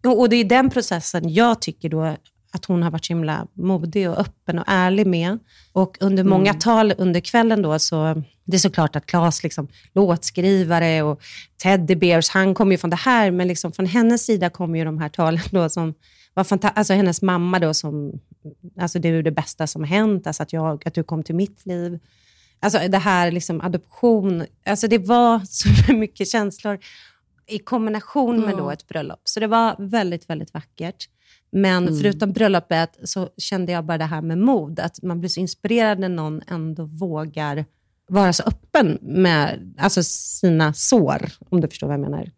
Jo, 0.03 0.11
och 0.11 0.29
det 0.29 0.35
är 0.35 0.43
den 0.43 0.69
processen 0.69 1.33
jag 1.33 1.61
tycker 1.61 1.89
då 1.89 2.15
att 2.51 2.65
hon 2.65 2.83
har 2.83 2.91
varit 2.91 3.05
så 3.05 3.13
himla 3.13 3.47
modig 3.53 4.09
och 4.09 4.19
öppen 4.19 4.59
och 4.59 4.65
ärlig 4.67 5.07
med. 5.07 5.39
Och 5.73 5.97
under 5.99 6.23
många 6.23 6.53
tal 6.53 6.93
under 6.97 7.19
kvällen 7.19 7.61
då, 7.61 7.79
så 7.79 8.23
det 8.45 8.57
är 8.57 8.59
såklart 8.59 8.95
att 8.95 9.05
Claes, 9.05 9.43
liksom, 9.43 9.67
låtskrivare 9.93 11.03
och 11.03 11.21
Teddy 11.63 11.95
Bears, 11.95 12.29
han 12.29 12.53
kommer 12.53 12.71
ju 12.71 12.77
från 12.77 12.89
det 12.89 12.95
här, 12.95 13.31
men 13.31 13.47
liksom 13.47 13.71
från 13.71 13.85
hennes 13.85 14.25
sida 14.25 14.49
kommer 14.49 14.79
ju 14.79 14.85
de 14.85 14.97
här 14.97 15.09
talen 15.09 15.41
då 15.51 15.69
som 15.69 15.93
var 16.33 16.43
fantastiskt. 16.43 16.77
Alltså 16.77 16.93
hennes 16.93 17.21
mamma 17.21 17.59
då 17.59 17.73
som, 17.73 18.19
alltså 18.79 18.99
det 18.99 19.07
är 19.07 19.13
ju 19.13 19.21
det 19.21 19.31
bästa 19.31 19.67
som 19.67 19.81
har 19.81 19.87
hänt, 19.87 20.27
alltså 20.27 20.43
att, 20.43 20.53
jag, 20.53 20.87
att 20.87 20.93
du 20.93 21.03
kom 21.03 21.23
till 21.23 21.35
mitt 21.35 21.65
liv. 21.65 21.99
Alltså 22.59 22.79
det 22.89 22.97
här 22.97 23.31
liksom 23.31 23.61
adoption, 23.61 24.45
alltså 24.65 24.87
det 24.87 24.97
var 24.97 25.41
så 25.45 25.93
mycket 25.93 26.27
känslor 26.27 26.79
i 27.49 27.59
kombination 27.59 28.41
med 28.41 28.51
Ja. 28.53 28.57
då 28.57 28.71
ett 28.71 28.87
bröllop. 28.87 29.19
Så 29.23 29.39
det 29.39 29.47
var 29.47 29.75
väldigt, 29.79 30.29
väldigt 30.29 30.53
vackert. 30.53 31.09
Men 31.51 31.87
Mm. 31.87 31.99
förutom 31.99 32.31
bröllopet 32.31 32.97
så 33.03 33.29
kände 33.37 33.71
jag 33.71 33.85
bara 33.85 33.97
det 33.97 34.05
här 34.05 34.21
med 34.21 34.37
mod, 34.37 34.79
att 34.79 35.01
man 35.03 35.19
blir 35.19 35.29
så 35.29 35.39
inspirerad 35.39 35.99
när 35.99 36.09
någon 36.09 36.41
ändå 36.47 36.83
vågar 36.85 37.65
vara 38.09 38.33
så 38.33 38.43
öppen 38.43 38.97
med 39.01 39.73
alltså 39.77 40.03
sina 40.03 40.73
sår, 40.73 41.31
om 41.49 41.61
du 41.61 41.67
förstår 41.67 41.87
vad 41.87 41.93
jag 41.93 42.01
menar. 42.01 42.31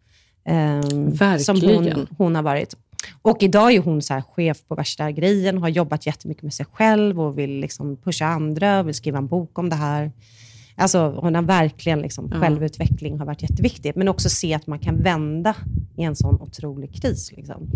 Ehm, 0.44 0.80
Som 0.82 1.10
Verkligen. 1.56 1.92
hon, 1.96 2.06
hon 2.18 2.34
har 2.34 2.42
varit. 2.42 2.74
Och 3.22 3.42
idag 3.42 3.72
är 3.72 3.80
hon 3.80 4.02
så 4.02 4.22
chef 4.30 4.64
på 4.68 4.74
värsta 4.74 5.10
grejen, 5.10 5.58
har 5.58 5.68
jobbat 5.68 6.06
jättemycket 6.06 6.42
med 6.42 6.54
sig 6.54 6.66
själv 6.72 7.20
och 7.20 7.38
vill 7.38 7.50
liksom 7.60 7.96
pusha 7.96 8.26
andra, 8.26 8.82
vill 8.82 8.94
skriva 8.94 9.18
en 9.18 9.26
bok 9.26 9.58
om 9.58 9.68
det 9.68 9.76
här. 9.76 10.12
Alltså, 10.76 11.18
hon 11.20 11.34
har 11.34 11.42
verkligen 11.42 12.00
liksom, 12.00 12.28
Ja. 12.32 12.40
självutveckling 12.40 13.18
har 13.18 13.26
varit 13.26 13.42
jätteviktigt, 13.42 13.96
men 13.96 14.08
också 14.08 14.28
se 14.28 14.54
att 14.54 14.66
man 14.66 14.78
kan 14.78 15.02
vända 15.02 15.54
i 15.96 16.02
en 16.02 16.16
sån 16.16 16.40
otrolig 16.40 16.94
kris. 17.02 17.32
Liksom. 17.36 17.68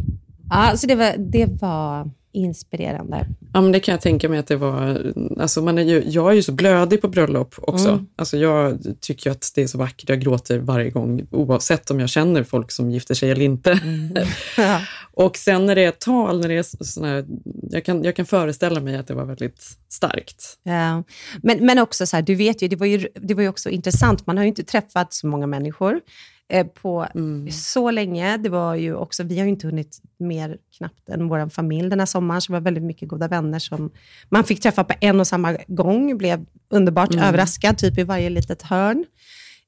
Ja, 0.50 0.72
så 0.76 0.86
det 0.86 0.94
var, 0.94 1.14
det 1.18 1.46
var 1.62 2.10
inspirerande. 2.32 3.26
Ja, 3.52 3.60
men 3.60 3.72
det 3.72 3.80
kan 3.80 3.92
jag 3.92 4.00
tänka 4.00 4.28
mig 4.28 4.38
att 4.38 4.46
det 4.46 4.56
var. 4.56 5.12
Alltså 5.40 5.62
man 5.62 5.78
är 5.78 5.82
ju, 5.82 6.02
jag 6.06 6.30
är 6.30 6.34
ju 6.34 6.42
så 6.42 6.52
blödig 6.52 7.00
på 7.00 7.08
bröllop 7.08 7.54
också. 7.58 7.88
Mm. 7.88 8.06
Alltså 8.16 8.36
jag 8.36 8.78
tycker 9.00 9.30
att 9.30 9.52
det 9.54 9.62
är 9.62 9.66
så 9.66 9.78
vackert. 9.78 10.08
Jag 10.08 10.20
gråter 10.20 10.58
varje 10.58 10.90
gång 10.90 11.26
oavsett 11.30 11.90
om 11.90 12.00
jag 12.00 12.08
känner 12.08 12.42
folk 12.44 12.70
som 12.70 12.90
gifter 12.90 13.14
sig 13.14 13.30
eller 13.30 13.44
inte. 13.44 13.72
Mm. 13.72 14.14
och 15.16 15.36
sen 15.36 15.66
när 15.66 15.74
det 15.74 15.84
är 15.84 15.90
tal, 15.90 16.40
när 16.40 16.48
det 16.48 16.54
är 16.54 16.84
såna 16.84 17.08
här, 17.08 17.24
jag, 17.70 17.84
kan, 17.84 18.04
jag 18.04 18.16
kan 18.16 18.26
föreställa 18.26 18.80
mig 18.80 18.96
att 18.96 19.06
det 19.06 19.14
var 19.14 19.24
väldigt 19.24 19.62
starkt. 19.88 20.58
Ja. 20.62 21.02
Men, 21.42 21.66
men 21.66 21.78
också 21.78 22.06
så 22.06 22.16
här, 22.16 22.22
du 22.22 22.34
vet 22.34 22.62
ju 22.62 22.68
det, 22.68 22.76
var 22.76 22.86
ju, 22.86 23.08
det 23.14 23.34
var 23.34 23.42
ju 23.42 23.48
också 23.48 23.70
intressant. 23.70 24.26
Man 24.26 24.36
har 24.36 24.44
ju 24.44 24.48
inte 24.48 24.64
träffat 24.64 25.14
så 25.14 25.26
många 25.26 25.46
människor 25.46 26.00
eh, 26.48 26.66
på 26.66 27.06
mm. 27.14 27.50
så 27.50 27.90
länge. 27.90 28.36
Det 28.36 28.48
var 28.48 28.74
ju 28.74 28.94
också, 28.94 29.22
vi 29.22 29.38
har 29.38 29.44
ju 29.44 29.50
inte 29.50 29.66
hunnit 29.66 29.98
mer 30.18 30.58
knappt 30.76 31.08
än 31.08 31.28
vår 31.28 31.48
familj 31.48 31.90
den 31.90 31.98
här 31.98 32.06
sommaren, 32.06 32.40
så 32.40 32.52
det 32.52 32.58
var 32.58 32.64
väldigt 32.64 32.84
mycket 32.84 33.08
goda 33.08 33.28
vänner 33.28 33.58
som 33.58 33.90
man 34.28 34.44
fick 34.44 34.60
träffa 34.60 34.84
på 34.84 34.94
en 35.00 35.20
och 35.20 35.26
samma 35.26 35.56
gång. 35.66 36.18
Blev 36.18 36.46
underbart 36.70 37.14
mm. 37.14 37.24
överraskad, 37.24 37.78
typ 37.78 37.98
i 37.98 38.02
varje 38.02 38.30
litet 38.30 38.62
hörn. 38.62 39.04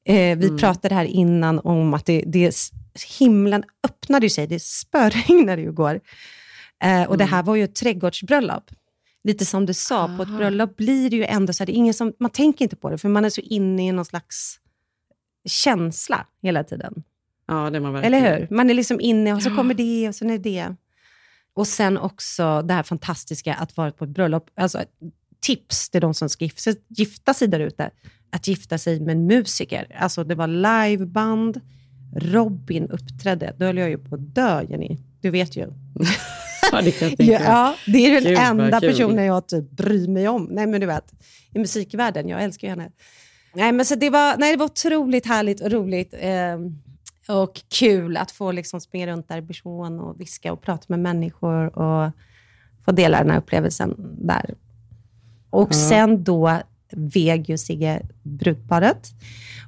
Eh, 0.04 0.38
vi 0.38 0.46
mm. 0.46 0.56
pratade 0.58 0.94
här 0.94 1.04
innan 1.04 1.58
om 1.58 1.94
att 1.94 2.06
det, 2.06 2.22
det, 2.26 2.56
himlen 3.18 3.64
öppnade 3.84 4.30
sig, 4.30 4.46
det 4.46 4.62
spöregnade 4.62 5.62
ju 5.62 5.68
igår. 5.68 6.00
Eh, 6.84 7.02
och 7.02 7.18
det 7.18 7.24
mm. 7.24 7.32
här 7.32 7.42
var 7.42 7.56
ju 7.56 7.64
ett 7.64 7.74
trädgårdsbröllop. 7.74 8.70
Lite 9.24 9.44
som 9.44 9.66
du 9.66 9.74
sa, 9.74 9.98
Aha. 9.98 10.16
på 10.16 10.22
ett 10.22 10.36
bröllop 10.36 10.76
blir 10.76 11.10
det 11.10 11.16
ju 11.16 11.24
ändå 11.24 11.52
så 11.52 11.62
här, 11.62 11.66
det 11.66 11.72
är 11.72 11.76
ingen 11.76 11.94
som, 11.94 12.12
man 12.18 12.30
tänker 12.30 12.64
inte 12.64 12.76
på 12.76 12.90
det, 12.90 12.98
för 12.98 13.08
man 13.08 13.24
är 13.24 13.30
så 13.30 13.40
inne 13.40 13.88
i 13.88 13.92
någon 13.92 14.04
slags 14.04 14.60
känsla 15.48 16.26
hela 16.42 16.64
tiden. 16.64 17.02
Ja, 17.46 17.70
det 17.70 17.78
är 17.78 17.80
man 17.80 17.92
verkligen. 17.92 18.24
Eller 18.24 18.38
hur? 18.38 18.56
Man 18.56 18.70
är 18.70 18.74
liksom 18.74 19.00
inne 19.00 19.34
och 19.34 19.42
så 19.42 19.54
kommer 19.56 19.74
det 19.74 20.08
och 20.08 20.14
sen 20.14 20.30
är 20.30 20.38
det. 20.38 20.74
Och 21.54 21.66
sen 21.66 21.98
också 21.98 22.62
det 22.62 22.74
här 22.74 22.82
fantastiska 22.82 23.54
att 23.54 23.76
vara 23.76 23.90
på 23.90 24.04
ett 24.04 24.10
bröllop. 24.10 24.50
Alltså, 24.54 24.84
tips 25.40 25.90
till 25.90 26.00
de 26.00 26.14
som 26.14 26.28
ska 26.28 26.48
gifta 26.88 27.34
sig 27.34 27.48
där 27.48 27.60
ute. 27.60 27.90
Att 28.30 28.48
gifta 28.48 28.78
sig 28.78 29.00
med 29.00 29.16
musiker. 29.16 29.86
Alltså 29.98 30.24
det 30.24 30.34
var 30.34 30.46
liveband. 30.46 31.60
Robin 32.16 32.90
uppträdde. 32.90 33.54
Då 33.58 33.66
höll 33.66 33.76
jag 33.76 33.90
ju 33.90 33.98
på 33.98 34.14
att 34.14 34.34
dö, 34.34 34.62
Jenny. 34.68 34.98
Du 35.20 35.30
vet 35.30 35.56
ju. 35.56 35.60
ja, 36.72 36.82
det 36.82 36.90
kan 36.90 37.08
jag 37.08 37.18
tänka. 37.18 37.32
Ja, 37.32 37.74
det 37.86 38.06
är 38.06 38.14
den 38.14 38.24
Gud, 38.24 38.38
enda 38.38 38.80
personen 38.80 39.24
jag 39.24 39.48
typ 39.48 39.70
bryr 39.70 40.08
mig 40.08 40.28
om. 40.28 40.48
Nej, 40.50 40.66
men 40.66 40.80
du 40.80 40.86
vet, 40.86 41.12
i 41.54 41.58
musikvärlden. 41.58 42.28
Jag 42.28 42.42
älskar 42.42 42.68
ju 42.68 42.70
henne. 42.70 42.90
Nej, 43.54 43.72
men 43.72 43.86
så 43.86 43.94
det, 43.94 44.10
var, 44.10 44.36
nej, 44.36 44.52
det 44.52 44.58
var 44.58 44.66
otroligt 44.66 45.26
härligt 45.26 45.60
och 45.60 45.70
roligt. 45.70 46.14
Eh, 46.18 46.58
och 47.36 47.60
kul 47.68 48.16
att 48.16 48.30
få 48.30 48.52
liksom 48.52 48.80
springa 48.80 49.06
runt 49.06 49.28
därifrån 49.28 50.00
och 50.00 50.20
viska 50.20 50.52
och 50.52 50.62
prata 50.62 50.84
med 50.88 50.98
människor 50.98 51.78
och 51.78 52.10
få 52.84 52.92
dela 52.92 53.18
den 53.18 53.30
här 53.30 53.38
upplevelsen 53.38 53.94
där. 54.20 54.54
Och 55.50 55.74
mm. 55.74 55.88
sen 55.88 56.24
då 56.24 56.58
veg 56.90 57.50
ju 57.50 57.58
Sigge 57.58 58.02
brudparet 58.22 59.08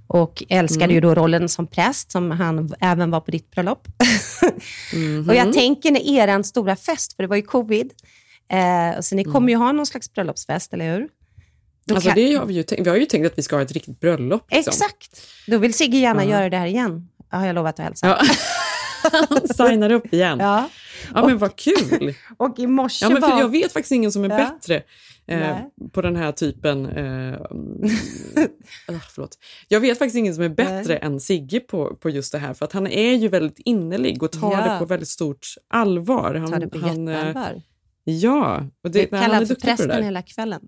och 0.06 0.42
älskade 0.48 0.84
mm. 0.84 0.94
ju 0.94 1.00
då 1.00 1.14
rollen 1.14 1.48
som 1.48 1.66
präst, 1.66 2.10
som 2.10 2.30
han 2.30 2.74
även 2.80 3.10
var 3.10 3.20
på 3.20 3.30
ditt 3.30 3.50
bröllop. 3.50 3.88
mm. 4.92 5.28
och 5.28 5.34
jag 5.34 5.52
tänker 5.52 5.90
när 5.90 6.00
er 6.00 6.42
stora 6.42 6.76
fest, 6.76 7.16
för 7.16 7.22
det 7.22 7.26
var 7.26 7.36
ju 7.36 7.42
covid, 7.42 7.92
eh, 8.48 9.00
så 9.00 9.14
ni 9.14 9.24
kommer 9.24 9.48
ju 9.48 9.56
ha 9.56 9.72
någon 9.72 9.86
slags 9.86 10.12
bröllopsfest, 10.12 10.74
eller 10.74 10.92
hur? 10.92 11.08
Alltså 11.90 12.08
kan... 12.08 12.16
det 12.16 12.34
har 12.34 12.46
vi, 12.46 12.54
ju 12.54 12.62
tänkt, 12.62 12.86
vi 12.86 12.90
har 12.90 12.96
ju 12.96 13.06
tänkt 13.06 13.26
att 13.26 13.38
vi 13.38 13.42
ska 13.42 13.56
ha 13.56 13.62
ett 13.62 13.72
riktigt 13.72 14.00
bröllop. 14.00 14.46
Liksom. 14.50 14.70
Exakt. 14.70 15.22
Då 15.46 15.58
vill 15.58 15.74
Sigge 15.74 15.98
gärna 15.98 16.24
göra 16.24 16.50
det 16.50 16.56
här 16.56 16.66
igen, 16.66 17.08
har 17.28 17.46
jag 17.46 17.54
lovat 17.54 17.80
att 17.80 17.84
hälsa. 17.84 18.06
Ja. 18.06 18.22
Han 19.02 19.48
signar 19.70 19.92
upp 19.92 20.14
igen. 20.14 20.38
Ja, 20.40 20.68
ja 21.14 21.26
men 21.26 21.38
vad 21.38 21.56
kul! 21.56 22.14
och 22.36 22.58
i 22.58 22.66
morse 22.66 23.04
ja, 23.04 23.10
men 23.10 23.22
för 23.22 23.38
Jag 23.38 23.48
vet 23.48 23.72
faktiskt 23.72 23.92
ingen 23.92 24.12
som 24.12 24.24
är 24.24 24.30
ja. 24.30 24.36
bättre 24.36 24.82
eh, 25.26 25.56
på 25.92 26.02
den 26.02 26.16
här 26.16 26.32
typen... 26.32 26.86
Eh, 26.86 27.32
ah, 28.88 29.00
förlåt. 29.10 29.38
Jag 29.68 29.80
vet 29.80 29.98
faktiskt 29.98 30.16
ingen 30.16 30.34
som 30.34 30.44
är 30.44 30.48
bättre 30.48 30.94
Nej. 30.94 30.98
än 31.02 31.20
Sigge 31.20 31.60
på, 31.60 31.96
på 31.96 32.10
just 32.10 32.32
det 32.32 32.38
här, 32.38 32.54
för 32.54 32.64
att 32.64 32.72
han 32.72 32.86
är 32.86 33.14
ju 33.14 33.28
väldigt 33.28 33.58
innerlig 33.58 34.22
och 34.22 34.32
tar 34.32 34.52
ja. 34.52 34.72
det 34.72 34.78
på 34.78 34.84
väldigt 34.84 35.08
stort 35.08 35.46
allvar. 35.68 36.34
Han, 36.34 36.50
tar 36.50 36.60
det 36.60 36.68
på 36.68 36.78
han, 36.78 37.08
eh, 37.08 37.14
jätteallvar. 37.14 37.62
Ja, 38.04 38.66
och 38.84 38.90
det, 38.90 38.98
jag 38.98 39.22
kallade 39.22 39.46
för 39.46 39.54
prästen 39.54 40.04
hela 40.04 40.22
kvällen. 40.22 40.60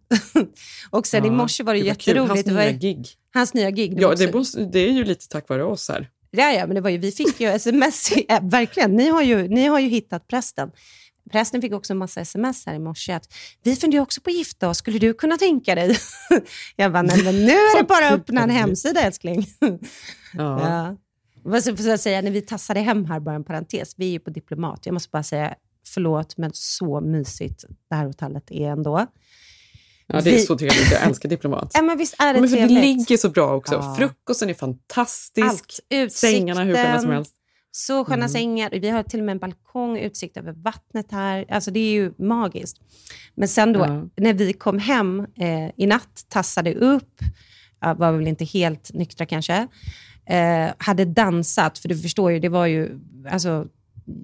och 0.90 1.06
sen 1.06 1.24
ja, 1.24 1.32
i 1.32 1.36
morse 1.36 1.62
var 1.62 1.74
det, 1.74 1.80
det 1.80 1.86
jätteroligt. 1.86 2.28
Hans 2.28 2.46
nya 2.46 2.72
gig. 2.72 3.08
Hans 3.34 3.54
nya 3.54 3.70
gig. 3.70 4.00
Ja, 4.00 4.14
det, 4.14 4.34
måste, 4.34 4.64
det, 4.64 4.78
är 4.78 4.92
ju 4.92 5.04
lite 5.04 5.28
tack 5.28 5.48
vare 5.48 5.64
oss 5.64 5.88
här. 5.88 6.10
Ja, 6.36 6.52
ja 6.52 6.66
men 6.66 6.74
det 6.74 6.80
var 6.80 6.90
ju, 6.90 6.98
vi 6.98 7.12
fick 7.12 7.40
ju 7.40 7.48
sms. 7.48 8.12
äh, 8.12 8.40
verkligen, 8.50 8.96
ni 8.96 9.08
har, 9.08 9.22
ju, 9.22 9.48
ni 9.48 9.66
har 9.66 9.78
ju 9.78 9.88
hittat 9.88 10.28
prästen. 10.28 10.70
Prästen 11.30 11.60
fick 11.60 11.72
också 11.72 11.92
en 11.92 11.98
massa 11.98 12.20
sms 12.20 12.66
här 12.66 12.74
i 12.74 12.78
morse 12.78 13.12
att 13.12 13.34
vi 13.62 13.76
funderar 13.76 14.02
också 14.02 14.20
på 14.20 14.30
att 14.30 14.36
gifta 14.36 14.68
oss, 14.68 14.78
skulle 14.78 14.98
du 14.98 15.14
kunna 15.14 15.36
tänka 15.36 15.74
dig? 15.74 15.96
jag 16.76 16.92
bara, 16.92 17.02
nej 17.02 17.24
men 17.24 17.34
nu 17.34 17.52
är 17.52 17.78
det 17.78 17.84
bara 17.84 18.08
att 18.08 18.12
öppna 18.12 18.42
en 18.42 18.50
hemsida 18.50 19.00
älskling. 19.00 19.46
ja. 20.34 20.68
ja. 20.68 20.96
Vad 21.44 21.62
ska 21.62 21.74
jag 21.82 22.00
säga, 22.00 22.22
när 22.22 22.30
vi 22.30 22.40
tassade 22.40 22.80
hem 22.80 23.04
här, 23.04 23.20
bara 23.20 23.34
en 23.34 23.44
parentes, 23.44 23.94
vi 23.96 24.06
är 24.06 24.10
ju 24.10 24.20
på 24.20 24.30
Diplomat. 24.30 24.86
Jag 24.86 24.92
måste 24.92 25.10
bara 25.10 25.22
säga, 25.22 25.54
förlåt, 25.94 26.36
men 26.36 26.50
så 26.54 27.00
mysigt 27.00 27.64
det 27.90 27.94
här 27.94 28.06
hotellet 28.06 28.50
är 28.50 28.70
ändå. 28.70 29.06
Ja, 30.06 30.20
det 30.20 30.30
är 30.30 30.34
vi... 30.34 30.40
så 30.40 30.58
trevligt. 30.58 30.92
Jag 30.92 31.02
älskar 31.02 31.28
Diplomat. 31.28 31.70
Ja, 31.74 31.82
men 31.82 31.98
visst 31.98 32.14
är 32.18 32.34
det 32.34 32.40
men 32.40 32.48
för 32.48 32.56
trevligt. 32.56 32.76
Det 32.76 32.82
ligger 32.82 33.16
så 33.16 33.28
bra 33.28 33.54
också. 33.54 33.74
Ja. 33.74 33.94
Frukosten 33.98 34.50
är 34.50 34.54
fantastisk. 34.54 35.46
Allt. 35.46 35.80
Utsikten. 35.90 36.38
Sängarna 36.38 36.64
hur 36.64 36.74
sköna 36.74 37.00
som 37.00 37.10
helst. 37.10 37.34
Så 37.70 38.04
sköna 38.04 38.16
mm. 38.16 38.28
sängar. 38.28 38.70
Vi 38.70 38.88
har 38.88 39.02
till 39.02 39.20
och 39.20 39.26
med 39.26 39.32
en 39.32 39.38
balkong, 39.38 39.98
utsikt 39.98 40.36
över 40.36 40.52
vattnet 40.52 41.12
här. 41.12 41.44
Alltså 41.48 41.70
det 41.70 41.80
är 41.80 41.92
ju 41.92 42.12
magiskt. 42.18 42.76
Men 43.34 43.48
sen 43.48 43.72
då, 43.72 43.80
ja. 43.80 44.08
när 44.16 44.32
vi 44.32 44.52
kom 44.52 44.78
hem 44.78 45.20
eh, 45.20 45.70
i 45.76 45.86
natt, 45.86 46.24
tassade 46.28 46.74
upp, 46.74 47.20
var 47.96 48.12
väl 48.12 48.28
inte 48.28 48.44
helt 48.44 48.90
nyktra 48.94 49.26
kanske, 49.26 49.68
eh, 50.26 50.68
hade 50.78 51.04
dansat, 51.04 51.78
för 51.78 51.88
du 51.88 51.98
förstår 51.98 52.32
ju, 52.32 52.38
det 52.38 52.48
var 52.48 52.66
ju, 52.66 53.00
alltså, 53.30 53.66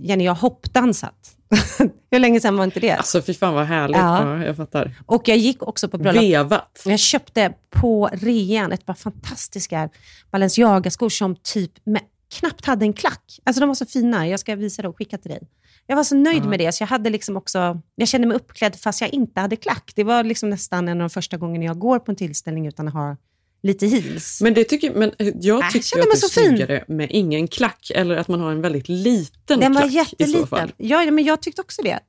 Jenny, 0.03 0.25
jag 0.25 0.33
har 0.33 0.41
hoppdansat. 0.41 1.38
Hur 2.11 2.19
länge 2.19 2.41
sedan 2.41 2.57
var 2.57 2.65
inte 2.65 2.81
det? 2.81 2.91
Alltså 2.91 3.23
fy 3.23 3.35
fan 3.35 3.55
vad 3.55 3.67
härligt. 3.67 3.97
Ja. 3.97 4.37
ja. 4.37 4.45
jag 4.45 4.57
fattar. 4.57 4.95
Och 5.07 5.29
jag 5.29 5.37
gick 5.37 5.63
också 5.63 5.89
på 5.89 5.99
bröllop. 5.99 6.23
Vevat. 6.23 6.83
Jag 6.85 6.99
köpte 6.99 7.55
på 7.71 8.09
rean 8.13 8.73
ett 8.73 8.87
par 8.87 8.95
fantastiska 8.95 9.89
Balenciaga-skor 10.31 11.09
som 11.09 11.37
typ 11.37 11.73
med, 11.85 12.03
knappt 12.39 12.67
hade 12.67 12.85
en 12.85 12.93
klack. 12.93 13.41
Alltså 13.45 13.61
de 13.61 13.67
var 13.67 13.75
så 13.75 13.87
fina. 13.87 14.29
Jag 14.29 14.41
ska 14.41 14.57
visa 14.57 14.83
dem 14.83 14.91
och 14.91 14.99
skicka 14.99 15.19
till 15.19 15.31
dig. 15.31 15.41
Jag 15.87 15.97
var 15.97 16.05
så 16.05 16.15
nöjd 16.17 16.43
ja. 16.45 16.49
med 16.49 16.59
det, 16.59 16.73
så 16.73 16.83
jag, 16.83 16.89
hade 16.89 17.11
liksom 17.11 17.37
också, 17.37 17.81
jag 17.95 18.09
kände 18.09 18.27
mig 18.27 18.37
uppklädd 18.37 18.77
fast 18.77 19.01
jag 19.01 19.11
inte 19.11 19.41
hade 19.41 19.57
klack. 19.57 19.93
Det 19.95 20.05
var 20.05 20.25
liksom 20.25 20.51
nästan 20.51 20.89
en 20.89 21.01
av 21.01 21.09
de 21.09 21.11
första 21.11 21.37
gångerna 21.37 21.65
jag 21.65 21.79
går 21.79 21.99
på 21.99 22.11
en 22.11 22.17
tillställning 22.17 22.67
utan 22.67 22.89
att 22.89 22.95
ha 22.95 23.17
lite 23.63 23.87
heels. 23.87 24.41
Men, 24.41 24.55
det 24.55 24.65
tycker, 24.65 24.95
men 24.95 25.13
jag 25.19 25.61
äh, 25.65 25.71
tycker 25.71 25.99
att 25.99 26.05
det 26.05 26.27
är 26.27 26.29
snyggare 26.29 26.85
med 26.89 27.09
ingen 27.11 27.49
klack, 27.49 27.91
eller 27.95 28.17
att 28.17 28.29
man 28.29 28.41
har 28.41 28.53
en 28.53 28.61
väldigt 28.61 28.89
liten 28.89 29.61
Den 29.61 29.73
klack 29.73 29.85
var 29.85 29.91
jätteliten. 29.91 30.41
i 30.41 30.41
så 30.41 30.47
fall. 30.47 30.73
Ja, 30.77 31.11
men 31.11 31.25
jag 31.25 31.41
tyckte 31.41 31.61
också 31.61 31.83
det. 31.83 32.01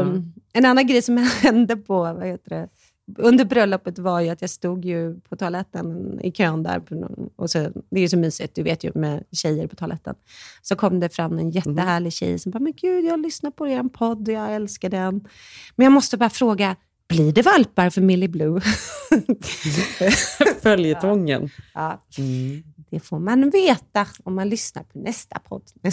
Um, 0.00 0.32
En 0.52 0.64
annan 0.64 0.86
grej 0.86 1.02
som 1.02 1.16
hände 1.42 1.76
på, 1.76 1.94
vad 1.94 2.26
heter 2.26 2.50
det, 2.50 2.68
under 3.18 3.44
bröllopet 3.44 3.98
var 3.98 4.20
ju 4.20 4.28
att 4.28 4.40
jag 4.40 4.50
stod 4.50 4.84
ju 4.84 5.20
på 5.20 5.36
toaletten 5.36 6.20
i 6.22 6.32
kön 6.32 6.62
där. 6.62 6.82
Och 7.36 7.50
så, 7.50 7.58
det 7.90 7.96
är 7.96 8.00
ju 8.00 8.08
så 8.08 8.18
mysigt, 8.18 8.54
du 8.54 8.62
vet 8.62 8.84
ju 8.84 8.92
med 8.94 9.24
tjejer 9.32 9.66
på 9.66 9.76
toaletten. 9.76 10.14
Så 10.62 10.76
kom 10.76 11.00
det 11.00 11.08
fram 11.08 11.38
en 11.38 11.50
jättehärlig 11.50 12.12
tjej 12.12 12.38
som 12.38 12.52
bara, 12.52 12.58
men 12.58 12.72
gud, 12.72 13.04
jag 13.04 13.20
lyssnar 13.20 13.50
på 13.50 13.68
er 13.68 13.82
podd 13.82 14.28
och 14.28 14.34
jag 14.34 14.54
älskar 14.54 14.88
den. 14.88 15.28
Men 15.76 15.84
jag 15.84 15.92
måste 15.92 16.16
bara 16.16 16.30
fråga, 16.30 16.76
blir 17.10 17.32
det 17.32 17.42
valpar 17.42 17.90
för 17.90 18.00
Millie 18.00 18.28
Blue? 18.28 18.60
Följetongen. 20.62 21.50
Ja, 21.74 22.00
ja. 22.16 22.22
Mm. 22.22 22.62
Det 22.90 23.00
får 23.00 23.18
man 23.18 23.50
veta 23.50 24.06
om 24.24 24.34
man 24.34 24.48
lyssnar 24.48 24.82
på 24.82 24.98
nästa 24.98 25.38
podd. 25.38 25.62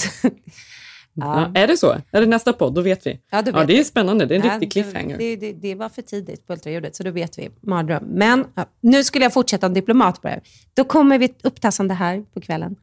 Ja. 1.19 1.51
är 1.55 1.67
det 1.67 1.77
så? 1.77 1.91
Är 2.11 2.21
det 2.21 2.25
nästa 2.25 2.53
podd? 2.53 2.73
Då 2.73 2.81
vet 2.81 3.07
vi. 3.07 3.19
Ja, 3.29 3.41
vet 3.41 3.55
ja 3.55 3.65
det 3.65 3.79
är 3.79 3.83
spännande. 3.83 4.25
Det 4.25 4.35
är 4.35 4.39
en 4.39 4.45
ja, 4.45 4.53
riktig 4.53 4.71
cliffhanger. 4.71 5.17
Det, 5.17 5.35
det, 5.35 5.53
det, 5.53 5.75
var 5.75 5.89
för 5.89 6.01
tidigt 6.01 6.47
på 6.47 6.53
ultraljudet, 6.53 6.95
så 6.95 7.03
då 7.03 7.11
vet 7.11 7.39
vi. 7.39 7.49
Mardröm. 7.61 8.03
Men 8.03 8.45
ja, 8.55 8.65
nu 8.81 9.03
skulle 9.03 9.25
jag 9.25 9.33
fortsätta 9.33 9.67
om 9.67 9.73
diplomat 9.73 10.21
det. 10.21 10.41
Då 10.73 10.83
kommer 10.83 11.19
vi 11.19 11.33
upptassande 11.43 11.93
här 11.93 12.25
på 12.33 12.41
kvällen. 12.41 12.75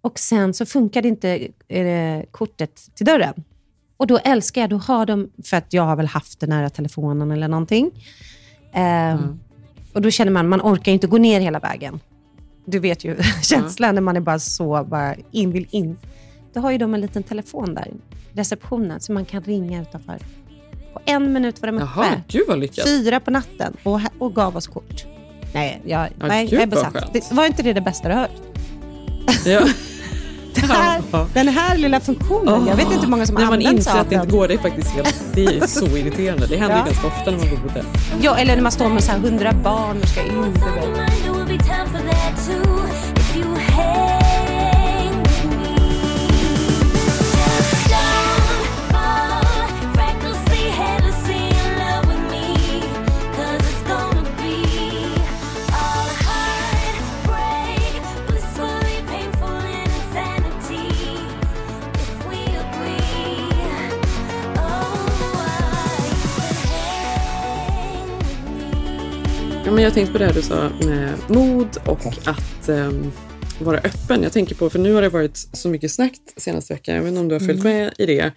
Och 0.00 0.18
sen 0.18 0.54
så 0.54 0.66
funkade 0.66 1.08
inte 1.08 1.48
eh, 1.68 2.22
kortet 2.30 2.94
till 2.94 3.06
dörren. 3.06 3.44
Och 3.98 4.06
då 4.06 4.18
älskar 4.18 4.60
jag, 4.60 4.70
då 4.70 4.76
har 4.76 5.06
de, 5.06 5.30
för 5.44 5.56
att 5.56 5.72
jag 5.72 5.82
har 5.82 5.96
väl 5.96 6.06
haft 6.06 6.40
den 6.40 6.50
nära 6.50 6.70
telefonen 6.70 7.30
eller 7.30 7.48
någonting. 7.48 7.90
Eh, 8.72 8.82
mm. 8.82 9.40
Och 9.92 10.02
då 10.02 10.10
känner 10.10 10.32
man, 10.32 10.48
man 10.48 10.60
orkar 10.60 10.92
inte 10.92 11.06
gå 11.06 11.18
ner 11.18 11.40
hela 11.40 11.58
vägen. 11.58 12.00
Du 12.64 12.78
vet 12.78 13.04
ju 13.04 13.16
känslan 13.42 13.88
mm. 13.88 13.94
när 13.94 14.02
man 14.02 14.16
är 14.16 14.20
bara 14.20 14.38
så, 14.38 14.84
bara 14.84 15.14
in, 15.30 15.52
vill 15.52 15.66
in. 15.70 15.96
Då 16.52 16.60
har 16.60 16.70
ju 16.70 16.78
de 16.78 16.94
en 16.94 17.00
liten 17.00 17.22
telefon 17.22 17.74
där, 17.74 17.88
receptionen, 18.32 19.00
som 19.00 19.14
man 19.14 19.24
kan 19.24 19.42
ringa 19.42 19.82
utanför. 19.82 20.18
På 20.92 21.00
en 21.04 21.32
minut 21.32 21.62
var 21.62 21.66
de 21.66 21.76
uppe. 21.76 21.86
Jaha, 21.96 22.22
gud 22.28 22.44
vad 22.48 22.58
lyckat. 22.58 22.84
Fyra 22.84 23.20
på 23.20 23.30
natten 23.30 23.76
och, 23.82 24.00
och 24.18 24.34
gav 24.34 24.56
oss 24.56 24.66
kort. 24.66 25.06
Nej, 25.54 25.82
jag, 25.84 26.08
ja, 26.18 26.26
nej, 26.26 26.48
jag 26.50 26.62
är 26.62 26.66
besatt. 26.66 27.12
Det, 27.12 27.32
var 27.32 27.46
inte 27.46 27.62
det 27.62 27.72
det 27.72 27.80
bästa 27.80 28.08
du 28.08 28.14
har 28.14 28.20
hört? 28.20 28.30
Ja. 29.46 29.68
här. 30.66 31.02
Den 31.34 31.48
här 31.48 31.76
lilla 31.78 32.00
funktionen. 32.00 32.66
Jag 32.66 32.76
vet 32.76 32.86
inte 32.86 33.00
hur 33.00 33.08
många 33.08 33.26
som 33.26 33.34
När 33.34 33.40
man 33.44 33.52
använder 33.52 33.68
sig 33.70 33.76
inser 33.76 33.90
av 33.92 33.98
att 34.00 34.08
det 34.10 34.14
inte 34.14 34.26
den. 34.26 34.36
går, 34.36 34.48
det 34.48 34.54
är 34.54 34.58
faktiskt 34.58 34.88
helt, 34.90 35.14
det 35.34 35.44
är 35.44 35.66
så 35.66 35.86
irriterande. 35.96 36.46
Det 36.46 36.56
händer 36.56 36.76
Ja. 36.78 36.84
ganska 36.84 37.06
ofta 37.06 37.30
när 37.30 37.38
man 37.38 37.48
bor 37.50 37.56
på 37.56 37.68
hotell. 37.68 37.84
Ja, 38.20 38.36
eller 38.36 38.54
när 38.56 38.62
man 38.62 38.72
står 38.72 38.88
med 38.88 39.04
så 39.04 39.12
här 39.12 39.18
hundra 39.18 39.52
barn 39.52 39.96
och 40.02 40.08
ska 40.08 40.20
in. 40.22 40.54
Jag 69.88 69.94
tänkte 69.94 70.12
på 70.12 70.18
det 70.18 70.26
här 70.26 70.32
du 70.32 70.42
sa 70.42 70.70
med 70.86 71.14
mod 71.28 71.76
och 71.86 72.06
att 72.24 72.68
ehm, 72.68 73.12
vara 73.60 73.78
öppen. 73.78 74.22
Jag 74.22 74.32
tänker 74.32 74.54
på, 74.54 74.70
för 74.70 74.78
nu 74.78 74.92
har 74.92 75.02
det 75.02 75.08
varit 75.08 75.36
så 75.52 75.68
mycket 75.68 75.92
snack 75.92 76.12
senaste 76.36 76.74
veckan, 76.74 76.94
jag 76.94 77.02
vet 77.02 77.08
inte 77.08 77.20
om 77.20 77.28
du 77.28 77.34
har 77.34 77.40
följt 77.40 77.64
med 77.64 77.94
i 77.98 78.06
det. 78.06 78.32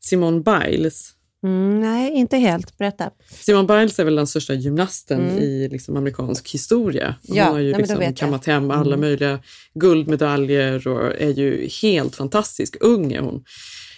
Simone 0.00 0.40
Biles. 0.40 1.10
Mm, 1.44 1.80
nej, 1.80 2.12
inte 2.12 2.36
helt. 2.36 2.78
Berätta. 2.78 3.10
Simone 3.30 3.66
Biles 3.68 3.98
är 3.98 4.04
väl 4.04 4.16
den 4.16 4.26
största 4.26 4.54
gymnasten 4.54 5.38
i 5.38 5.68
liksom, 5.68 5.96
amerikansk 5.96 6.50
historia. 6.54 7.14
Hon 7.28 7.36
Ja, 7.36 7.44
har 7.44 7.58
ju 7.58 7.72
nej, 7.72 7.80
liksom 7.80 8.14
kammat 8.14 8.46
hem 8.46 8.70
alla 8.70 8.96
möjliga 8.96 9.40
guldmedaljer 9.74 10.88
och 10.88 11.20
är 11.20 11.30
ju 11.30 11.68
helt 11.82 12.16
fantastisk. 12.16 12.76
Ung 12.80 13.12
är 13.12 13.20
hon. 13.20 13.44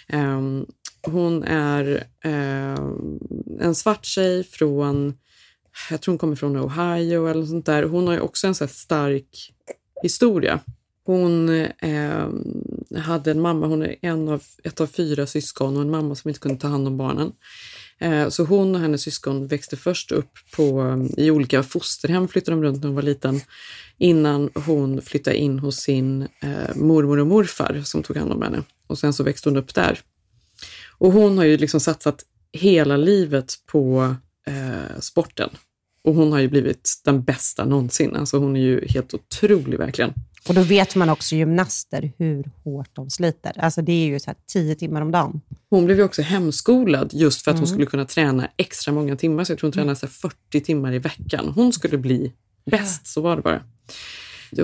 Ehm, 0.09 0.65
hon 1.01 1.43
är 1.43 2.03
ehm, 2.23 3.19
en 3.61 3.75
svart 3.75 4.05
tjej 4.05 4.43
från, 4.43 5.13
jag 5.89 6.01
tror 6.01 6.11
hon 6.11 6.17
kommer 6.17 6.35
från 6.35 6.57
Ohio 6.57 7.27
eller 7.27 7.39
något 7.39 7.49
sånt 7.49 7.65
där. 7.65 7.83
Hon 7.83 8.07
har 8.07 8.13
ju 8.13 8.19
också 8.19 8.47
en 8.47 8.55
så 8.55 8.63
här 8.63 8.71
stark 8.71 9.53
historia. 10.01 10.59
Hon 11.05 11.49
eh, 11.49 12.27
hade 12.97 13.31
en 13.31 13.41
mamma, 13.41 13.67
hon 13.67 13.81
är 13.81 13.95
en 14.01 14.27
av, 14.29 14.43
ett 14.63 14.81
av 14.81 14.87
fyra 14.87 15.27
syskon 15.27 15.75
och 15.75 15.81
en 15.81 15.89
mamma 15.89 16.15
som 16.15 16.29
inte 16.29 16.39
kunde 16.39 16.61
ta 16.61 16.67
hand 16.67 16.87
om 16.87 16.97
barnen. 16.97 17.31
Eh, 17.99 18.29
så 18.29 18.43
hon 18.43 18.75
och 18.75 18.81
hennes 18.81 19.01
syskon 19.01 19.47
växte 19.47 19.77
först 19.77 20.11
upp 20.11 20.31
på, 20.55 20.95
i 21.17 21.31
olika 21.31 21.63
fosterhem, 21.63 22.27
flyttade 22.27 22.57
de 22.57 22.63
runt 22.63 22.81
när 22.81 22.87
hon 22.87 22.95
var 22.95 23.03
liten, 23.03 23.41
innan 23.97 24.49
hon 24.53 25.01
flyttade 25.01 25.37
in 25.37 25.59
hos 25.59 25.77
sin 25.77 26.21
eh, 26.21 26.75
mormor 26.75 27.19
och 27.19 27.27
morfar 27.27 27.81
som 27.85 28.03
tog 28.03 28.17
hand 28.17 28.31
om 28.31 28.41
henne. 28.41 28.63
Och 28.87 28.99
sen 28.99 29.13
så 29.13 29.23
växte 29.23 29.49
hon 29.49 29.57
upp 29.57 29.75
där. 29.75 29.99
Och 30.97 31.11
hon 31.11 31.37
har 31.37 31.45
ju 31.45 31.57
liksom 31.57 31.79
satsat 31.79 32.25
hela 32.51 32.97
livet 32.97 33.53
på 33.65 34.15
eh, 34.47 34.99
sporten. 34.99 35.49
Och 36.09 36.15
hon 36.15 36.31
har 36.31 36.39
ju 36.39 36.47
blivit 36.47 37.01
den 37.05 37.23
bästa 37.23 37.65
någonsin. 37.65 38.15
Alltså 38.15 38.37
hon 38.37 38.55
är 38.55 38.59
ju 38.61 38.85
helt 38.87 39.13
otrolig 39.13 39.77
verkligen. 39.79 40.13
Och 40.47 40.53
då 40.55 40.61
vet 40.61 40.95
man 40.95 41.09
också 41.09 41.35
gymnaster 41.35 42.11
hur 42.17 42.49
hårt 42.63 42.89
de 42.93 43.09
sliter. 43.09 43.51
Alltså 43.59 43.81
det 43.81 43.91
är 43.91 44.05
ju 44.07 44.19
så 44.19 44.25
här 44.29 44.37
tio 44.53 44.75
timmar 44.75 45.01
om 45.01 45.11
dagen. 45.11 45.41
Hon 45.69 45.85
blev 45.85 45.97
ju 45.97 46.03
också 46.03 46.21
hemskolad 46.21 47.09
just 47.13 47.41
för 47.41 47.51
att 47.51 47.57
hon 47.57 47.63
Mm. 47.65 47.73
skulle 47.73 47.85
kunna 47.85 48.05
träna 48.05 48.47
extra 48.57 48.93
många 48.93 49.15
timmar. 49.15 49.43
Så 49.43 49.51
jag 49.51 49.59
tror 49.59 49.67
hon 49.67 49.71
tränade 49.73 49.95
så 49.95 50.05
här 50.05 50.11
40 50.13 50.61
timmar 50.61 50.93
i 50.93 50.99
veckan. 50.99 51.51
Hon 51.55 51.73
skulle 51.73 51.97
bli 51.97 52.33
bäst, 52.71 53.07
så 53.07 53.21
var 53.21 53.35
det 53.35 53.41
bara. 53.41 53.63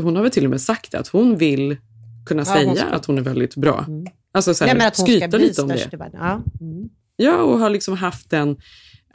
Hon 0.01 0.15
har 0.15 0.23
väl 0.23 0.31
till 0.31 0.43
och 0.45 0.49
med 0.51 0.61
sagt 0.61 0.95
att 0.95 1.07
hon 1.07 1.37
vill 1.37 1.77
kunna 2.25 2.43
Ja, 2.47 2.53
hon 2.65 2.75
säga 2.75 2.75
ska- 2.87 2.95
att 2.95 3.05
hon 3.05 3.17
är 3.17 3.21
väldigt 3.21 3.55
bra. 3.55 3.85
Alltså 4.33 4.53
så 4.53 4.65
här, 4.65 4.75
Nej, 4.75 4.91
hon 4.97 5.05
skryta 5.07 5.37
lite 5.37 5.61
om 5.61 5.67
det. 5.67 5.89
Ja. 6.13 6.41
Mm. 6.61 6.89
Ja, 7.15 7.37
och 7.37 7.59
har 7.59 7.69
liksom 7.69 7.97
haft 7.97 8.29
den 8.29 8.57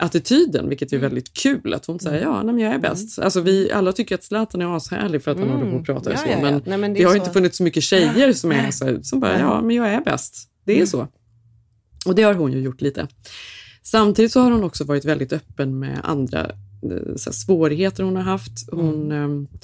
attityden, 0.01 0.69
vilket 0.69 0.93
är 0.93 0.97
väldigt 0.97 1.33
kul. 1.33 1.73
Att 1.73 1.85
hon 1.85 1.99
säger 1.99 2.21
ja, 2.21 2.43
nej, 2.43 2.53
men 2.55 2.63
jag 2.63 2.73
är 2.73 2.79
bäst. 2.79 3.19
Alltså, 3.19 3.41
vi 3.41 3.71
alla 3.71 3.91
tycker 3.91 4.15
att 4.15 4.23
Zlatan 4.23 4.61
är 4.61 4.77
ashärlig 4.77 5.23
för 5.23 5.31
att 5.31 5.37
han 5.37 5.47
Mm. 5.47 5.59
håller 5.59 5.71
på 5.71 5.77
och 5.77 5.85
pratar 5.85 6.11
Ja, 6.11 6.17
så. 6.17 6.23
ja, 6.27 6.31
ja. 6.31 6.41
Men, 6.41 6.61
Nej, 6.65 6.77
men 6.77 6.93
det 6.93 6.99
det 6.99 7.03
har 7.05 7.11
så- 7.11 7.17
inte 7.17 7.31
funnits 7.31 7.57
så 7.57 7.63
mycket 7.63 7.83
tjejer 7.83 8.33
som 8.33 8.51
är 8.51 8.71
så, 8.71 8.85
här, 8.85 8.99
som 9.03 9.19
bara, 9.19 9.39
ja, 9.39 9.61
men 9.61 9.75
jag 9.75 9.87
är 9.87 10.01
bäst. 10.01 10.35
Det 10.65 10.71
är 10.71 10.75
Mm. 10.75 10.87
så. 10.87 11.07
Och 12.05 12.15
det 12.15 12.23
har 12.23 12.33
hon 12.33 12.53
ju 12.53 12.59
gjort 12.61 12.81
lite. 12.81 13.07
Samtidigt 13.83 14.31
så 14.31 14.39
har 14.39 14.51
hon 14.51 14.63
också 14.63 14.83
varit 14.83 15.05
väldigt 15.05 15.33
öppen 15.33 15.79
med 15.79 15.99
andra 16.03 16.39
eh, 16.39 16.49
här, 17.25 17.31
svårigheter 17.31 18.03
hon 18.03 18.15
har 18.15 18.23
haft. 18.23 18.69
Hon, 18.71 19.11
Mm. 19.11 19.41
eh, 19.43 19.59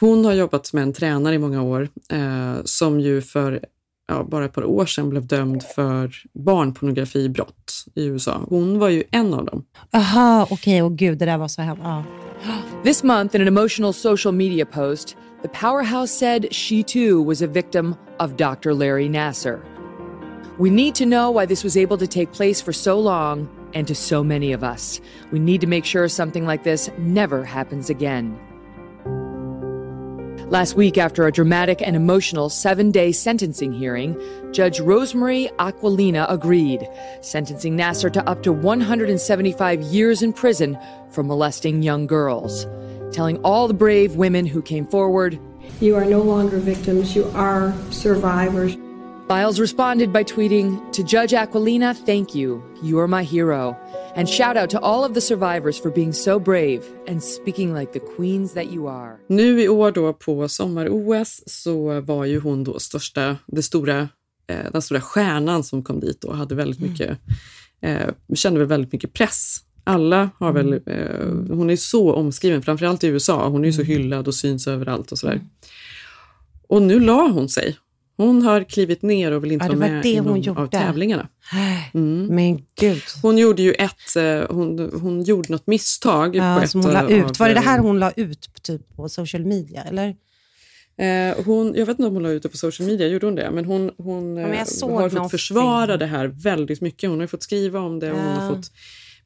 hon 0.00 0.24
har 0.24 0.32
jobbat 0.32 0.72
med 0.72 0.82
en 0.82 0.92
tränare 0.92 1.34
i 1.34 1.38
många 1.38 1.62
år 1.62 1.88
eh, 2.10 2.54
som 2.64 3.00
ju 3.00 3.22
för 3.22 3.64
ja, 4.08 4.26
bara 4.30 4.44
ett 4.44 4.52
par 4.52 4.64
år 4.64 4.86
sedan 4.86 5.10
blev 5.10 5.26
dömd 5.26 5.62
för 5.74 6.12
barnpornografibrott 6.34 7.63
i 7.94 8.04
USA. 8.04 8.46
Hon 8.48 8.78
var 8.78 8.88
ju 8.88 9.02
en 9.10 9.34
av 9.34 9.44
dem. 9.44 9.64
Aha, 9.92 10.46
okej. 10.50 10.82
Och 10.82 10.96
gud, 10.96 11.18
det 11.18 11.24
där 11.24 11.38
var 11.38 11.48
så 11.48 11.62
här. 11.62 11.76
Ja. 11.82 12.04
This 12.84 13.02
month, 13.02 13.34
in 13.34 13.40
an 13.42 13.48
emotional 13.48 13.92
social 13.92 14.34
media 14.34 14.66
post, 14.66 15.16
the 15.42 15.48
powerhouse 15.48 16.18
said 16.18 16.54
she 16.54 16.82
too 16.82 17.22
was 17.22 17.42
a 17.42 17.46
victim 17.46 17.94
of 18.18 18.36
Dr. 18.36 18.72
Larry 18.72 19.08
Nasser. 19.08 19.60
We 20.58 20.70
need 20.70 20.94
to 20.94 21.04
know 21.04 21.30
why 21.30 21.46
this 21.46 21.64
was 21.64 21.76
able 21.76 21.98
to 21.98 22.06
take 22.06 22.32
place 22.32 22.62
for 22.62 22.72
so 22.72 23.00
long 23.00 23.48
and 23.74 23.88
to 23.88 23.94
so 23.94 24.22
many 24.22 24.52
of 24.52 24.62
us. 24.62 25.00
We 25.32 25.38
need 25.38 25.60
to 25.62 25.66
make 25.66 25.84
sure 25.84 26.08
something 26.08 26.46
like 26.46 26.62
this 26.62 26.90
never 26.98 27.44
happens 27.44 27.90
again. 27.90 28.38
Last 30.54 30.76
week, 30.76 30.98
after 30.98 31.26
a 31.26 31.32
dramatic 31.32 31.82
and 31.82 31.96
emotional 31.96 32.48
seven 32.48 32.92
day 32.92 33.10
sentencing 33.10 33.72
hearing, 33.72 34.16
Judge 34.52 34.78
Rosemary 34.78 35.50
Aquilina 35.58 36.26
agreed, 36.28 36.88
sentencing 37.22 37.74
Nasser 37.74 38.08
to 38.10 38.24
up 38.28 38.44
to 38.44 38.52
175 38.52 39.82
years 39.82 40.22
in 40.22 40.32
prison 40.32 40.78
for 41.10 41.24
molesting 41.24 41.82
young 41.82 42.06
girls, 42.06 42.68
telling 43.10 43.38
all 43.38 43.66
the 43.66 43.74
brave 43.74 44.14
women 44.14 44.46
who 44.46 44.62
came 44.62 44.86
forward. 44.86 45.40
You 45.80 45.96
are 45.96 46.04
no 46.04 46.22
longer 46.22 46.58
victims, 46.58 47.16
you 47.16 47.24
are 47.34 47.74
survivors. 47.90 48.76
Biles 49.26 49.58
responded 49.58 50.12
by 50.12 50.22
tweeting, 50.22 50.92
To 50.92 51.02
Judge 51.02 51.32
Aquilina, 51.32 51.94
thank 51.94 52.34
you. 52.34 52.62
You 52.82 53.00
are 53.00 53.08
my 53.08 53.24
hero. 53.24 53.74
And 54.16 54.28
shout 54.28 54.56
out 54.56 54.70
to 54.70 54.78
all 54.80 55.04
of 55.04 55.14
the 55.14 55.20
survivors 55.20 55.80
for 55.80 55.90
being 55.90 56.12
so 56.12 56.38
brave 56.38 56.82
and 57.08 57.22
speaking 57.22 57.74
like 57.74 57.92
the 57.92 58.00
queens 58.00 58.52
that 58.52 58.66
you 58.66 58.88
are. 58.88 59.16
Nu 59.28 59.62
i 59.62 59.68
år 59.68 59.92
då 59.92 60.12
på 60.12 60.48
sommar-OS 60.48 61.42
så 61.46 62.00
var 62.00 62.24
ju 62.24 62.40
hon 62.40 62.64
då 62.64 62.78
största, 62.78 63.36
det 63.46 63.62
stora, 63.62 64.08
eh, 64.46 64.72
den 64.72 64.82
stora 64.82 65.00
stjärnan 65.00 65.64
som 65.64 65.82
kom 65.82 66.00
dit 66.00 66.24
och 66.24 66.36
hade 66.36 66.54
väldigt 66.54 66.80
mycket, 66.80 67.18
eh, 67.82 68.08
kände 68.34 68.58
väl 68.58 68.68
väldigt 68.68 68.92
mycket 68.92 69.12
press. 69.12 69.58
Alla 69.84 70.30
har 70.38 70.52
väl, 70.52 70.72
eh, 70.72 71.56
hon 71.56 71.70
är 71.70 71.76
så 71.76 72.12
omskriven, 72.12 72.62
framförallt 72.62 73.04
i 73.04 73.06
USA. 73.06 73.48
Hon 73.48 73.64
är 73.64 73.66
ju 73.66 73.72
så 73.72 73.82
hyllad 73.82 74.28
och 74.28 74.34
syns 74.34 74.66
överallt 74.66 75.12
och 75.12 75.18
sådär. 75.18 75.40
Och 76.68 76.82
nu 76.82 77.00
la 77.00 77.28
hon 77.28 77.48
sig. 77.48 77.76
Hon 78.16 78.42
har 78.42 78.64
klivit 78.64 79.02
ner 79.02 79.32
och 79.32 79.44
vill 79.44 79.52
inte 79.52 79.64
Ja, 79.66 79.68
vara 79.72 79.78
var 79.80 79.88
med 79.88 80.06
i 80.06 80.20
någon 80.20 80.58
av 80.58 80.66
tävlingarna. 80.66 81.28
Mm. 81.94 82.26
Men 82.26 82.62
gud. 82.80 83.02
Hon 83.22 83.38
gjorde 83.38 83.62
ju 83.62 83.72
ett, 83.72 84.16
eh, 84.16 84.54
hon, 84.56 84.90
hon 85.02 85.22
gjorde 85.22 85.52
något 85.52 85.66
misstag 85.66 86.32
på 86.32 86.38
Ja, 86.38 86.62
ett 86.62 86.70
som 86.70 86.80
hon 86.84 86.92
la 86.92 87.02
av- 87.02 87.10
ut. 87.10 87.38
Var 87.38 87.48
det 87.48 87.54
det 87.54 87.60
här 87.60 87.78
hon 87.78 87.98
la 87.98 88.10
ut 88.10 88.54
på, 88.54 88.60
typ, 88.60 88.96
på 88.96 89.08
social 89.08 89.44
media? 89.46 89.82
Eller? 89.82 90.08
Eh, 90.98 91.44
hon, 91.44 91.74
jag 91.76 91.86
vet 91.86 91.98
inte 91.98 92.08
om 92.08 92.14
hon 92.14 92.22
la 92.22 92.30
ut 92.30 92.42
det 92.42 92.48
på 92.48 92.56
social 92.56 92.88
media, 92.88 93.08
gjorde 93.08 93.26
hon 93.26 93.34
det? 93.34 93.50
Men 93.50 93.64
hon, 93.64 93.90
hon 93.98 94.34
men 94.34 94.42
jag 94.42 94.50
eh, 94.90 95.00
har 95.00 95.08
fått 95.08 95.30
försvara 95.30 95.96
det 95.96 96.06
här 96.06 96.26
väldigt 96.26 96.80
mycket. 96.80 97.10
Hon 97.10 97.20
har 97.20 97.26
fått 97.26 97.42
skriva 97.42 97.80
om 97.80 98.00
det 98.00 98.12
och 98.12 98.18
hon 98.18 98.26
har 98.26 98.42
Ja. 98.48 98.54
fått 98.54 98.70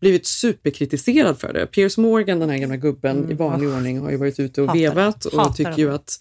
blivit 0.00 0.26
superkritiserad 0.26 1.38
för 1.38 1.52
det. 1.52 1.66
Piers 1.66 1.96
Morgan, 1.98 2.38
den 2.40 2.50
här 2.50 2.58
gamla 2.58 2.76
gubben, 2.76 3.30
i 3.30 3.34
vanlig 3.34 3.68
ordning 3.68 3.98
har 4.00 4.10
ju 4.10 4.16
varit 4.16 4.40
ute 4.40 4.62
och 4.62 4.68
Mm. 4.76 4.76
Hatar- 4.84 4.94
vevat 4.94 5.24
och 5.24 5.38
hatar 5.40 5.54
tycker 5.54 5.78
ju 5.78 5.94
att... 5.94 6.20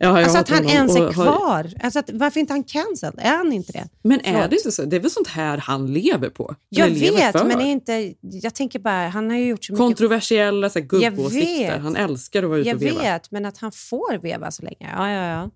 Ja, 0.00 0.06
jag 0.06 0.18
Alltså 0.22 0.38
att 0.38 0.48
han 0.48 0.64
ens 0.68 0.96
är 0.96 1.06
och 1.06 1.14
har- 1.14 1.24
kvar. 1.36 1.72
Alltså 1.82 1.98
att, 1.98 2.10
varför 2.12 2.40
inte 2.40 2.52
han 2.52 2.64
cancelled? 2.64 3.18
Är 3.18 3.36
han 3.36 3.52
inte 3.52 3.72
det? 3.72 3.88
Men 4.02 4.20
är 4.20 4.32
Förlåt. 4.32 4.50
det 4.50 4.56
inte 4.56 4.72
så? 4.72 4.84
Det 4.84 4.96
är 4.96 5.00
väl 5.00 5.10
sånt 5.10 5.28
här 5.28 5.58
han 5.58 5.92
lever 5.92 6.28
på? 6.28 6.54
Jag 6.68 6.88
vet, 6.88 7.34
men 7.46 7.60
är 7.60 7.64
inte, 7.72 8.14
jag 8.20 8.54
tänker 8.54 8.78
bara, 8.78 9.08
han 9.08 9.30
har 9.30 9.36
ju 9.36 9.46
gjort 9.48 9.64
så 9.64 9.72
mycket. 9.72 9.78
Kontroversiella 9.86 10.70
Jag 10.74 10.88
gubbåsikter. 10.88 11.78
Han 11.78 11.96
älskar 11.96 12.42
att 12.42 12.48
vara 12.48 12.58
ute 12.58 12.68
Jag 12.68 12.76
och 12.76 12.82
veva. 12.82 13.00
vet, 13.02 13.30
men 13.30 13.46
att 13.46 13.58
han 13.58 13.72
får 13.72 14.18
veva 14.18 14.50
så 14.50 14.62
länge. 14.62 14.76
Ja, 14.96 15.10
ja, 15.10 15.26
ja. 15.28 15.50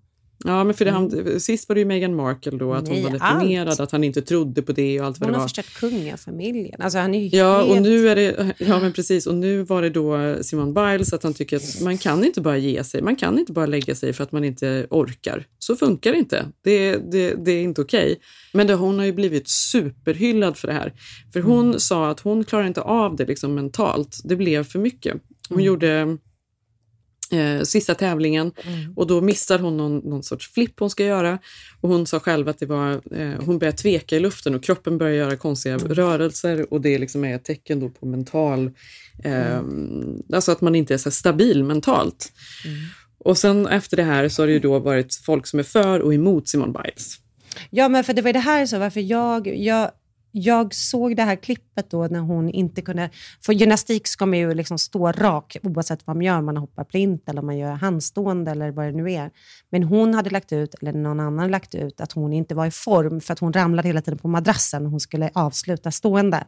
Ja, 0.45 0.63
men 0.63 0.73
för 0.73 0.85
det, 0.85 0.91
han, 0.91 1.39
sist 1.39 1.69
var 1.69 1.75
det 1.75 1.79
ju 1.79 1.85
Meghan 1.85 2.15
Markle 2.15 2.51
då, 2.57 2.73
att 2.73 2.87
Mm. 2.87 2.93
Nej, 2.93 3.03
hon 3.03 3.19
var 3.19 3.33
deprimerad, 3.33 3.67
allt. 3.69 3.79
att 3.79 3.91
han 3.91 4.03
inte 4.03 4.21
trodde 4.21 4.61
på 4.61 4.71
det 4.71 4.99
och 4.99 5.05
allt 5.05 5.19
vad 5.19 5.27
Hon 5.27 5.33
det 5.33 5.37
har 5.37 5.41
var. 5.43 5.47
förstört 5.47 5.73
kungafamiljen. 5.79 6.81
Alltså 6.81 6.99
han 6.99 7.13
är 7.15 7.19
ju 7.19 7.37
Ja, 7.37 7.57
helt... 7.61 7.71
och 7.71 7.81
nu 7.81 8.09
är 8.09 8.15
det, 8.15 8.53
ja 8.57 8.79
men 8.79 8.93
precis, 8.93 9.27
och 9.27 9.35
nu 9.35 9.63
var 9.63 9.81
det 9.81 9.89
då 9.89 10.35
Simon 10.41 10.73
Biles 10.73 11.13
att 11.13 11.23
han 11.23 11.33
tycker 11.33 11.57
att 11.57 11.81
man 11.81 11.97
kan 11.97 12.23
inte 12.25 12.41
bara 12.41 12.57
ge 12.57 12.83
sig, 12.83 13.01
man 13.01 13.15
kan 13.15 13.39
inte 13.39 13.53
bara 13.53 13.65
lägga 13.65 13.95
sig 13.95 14.13
för 14.13 14.23
att 14.23 14.31
man 14.31 14.43
inte 14.43 14.87
orkar. 14.89 15.45
Så 15.59 15.75
funkar 15.75 16.11
det 16.11 16.17
inte. 16.17 16.45
Det, 16.63 16.95
det, 17.11 17.33
det 17.45 17.51
är 17.51 17.61
inte 17.63 17.81
okej. 17.81 18.19
Men 18.53 18.67
det, 18.67 18.73
hon 18.73 18.99
har 18.99 19.05
ju 19.05 19.13
blivit 19.13 19.49
superhyllad 19.49 20.57
för 20.57 20.67
det 20.67 20.73
här. 20.73 20.93
För 21.33 21.41
hon 21.41 21.65
Mm. 21.67 21.79
sa 21.79 22.09
att 22.09 22.19
hon 22.19 22.43
klarar 22.43 22.67
inte 22.67 22.81
av 22.81 23.15
det 23.15 23.25
liksom 23.25 23.55
mentalt. 23.55 24.17
Det 24.23 24.35
blev 24.35 24.63
för 24.63 24.79
mycket. 24.79 25.13
Hon 25.49 25.55
Mm. 25.57 25.65
gjorde 25.65 26.17
eh, 27.31 27.61
sista 27.61 27.95
tävlingen 27.95 28.51
mm. 28.63 28.93
och 28.95 29.07
då 29.07 29.21
missar 29.21 29.59
hon 29.59 29.77
någon, 29.77 29.97
någon 29.97 30.23
sorts 30.23 30.53
flipp 30.53 30.79
hon 30.79 30.89
ska 30.89 31.05
göra. 31.05 31.39
Och 31.81 31.89
hon 31.89 32.07
sa 32.07 32.19
själv 32.19 32.49
att 32.49 32.59
det 32.59 32.65
var, 32.65 33.01
eh, 33.11 33.33
hon 33.45 33.59
börjar 33.59 33.71
tveka 33.71 34.15
i 34.15 34.19
luften 34.19 34.55
och 34.55 34.63
kroppen 34.63 34.97
börjar 34.97 35.13
göra 35.13 35.37
konstiga 35.37 35.75
mm. 35.75 35.87
rörelser 35.87 36.73
och 36.73 36.81
det 36.81 36.97
liksom 36.97 37.23
är 37.23 37.35
ett 37.35 37.45
tecken 37.45 37.79
då 37.79 37.89
på 37.89 38.05
mental, 38.05 38.71
eh, 39.23 39.57
mm. 39.57 40.21
alltså 40.33 40.51
att 40.51 40.61
man 40.61 40.75
inte 40.75 40.93
är 40.93 40.97
så 40.97 41.11
stabil 41.11 41.63
mentalt. 41.63 42.31
Mm. 42.65 42.77
Och 43.23 43.37
sen 43.37 43.67
efter 43.67 43.97
det 43.97 44.03
här 44.03 44.29
så 44.29 44.41
har 44.41 44.47
det 44.47 44.53
ju 44.53 44.59
då 44.59 44.79
varit 44.79 45.15
folk 45.15 45.47
som 45.47 45.59
är 45.59 45.63
för 45.63 45.99
och 45.99 46.13
emot 46.13 46.47
Simone 46.47 46.73
Biles. 46.83 47.17
Ja, 47.69 47.89
men 47.89 48.03
för 48.03 48.13
det 48.13 48.21
var 48.21 48.33
det 48.33 48.39
här 48.39 48.65
så 48.65 48.79
varför 48.79 48.99
jag, 48.99 49.47
jag 49.47 49.91
jag 50.31 50.73
såg 50.73 51.15
det 51.15 51.23
här 51.23 51.35
klippet 51.35 51.89
då 51.89 52.07
när 52.07 52.19
hon 52.19 52.49
inte 52.49 52.81
kunde... 52.81 53.09
För 53.45 53.53
gymnastik 53.53 54.07
ska 54.07 54.25
man 54.25 54.39
ju 54.39 54.53
liksom 54.53 54.77
stå 54.77 55.11
rak 55.11 55.57
oavsett 55.63 56.07
vad 56.07 56.15
man 56.15 56.25
gör, 56.25 56.41
man 56.41 56.57
hoppar 56.57 56.83
plint 56.83 57.29
eller 57.29 57.41
man 57.41 57.57
gör 57.57 57.71
handstående 57.71 58.51
eller 58.51 58.71
vad 58.71 58.85
det 58.85 58.91
nu 58.91 59.11
är. 59.11 59.31
Men 59.69 59.83
hon 59.83 60.13
hade 60.13 60.29
lagt 60.29 60.51
ut, 60.51 60.75
eller 60.81 60.93
någon 60.93 61.19
annan 61.19 61.51
lagt 61.51 61.75
ut, 61.75 62.01
att 62.01 62.11
hon 62.11 62.33
inte 62.33 62.55
var 62.55 62.65
i 62.65 62.71
form 62.71 63.21
för 63.21 63.33
att 63.33 63.39
hon 63.39 63.53
ramlade 63.53 63.87
hela 63.87 64.01
tiden 64.01 64.17
på 64.17 64.27
madrassen 64.27 64.83
när 64.83 64.89
hon 64.89 64.99
skulle 64.99 65.29
avsluta 65.33 65.91
stående. 65.91 66.43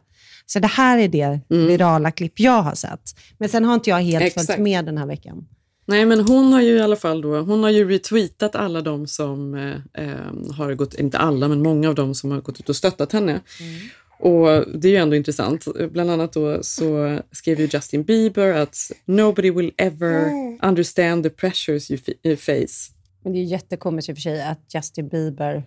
Så 0.46 0.58
det 0.58 0.66
här 0.66 0.98
är 0.98 1.08
det 1.08 1.22
mm. 1.22 1.66
virala 1.66 2.10
klipp 2.10 2.40
jag 2.40 2.62
har 2.62 2.74
sett. 2.74 3.14
Men 3.38 3.48
sen 3.48 3.64
har 3.64 3.74
inte 3.74 3.90
jag 3.90 4.00
helt 4.00 4.24
Exakt. 4.24 4.46
följt 4.46 4.60
med 4.60 4.84
den 4.84 4.98
här 4.98 5.06
veckan. 5.06 5.46
Nej, 5.86 6.06
men 6.06 6.20
hon 6.20 6.52
har 6.52 6.62
ju 6.62 6.76
i 6.76 6.80
alla 6.80 6.96
fall 6.96 7.20
då, 7.20 7.40
hon 7.40 7.62
har 7.62 7.70
ju 7.70 7.88
retweetat 7.88 8.56
alla 8.56 8.80
de 8.80 9.06
som 9.06 9.54
eh, 9.54 10.04
eh, 10.04 10.52
har 10.56 10.74
gått, 10.74 10.94
inte 10.94 11.18
alla, 11.18 11.48
men 11.48 11.62
många 11.62 11.88
av 11.88 11.94
dem 11.94 12.14
som 12.14 12.30
har 12.30 12.40
gått 12.40 12.60
ut 12.60 12.68
och 12.68 12.76
stöttat 12.76 13.12
henne. 13.12 13.32
Mm. 13.32 13.80
Och 14.18 14.78
det 14.80 14.88
är 14.88 14.92
ju 14.92 14.96
ändå 14.96 15.16
intressant. 15.16 15.64
Bland 15.90 16.10
annat 16.10 16.32
då 16.32 16.62
så 16.62 17.18
skrev 17.32 17.60
ju 17.60 17.68
Justin 17.72 18.02
Bieber 18.02 18.52
att 18.52 18.76
“Nobody 19.04 19.50
will 19.50 19.72
ever 19.76 20.30
understand 20.62 21.24
the 21.24 21.30
pressures 21.30 21.90
you 21.90 22.36
face”. 22.36 22.92
Men 23.24 23.32
det 23.32 23.38
är 23.38 23.44
jättekomiskt 23.44 24.08
i 24.08 24.12
och 24.12 24.16
för 24.16 24.22
sig 24.22 24.42
att 24.42 24.60
Justin 24.74 25.08
Bieber, 25.08 25.64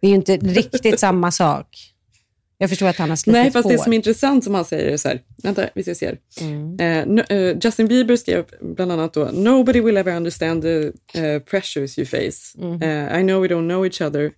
det 0.00 0.06
är 0.06 0.10
ju 0.10 0.16
inte 0.16 0.36
riktigt 0.36 1.00
samma 1.00 1.30
sak. 1.30 1.89
Jag 2.62 2.70
förstår 2.70 2.88
att 2.88 2.96
han 2.96 3.08
har 3.08 3.16
slitit 3.16 3.42
Nej, 3.42 3.50
fast 3.50 3.64
hår. 3.64 3.72
det 3.72 3.78
som 3.78 3.92
är 3.92 3.96
intressant 3.96 4.44
som 4.44 4.54
han 4.54 4.64
säger 4.64 4.92
är 4.92 4.96
så 4.96 5.08
här, 5.08 5.20
vänta, 5.42 5.68
vi 5.74 5.82
ska 5.82 5.94
se 5.94 6.06
här. 6.06 6.18
Mm. 6.40 7.18
Uh, 7.18 7.24
uh, 7.30 7.56
Justin 7.62 7.88
Bieber 7.88 8.16
skrev 8.16 8.44
bland 8.60 8.92
annat 8.92 9.14
då, 9.14 9.30
“Nobody 9.32 9.80
will 9.80 9.96
ever 9.96 10.16
understand 10.16 10.62
the 10.62 10.78
uh, 10.86 11.38
pressures 11.38 11.98
you 11.98 12.06
face. 12.06 12.58
Mm. 12.58 13.20
I 13.20 13.22
know 13.22 13.42
we 13.42 13.48
don't 13.48 13.68
know 13.68 13.86
each 13.86 14.00
other, 14.00 14.32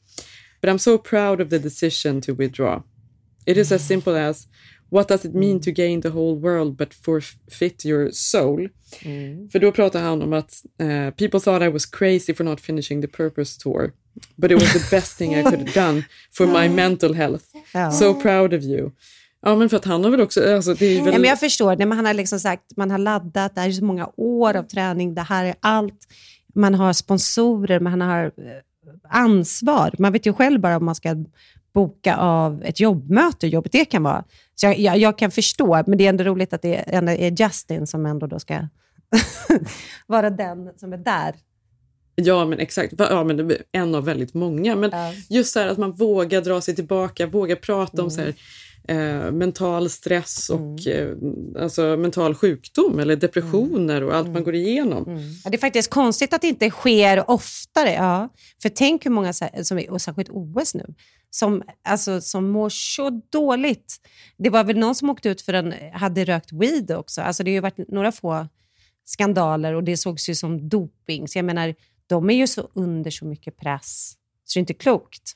but 0.60 0.70
I'm 0.70 0.78
so 0.78 0.98
proud 0.98 1.40
of 1.40 1.50
the 1.50 1.58
decision 1.58 2.20
to 2.22 2.34
withdraw. 2.34 2.82
It 3.46 3.56
is 3.56 3.72
as 3.72 3.86
simple 3.88 4.28
as, 4.28 4.46
what 4.92 5.08
does 5.08 5.24
it 5.24 5.34
mean 5.34 5.60
to 5.60 5.70
gain 5.70 6.02
the 6.02 6.08
whole 6.08 6.40
world 6.40 6.76
but 6.76 6.94
forfeit 6.94 7.84
your 7.84 8.10
soul?” 8.12 8.68
mm. 9.02 9.48
För 9.48 9.58
då 9.58 9.72
pratar 9.72 10.02
han 10.02 10.22
om 10.22 10.32
att 10.32 10.62
“People 11.16 11.40
thought 11.40 11.62
I 11.62 11.68
was 11.68 11.86
crazy 11.86 12.34
for 12.34 12.44
not 12.44 12.60
finishing 12.60 13.02
the 13.02 13.08
Purpose 13.08 13.60
Tour.” 13.60 13.92
But 14.36 14.50
it 14.50 14.60
was 14.60 14.72
the 14.72 14.96
best 14.96 15.18
thing 15.18 15.34
I 15.34 15.42
could 15.42 15.68
have 15.68 15.86
done 15.86 16.04
for 16.32 16.46
my 16.46 16.68
mental 16.82 17.14
health. 17.14 17.44
So 17.92 18.14
proud 18.14 18.54
of 18.54 18.62
you. 18.62 18.90
Ja, 19.42 19.56
men 19.56 19.68
för 19.68 19.76
att 19.76 19.84
han 19.84 20.04
har 20.04 20.10
väl 20.10 20.20
också... 20.20 20.54
Alltså, 20.54 20.74
det 20.74 20.86
är 20.86 21.04
väl... 21.04 21.12
ja, 21.12 21.18
men 21.18 21.28
jag 21.28 21.40
förstår. 21.40 21.76
Nej, 21.76 21.86
men 21.86 21.96
han 21.96 22.06
har 22.06 22.14
liksom 22.14 22.40
sagt 22.40 22.76
man 22.76 22.90
har 22.90 22.98
laddat, 22.98 23.54
det 23.54 23.60
här 23.60 23.68
är 23.68 23.72
så 23.72 23.84
många 23.84 24.10
år 24.16 24.56
av 24.56 24.62
träning, 24.62 25.14
det 25.14 25.22
här 25.22 25.44
är 25.44 25.54
allt. 25.60 26.06
Man 26.54 26.74
har 26.74 26.92
sponsorer, 26.92 27.80
man 27.80 28.00
har 28.00 28.24
eh, 28.24 28.30
ansvar. 29.08 29.94
Man 29.98 30.12
vet 30.12 30.26
ju 30.26 30.32
själv 30.32 30.60
bara 30.60 30.76
om 30.76 30.84
man 30.84 30.94
ska 30.94 31.16
boka 31.74 32.16
av 32.16 32.62
ett 32.64 32.80
jobbmöte, 32.80 33.46
hur 33.46 33.52
jobbigt 33.52 33.72
det 33.72 33.84
kan 33.84 34.02
vara. 34.02 34.24
Så 34.54 34.66
jag, 34.66 34.78
jag, 34.78 34.98
jag, 34.98 35.18
kan 35.18 35.30
förstå, 35.30 35.82
men 35.86 35.98
det 35.98 36.04
är 36.04 36.08
ändå 36.08 36.24
roligt 36.24 36.52
att 36.52 36.62
det 36.62 36.74
ändå 36.74 37.12
är 37.12 37.42
Justin 37.42 37.86
som 37.86 38.06
ändå 38.06 38.26
då 38.26 38.38
ska 38.38 38.68
vara 40.06 40.30
den 40.30 40.78
som 40.78 40.92
är 40.92 40.96
där 40.96 41.34
Ja, 42.14 42.44
men 42.44 42.58
exakt. 42.58 42.94
Ja, 42.98 43.24
men 43.24 43.52
en 43.72 43.94
av 43.94 44.04
väldigt 44.04 44.34
många. 44.34 44.76
Men 44.76 44.90
ja. 44.90 45.12
just 45.30 45.52
så 45.52 45.60
här 45.60 45.66
att 45.66 45.78
man 45.78 45.92
vågar 45.92 46.40
dra 46.40 46.60
sig 46.60 46.74
tillbaka, 46.74 47.26
vågar 47.26 47.56
prata 47.56 47.92
mm. 47.92 48.04
om 48.04 48.10
så 48.10 48.20
här, 48.20 48.34
eh, 48.88 49.32
mental 49.32 49.90
stress 49.90 50.50
och 50.50 50.86
mm. 50.86 51.56
eh, 51.56 51.62
alltså, 51.62 51.96
mental 51.96 52.34
sjukdom 52.34 52.98
eller 52.98 53.16
depressioner 53.16 53.96
mm. 53.96 54.08
och 54.08 54.14
allt 54.14 54.26
man 54.26 54.36
mm. 54.36 54.44
går 54.44 54.54
igenom. 54.54 55.04
Mm. 55.06 55.22
Ja, 55.44 55.50
det 55.50 55.56
är 55.56 55.60
faktiskt 55.60 55.90
konstigt 55.90 56.34
att 56.34 56.40
det 56.40 56.48
inte 56.48 56.70
sker 56.70 57.30
oftare. 57.30 57.92
Ja. 57.92 58.28
För 58.62 58.68
tänk 58.68 59.06
hur 59.06 59.10
många, 59.10 59.32
som, 59.32 59.80
och 59.88 60.02
särskilt 60.02 60.30
OS 60.32 60.74
nu, 60.74 60.94
som, 61.34 61.62
alltså, 61.84 62.20
som 62.20 62.50
mår 62.50 62.68
så 62.68 63.22
dåligt. 63.30 64.00
Det 64.36 64.50
var 64.50 64.64
väl 64.64 64.78
någon 64.78 64.94
som 64.94 65.10
åkte 65.10 65.28
ut 65.28 65.42
för 65.42 65.52
den 65.52 65.74
hade 65.92 66.24
rökt 66.24 66.52
weed 66.52 66.90
också. 66.90 67.20
Alltså, 67.20 67.42
det 67.42 67.50
har 67.50 67.54
ju 67.54 67.60
varit 67.60 67.88
några 67.88 68.12
få 68.12 68.48
skandaler 69.04 69.74
och 69.74 69.84
det 69.84 69.96
sågs 69.96 70.28
ju 70.28 70.34
som 70.34 70.68
doping. 70.68 71.28
Så 71.28 71.38
jag 71.38 71.44
menar, 71.44 71.74
de 72.06 72.30
är 72.30 72.34
ju 72.34 72.46
så 72.46 72.68
under 72.74 73.10
så 73.10 73.24
mycket 73.24 73.56
press, 73.56 74.12
så 74.44 74.58
det 74.58 74.58
är 74.58 74.60
inte 74.60 74.74
klokt. 74.74 75.32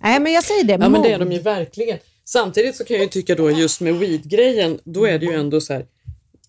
Nej, 0.00 0.20
men 0.20 0.32
jag 0.32 0.44
säger 0.44 0.64
det. 0.64 0.72
Ja, 0.72 0.88
men 0.88 1.02
det 1.02 1.12
är 1.12 1.18
de 1.18 1.32
ju 1.32 1.38
verkligen. 1.38 1.98
Samtidigt 2.24 2.76
så 2.76 2.84
kan 2.84 2.96
jag 2.96 3.02
ju 3.02 3.08
tycka 3.08 3.34
då 3.34 3.50
just 3.50 3.80
med 3.80 3.94
weed-grejen, 3.94 4.78
då 4.84 5.04
är 5.04 5.18
det 5.18 5.26
ju 5.26 5.32
ändå 5.32 5.60
så 5.60 5.72
här, 5.72 5.86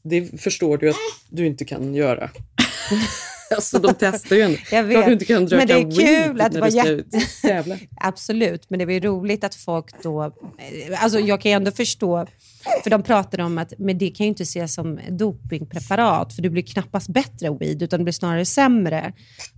det 0.04 0.42
förstår 0.42 0.78
du 0.78 0.90
att 0.90 0.96
du 1.30 1.46
inte 1.46 1.66
kan 1.66 1.96
göra. 1.96 2.30
alltså 3.56 3.80
de 3.80 3.94
testar 4.00 4.36
ju 4.36 4.42
ändå. 4.42 4.58
Jag 4.72 4.84
vet. 4.84 4.96
Klart 4.96 5.06
du 5.06 5.14
inte 5.14 5.26
kan 5.26 5.48
men 5.52 5.68
det 5.68 5.74
är 5.74 6.26
kul 6.28 6.42
att 6.42 6.52
det 6.52 6.60
var 6.60 6.68
jätte... 6.68 7.78
Absolut, 7.96 8.70
men 8.70 8.80
det 8.80 8.86
var 8.86 8.94
ju 8.94 9.00
roligt 9.00 9.44
att 9.44 9.56
folk 9.56 10.04
då... 10.04 10.34
Alltså 10.98 11.20
jag 11.20 11.42
kan 11.42 11.52
ju 11.52 11.56
ändå 11.56 11.72
förstå 11.72 12.26
för 12.84 12.90
de 12.90 13.04
pratade 13.04 13.44
om 13.44 13.58
att 13.58 13.74
men 13.78 13.98
det 13.98 14.10
kan 14.10 14.26
ju 14.26 14.28
inte 14.28 14.44
ses 14.44 14.74
som 14.74 15.00
dopingpreparat, 15.10 16.34
för 16.34 16.42
det 16.42 16.50
blir 16.50 16.64
knappast 16.64 17.10
bättre 17.10 17.58
weed, 17.60 17.84
utan 17.84 18.00
det 18.00 18.04
blir 18.04 18.14
snarare 18.14 18.46
sämre. 18.46 19.14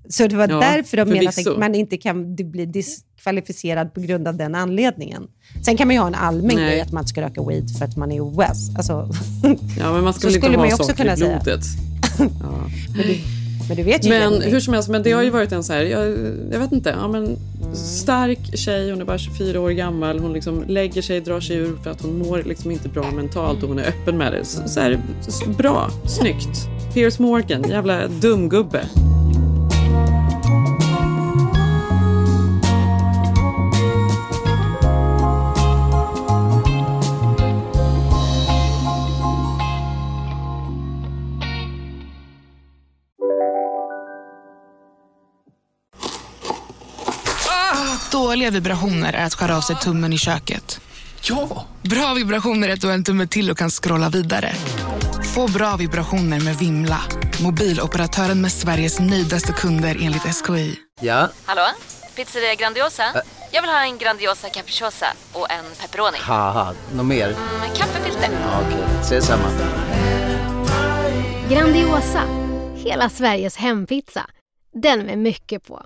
Så 0.09 0.27
det 0.27 0.35
var 0.35 0.49
ja, 0.49 0.59
därför 0.59 0.97
de 0.97 1.09
menade 1.09 1.51
att 1.51 1.59
man 1.59 1.75
inte 1.75 1.97
kan 1.97 2.35
bli 2.35 2.65
diskvalificerad 2.65 3.93
på 3.93 4.01
grund 4.01 4.27
av 4.27 4.35
den 4.35 4.55
anledningen. 4.55 5.27
Sen 5.65 5.77
kan 5.77 5.87
man 5.87 5.95
ju 5.95 5.99
ha 5.99 6.07
en 6.07 6.15
allmän 6.15 6.55
grej 6.55 6.81
att 6.81 6.91
man 6.91 7.07
ska 7.07 7.21
röka 7.21 7.43
weed 7.43 7.77
för 7.77 7.85
att 7.85 7.95
man 7.95 8.11
är 8.11 8.21
OS. 8.21 8.75
Alltså, 8.77 9.09
ja, 9.79 9.93
men 9.93 10.03
man 10.03 10.13
ska 10.13 10.27
väl 10.27 10.35
inte 10.35 10.57
ha 10.57 10.77
socker 10.77 11.13
i 11.13 11.15
blodet. 11.15 11.63
Ja. 12.19 12.69
men 12.95 13.07
det, 13.07 13.34
men 13.67 13.77
du 13.77 13.83
vet 13.83 14.05
ju 14.05 14.09
Men 14.09 14.41
hur 14.41 14.59
som 14.59 14.73
helst, 14.73 14.89
men 14.89 15.03
det 15.03 15.11
har 15.11 15.23
ju 15.23 15.29
varit 15.29 15.51
en 15.51 15.63
så 15.63 15.73
här, 15.73 15.81
jag, 15.81 16.17
jag 16.51 16.59
vet 16.59 16.71
inte, 16.71 16.89
ja, 16.89 17.07
men 17.07 17.37
stark 17.73 18.57
tjej, 18.57 18.91
hon 18.91 19.01
är 19.01 19.05
bara 19.05 19.17
24 19.17 19.59
år 19.59 19.69
gammal, 19.69 20.19
hon 20.19 20.33
liksom 20.33 20.63
lägger 20.67 21.01
sig, 21.01 21.21
drar 21.21 21.39
sig 21.39 21.55
ur 21.57 21.77
för 21.83 21.91
att 21.91 22.01
hon 22.01 22.17
mår 22.17 22.43
liksom 22.45 22.71
inte 22.71 22.89
bra 22.89 23.11
mentalt 23.11 23.63
och 23.63 23.69
hon 23.69 23.79
är 23.79 23.87
öppen 23.87 24.17
med 24.17 24.33
det. 24.33 24.45
Så, 24.45 24.67
så 24.67 24.79
här, 24.79 24.99
bra, 25.57 25.89
snyggt. 26.07 26.67
Piers 26.93 27.19
Morgan, 27.19 27.69
jävla 27.69 28.07
dumgubbe. 28.07 28.81
Dåliga 48.15 48.51
vibrationer 48.51 49.13
är 49.13 49.25
att 49.25 49.33
skära 49.33 49.57
av 49.57 49.61
sig 49.61 49.75
tummen 49.75 50.13
i 50.13 50.17
köket. 50.17 50.81
Ja! 51.21 51.65
Bra 51.81 52.13
vibrationer 52.13 52.69
är 52.69 52.73
att 52.73 52.81
du 52.81 52.87
har 52.87 52.93
en 52.93 53.03
tumme 53.03 53.27
till 53.27 53.51
och 53.51 53.57
kan 53.57 53.69
scrolla 53.69 54.09
vidare. 54.09 54.53
Få 55.33 55.47
bra 55.51 55.75
vibrationer 55.75 56.39
med 56.39 56.55
Vimla. 56.57 57.01
Mobiloperatören 57.43 58.41
med 58.41 58.51
Sveriges 58.51 58.99
nöjdaste 58.99 59.53
kunder 59.53 59.97
enligt 60.01 60.35
SKI. 60.35 60.75
Ja? 61.01 61.29
Hallå? 61.45 61.61
Pizzeria 62.15 62.55
Grandiosa? 62.55 63.03
Ä 63.03 63.21
Jag 63.51 63.61
vill 63.61 63.71
ha 63.71 63.83
en 63.85 63.97
Grandiosa 63.97 64.49
capriciosa 64.49 65.07
och 65.33 65.51
en 65.51 65.65
pepperoni. 65.81 66.17
något 66.93 67.05
mer? 67.05 67.27
Mm, 67.27 67.63
en 67.69 67.75
kaffefilter. 67.75 68.29
Ja, 68.31 68.61
Okej, 68.67 68.79
okay. 68.79 69.01
ses 69.01 69.25
samma. 69.25 69.49
Grandiosa, 71.49 72.21
hela 72.75 73.09
Sveriges 73.09 73.57
hempizza. 73.57 74.25
Den 74.73 74.99
med 74.99 75.17
mycket 75.17 75.67
på. 75.67 75.85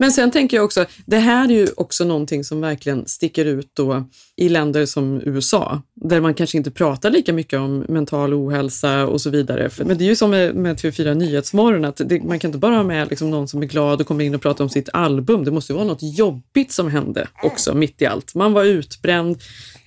Men 0.00 0.12
sen 0.12 0.30
tänker 0.30 0.56
jag 0.56 0.64
också, 0.64 0.84
det 1.06 1.18
här 1.18 1.44
är 1.48 1.54
ju 1.54 1.68
också 1.76 2.04
någonting 2.04 2.44
som 2.44 2.60
verkligen 2.60 3.06
sticker 3.06 3.44
ut 3.44 3.70
då 3.74 4.08
i 4.36 4.48
länder 4.48 4.86
som 4.86 5.20
USA, 5.24 5.82
där 5.94 6.20
man 6.20 6.34
kanske 6.34 6.58
inte 6.58 6.70
pratar 6.70 7.10
lika 7.10 7.32
mycket 7.32 7.58
om 7.58 7.84
mental 7.88 8.34
ohälsa 8.34 9.06
och 9.06 9.20
så 9.20 9.30
vidare. 9.30 9.70
Men 9.78 9.98
det 9.98 10.04
är 10.04 10.08
ju 10.08 10.16
som 10.16 10.30
med, 10.30 10.54
med 10.54 10.76
TV4 10.76 11.14
Nyhetsmorgon, 11.14 11.84
att 11.84 12.00
det, 12.04 12.22
man 12.22 12.38
kan 12.38 12.48
inte 12.48 12.58
bara 12.58 12.76
ha 12.76 12.82
med 12.82 13.10
liksom 13.10 13.30
någon 13.30 13.48
som 13.48 13.62
är 13.62 13.66
glad 13.66 14.00
och 14.00 14.06
kommer 14.06 14.24
in 14.24 14.34
och 14.34 14.42
pratar 14.42 14.64
om 14.64 14.70
sitt 14.70 14.88
album. 14.92 15.44
Det 15.44 15.50
måste 15.50 15.72
ju 15.72 15.76
vara 15.76 15.86
något 15.86 16.18
jobbigt 16.18 16.72
som 16.72 16.90
hände 16.90 17.28
också, 17.42 17.74
mitt 17.74 18.02
i 18.02 18.06
allt. 18.06 18.34
Man 18.34 18.52
var 18.52 18.64
utbränd, 18.64 19.38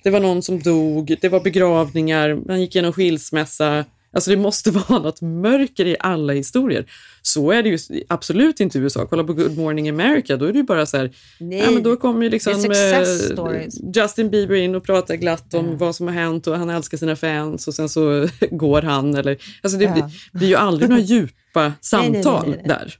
det 0.02 0.10
var 0.10 0.20
någon 0.20 0.42
som 0.42 0.62
dog, 0.62 1.16
det 1.20 1.28
var 1.28 1.40
begravningar, 1.40 2.38
man 2.46 2.60
gick 2.60 2.74
igenom 2.74 2.92
skilsmässa, 2.92 3.84
Alltså 4.14 4.30
det 4.30 4.36
måste 4.36 4.70
vara 4.88 4.98
något 5.02 5.20
mörker 5.20 5.86
i 5.86 5.96
alla 6.00 6.32
historier. 6.32 6.86
Så 7.22 7.50
är 7.50 7.62
det 7.62 7.68
ju 7.68 7.78
absolut 8.08 8.60
inte 8.60 8.78
i 8.78 8.80
USA. 8.80 9.06
Kolla 9.06 9.24
på 9.24 9.32
Good 9.32 9.58
Morning 9.58 9.88
America, 9.88 10.36
då 10.36 10.44
är 10.44 10.52
det 10.52 10.58
ju 10.58 10.64
bara 10.64 10.86
så 10.86 10.96
här, 10.96 11.10
Nej, 11.40 11.58
ja, 11.58 11.70
men 11.70 11.82
då 11.82 11.96
kommer 11.96 12.22
ju 12.22 12.30
liksom 12.30 12.52
eh. 12.52 13.68
Justin 13.96 14.30
Bieber 14.30 14.54
in 14.54 14.74
och 14.74 14.84
pratar 14.84 15.14
glatt 15.14 15.54
om 15.54 15.78
vad 15.78 15.96
som 15.96 16.06
har 16.06 16.14
hänt 16.14 16.46
och 16.46 16.56
han 16.58 16.70
älskar 16.70 16.98
sina 16.98 17.16
fans 17.16 17.68
och 17.68 17.74
sen 17.74 17.88
så 17.88 18.28
går 18.50 18.82
han. 18.82 19.14
Eller, 19.14 19.38
alltså 19.62 19.78
det 19.78 19.84
Ja. 19.84 19.92
blir, 19.92 20.04
blir 20.32 20.48
ju 20.48 20.54
aldrig 20.54 20.88
några 20.90 21.02
djupa 21.54 21.72
samtal 21.80 22.48
nej, 22.48 22.56
nej. 22.58 22.68
där. 22.68 22.94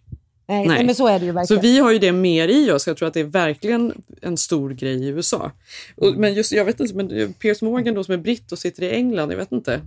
Nej, 0.48 0.66
nej. 0.66 0.84
men 0.84 0.94
så 0.94 1.06
är 1.08 1.18
det 1.18 1.26
ju 1.26 1.32
Så 1.32 1.34
verkligen. 1.34 1.62
vi 1.62 1.78
har 1.78 1.92
ju 1.92 1.98
det 1.98 2.12
mer 2.12 2.48
i 2.48 2.70
oss. 2.70 2.86
Jag 2.86 2.96
tror 2.96 3.08
att 3.08 3.14
det 3.14 3.20
är 3.20 3.24
verkligen 3.24 3.92
en 4.22 4.36
stor 4.36 4.70
grej 4.70 5.04
i 5.04 5.08
USA. 5.08 5.50
Och, 5.96 6.14
men 6.16 6.34
just, 6.34 6.52
jag 6.52 6.64
vet 6.64 6.80
inte, 6.80 6.94
men 6.94 7.32
Piers 7.32 7.62
Morgan 7.62 7.94
då 7.94 8.04
som 8.04 8.14
är 8.14 8.18
britt 8.18 8.52
och 8.52 8.58
sitter 8.58 8.82
i 8.82 8.90
England, 8.90 9.30
jag 9.32 9.36
vet 9.36 9.52
inte. 9.52 9.80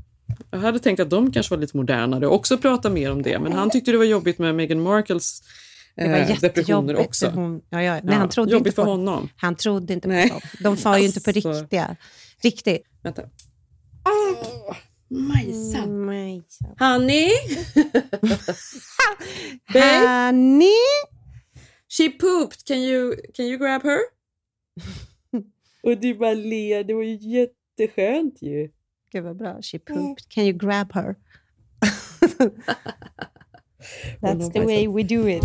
Jag 0.51 0.59
hade 0.59 0.79
tänkt 0.79 0.99
att 0.99 1.09
de 1.09 1.31
kanske 1.31 1.55
var 1.55 1.61
lite 1.61 1.77
modernare 1.77 2.27
och 2.27 2.35
också 2.35 2.57
prata 2.57 2.89
mer 2.89 3.11
om 3.11 3.21
det. 3.21 3.39
Men 3.39 3.53
han 3.53 3.69
tyckte 3.69 3.91
det 3.91 3.97
var 3.97 4.05
jobbigt 4.05 4.39
med 4.39 4.55
Meghan 4.55 4.81
Markles 4.81 5.41
Det 5.95 6.07
var 6.07 6.17
eh, 6.17 6.39
depressioner 6.39 6.95
också. 6.95 7.25
för 7.25 7.33
Hon, 7.35 7.61
ja, 7.69 7.83
ja. 7.83 7.99
Nej, 8.03 8.15
han 8.15 8.29
trodde 8.29 8.51
jobbigt 8.51 8.67
inte 8.67 8.75
för 8.75 8.83
på, 8.83 8.89
honom. 8.91 9.29
Han 9.35 9.55
trodde 9.55 9.93
inte 9.93 10.07
Nej. 10.07 10.29
på 10.29 10.33
dem. 10.33 10.75
De 10.75 10.75
var 10.75 10.97
ju 10.97 11.05
inte 11.05 11.21
på 11.21 11.29
Alltså. 11.29 11.51
riktiga. 11.51 11.95
Riktigt. 12.43 12.83
Vänta. 13.03 13.21
Majsan. 15.09 15.83
Mm, 15.83 16.05
Majsan. 16.05 16.75
Honey? 16.79 17.29
Honey? 19.73 20.71
She 21.89 22.09
pooped. 22.09 22.65
Can 22.65 22.77
you, 22.77 23.15
can 23.33 23.45
you 23.45 23.57
grab 23.57 23.83
her? 23.83 23.99
och 25.83 25.97
du 25.97 26.13
bara 26.13 26.33
ler. 26.33 26.83
Det 26.83 26.93
var 26.93 27.03
ju 27.03 27.15
jätteskönt 27.15 28.41
ju. 28.41 28.69
Gud 29.11 29.23
vad 29.23 29.37
bra. 29.37 29.61
She 29.61 29.79
pooped. 29.79 30.29
Can 30.29 30.43
you 30.43 30.53
grab 30.53 30.93
her? 30.93 31.15
That's 34.21 34.53
the 34.53 34.65
way 34.65 34.87
we 34.87 35.03
do 35.03 35.29
it. 35.29 35.43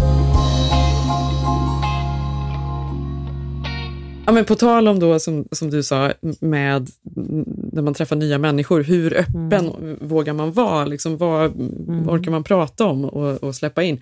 Ja, 4.26 4.32
men 4.32 4.44
på 4.44 4.54
tal 4.54 4.88
om 4.88 4.98
då, 4.98 5.18
som, 5.18 5.48
som 5.52 5.70
du 5.70 5.82
sa, 5.82 6.12
med 6.40 6.90
när 7.72 7.82
man 7.82 7.94
träffar 7.94 8.16
nya 8.16 8.38
människor, 8.38 8.82
hur 8.82 9.16
öppen 9.16 9.96
vågar 10.00 10.32
man 10.32 10.52
vara? 10.52 10.84
Liksom, 10.84 11.16
vad 11.16 11.50
orkar 12.08 12.30
man 12.30 12.44
prata 12.44 12.86
om 12.86 13.04
och, 13.04 13.44
och 13.44 13.54
släppa 13.54 13.82
in? 13.82 14.00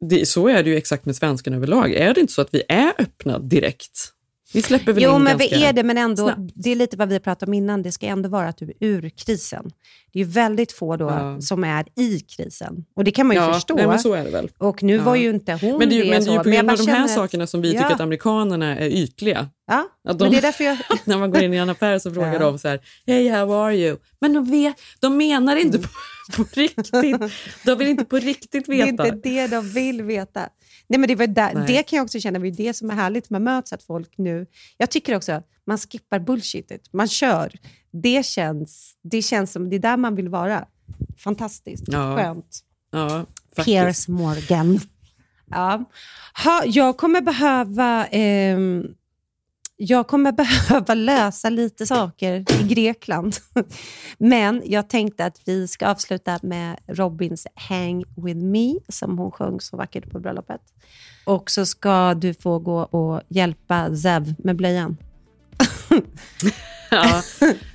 Det, 0.00 0.28
så 0.28 0.48
är 0.48 0.62
det 0.62 0.70
ju 0.70 0.76
exakt 0.76 1.06
med 1.06 1.16
svenskan 1.16 1.54
överlag. 1.54 1.92
Är 1.92 2.14
det 2.14 2.20
inte 2.20 2.32
så 2.32 2.42
att 2.42 2.54
vi 2.54 2.62
är 2.68 2.92
öppna 2.98 3.38
direkt? 3.38 4.12
Vi 4.56 4.62
släpper 4.62 4.92
väl 4.92 5.02
Jo, 5.02 5.16
in 5.16 5.22
men 5.22 5.38
vi 5.38 5.64
är 5.64 5.72
det, 5.72 5.82
men 5.82 5.98
ändå, 5.98 6.22
snabbt. 6.26 6.52
det 6.54 6.70
är 6.72 6.76
lite 6.76 6.96
vad 6.96 7.08
vi 7.08 7.20
pratat 7.20 7.48
om 7.48 7.54
innan. 7.54 7.82
Det 7.82 7.92
ska 7.92 8.06
ändå 8.06 8.28
vara 8.28 8.48
att 8.48 8.56
du 8.58 8.64
är 8.64 8.74
ur 8.80 9.08
krisen. 9.08 9.70
Det 10.12 10.20
är 10.20 10.24
väldigt 10.24 10.72
få 10.72 10.96
då 10.96 11.04
Ja. 11.04 11.40
som 11.40 11.64
är 11.64 11.84
i 11.96 12.20
krisen. 12.20 12.84
Och 12.96 13.04
det 13.04 13.10
kan 13.10 13.26
man 13.26 13.36
ju 13.36 13.42
Ja, 13.42 13.52
förstå. 13.54 13.74
nej, 13.74 13.86
men 13.86 13.98
så 13.98 14.14
är 14.14 14.24
det 14.24 14.30
väl. 14.30 14.50
Och 14.58 14.82
nu 14.82 14.96
Ja. 14.96 15.02
var 15.02 15.16
ju 15.16 15.30
inte 15.30 15.52
hon 15.52 15.78
Men 15.78 15.88
det 15.88 15.94
ju, 15.94 16.10
men 16.10 16.24
det 16.24 16.30
är 16.30 16.32
ju 16.32 16.38
på 16.38 16.50
grund 16.50 16.70
av 16.70 16.76
de 16.76 16.86
här 16.88 17.04
att- 17.04 17.10
sakerna 17.10 17.46
som 17.46 17.60
vi 17.62 17.72
tycker 17.72 17.84
att 17.94 18.00
amerikanerna 18.00 18.76
är 18.78 18.88
ytliga. 18.88 19.48
Ja, 19.66 19.88
Att 20.08 20.20
men 20.20 20.30
det 20.30 20.38
är 20.38 20.42
därför 20.42 20.64
jag... 20.64 20.76
när 21.04 21.18
man 21.18 21.30
går 21.30 21.42
in 21.42 21.54
i 21.54 21.56
en 21.56 21.70
affär 21.70 21.98
så 21.98 22.12
frågar 22.14 22.38
de 22.38 22.58
så 22.58 22.68
här, 22.68 22.80
Hey, 23.06 23.28
how 23.30 23.52
are 23.54 23.76
you? 23.76 23.96
Men 24.20 24.32
de, 24.32 24.50
vet, 24.50 24.74
de 25.00 25.16
menar 25.16 25.56
inte 25.56 25.78
på, 25.78 25.88
på 26.36 26.44
riktigt. 26.54 26.90
De 27.64 27.78
vill 27.78 27.88
inte 27.88 28.04
på 28.04 28.16
riktigt 28.16 28.66
Det 28.66 28.80
är 28.80 28.86
veta. 28.86 29.06
inte 29.08 29.28
det 29.28 29.46
de 29.46 29.68
vill 29.68 30.02
veta. 30.02 30.48
Nej, 30.88 31.00
men 31.00 31.08
det, 31.08 31.14
var 31.14 31.26
där, 31.26 31.54
Nej. 31.54 31.64
det 31.66 31.82
kan 31.82 31.96
jag 31.96 32.04
också 32.04 32.20
känna, 32.20 32.38
det 32.38 32.48
är 32.48 32.52
det 32.52 32.74
som 32.74 32.90
är 32.90 32.94
härligt 32.94 33.30
med 33.30 33.42
möts, 33.42 33.72
att 33.72 33.82
folk 33.82 34.18
nu... 34.18 34.46
Jag 34.76 34.90
tycker 34.90 35.14
också 35.16 35.32
att 35.32 35.48
man 35.66 35.78
skippar 35.78 36.18
bullshitet, 36.18 36.92
man 36.92 37.08
kör. 37.08 37.52
Det 38.02 38.26
känns, 38.26 38.94
det 39.02 39.22
känns 39.22 39.52
som 39.52 39.70
det 39.70 39.76
är 39.76 39.80
där 39.80 39.96
man 39.96 40.14
vill 40.16 40.28
vara. 40.28 40.66
Fantastiskt, 41.18 41.84
Ja. 41.86 42.16
skönt. 42.16 42.60
Ja, 42.92 43.26
faktiskt. 43.56 43.66
Piers 43.66 44.08
Morgan. 44.08 44.80
Ja. 45.50 45.84
Ha, 46.44 46.62
jag 46.66 46.96
kommer 46.96 47.20
behöva... 47.20 48.06
ehm, 48.06 48.84
jag 49.76 50.06
kommer 50.06 50.32
behöva 50.68 50.94
lösa 50.94 51.50
lite 51.50 51.86
saker 51.86 52.44
i 52.60 52.68
Grekland. 52.68 53.36
Men 54.18 54.62
jag 54.64 54.88
tänkte 54.88 55.24
att 55.24 55.40
vi 55.44 55.68
ska 55.68 55.88
avsluta 55.88 56.38
med 56.42 56.76
Robins 56.86 57.46
Hang 57.54 58.04
with 58.16 58.40
me, 58.40 58.74
som 58.88 59.18
hon 59.18 59.30
sjöng 59.30 59.60
så 59.60 59.76
vackert 59.76 60.10
på 60.10 60.18
bröllopet. 60.20 60.60
Och 61.24 61.50
så 61.50 61.66
ska 61.66 62.14
du 62.14 62.34
få 62.34 62.58
gå 62.58 62.78
och 62.78 63.22
hjälpa 63.28 63.96
Zev 63.96 64.34
med 64.38 64.56
blöjan. 64.56 64.96
Ja, 66.90 67.22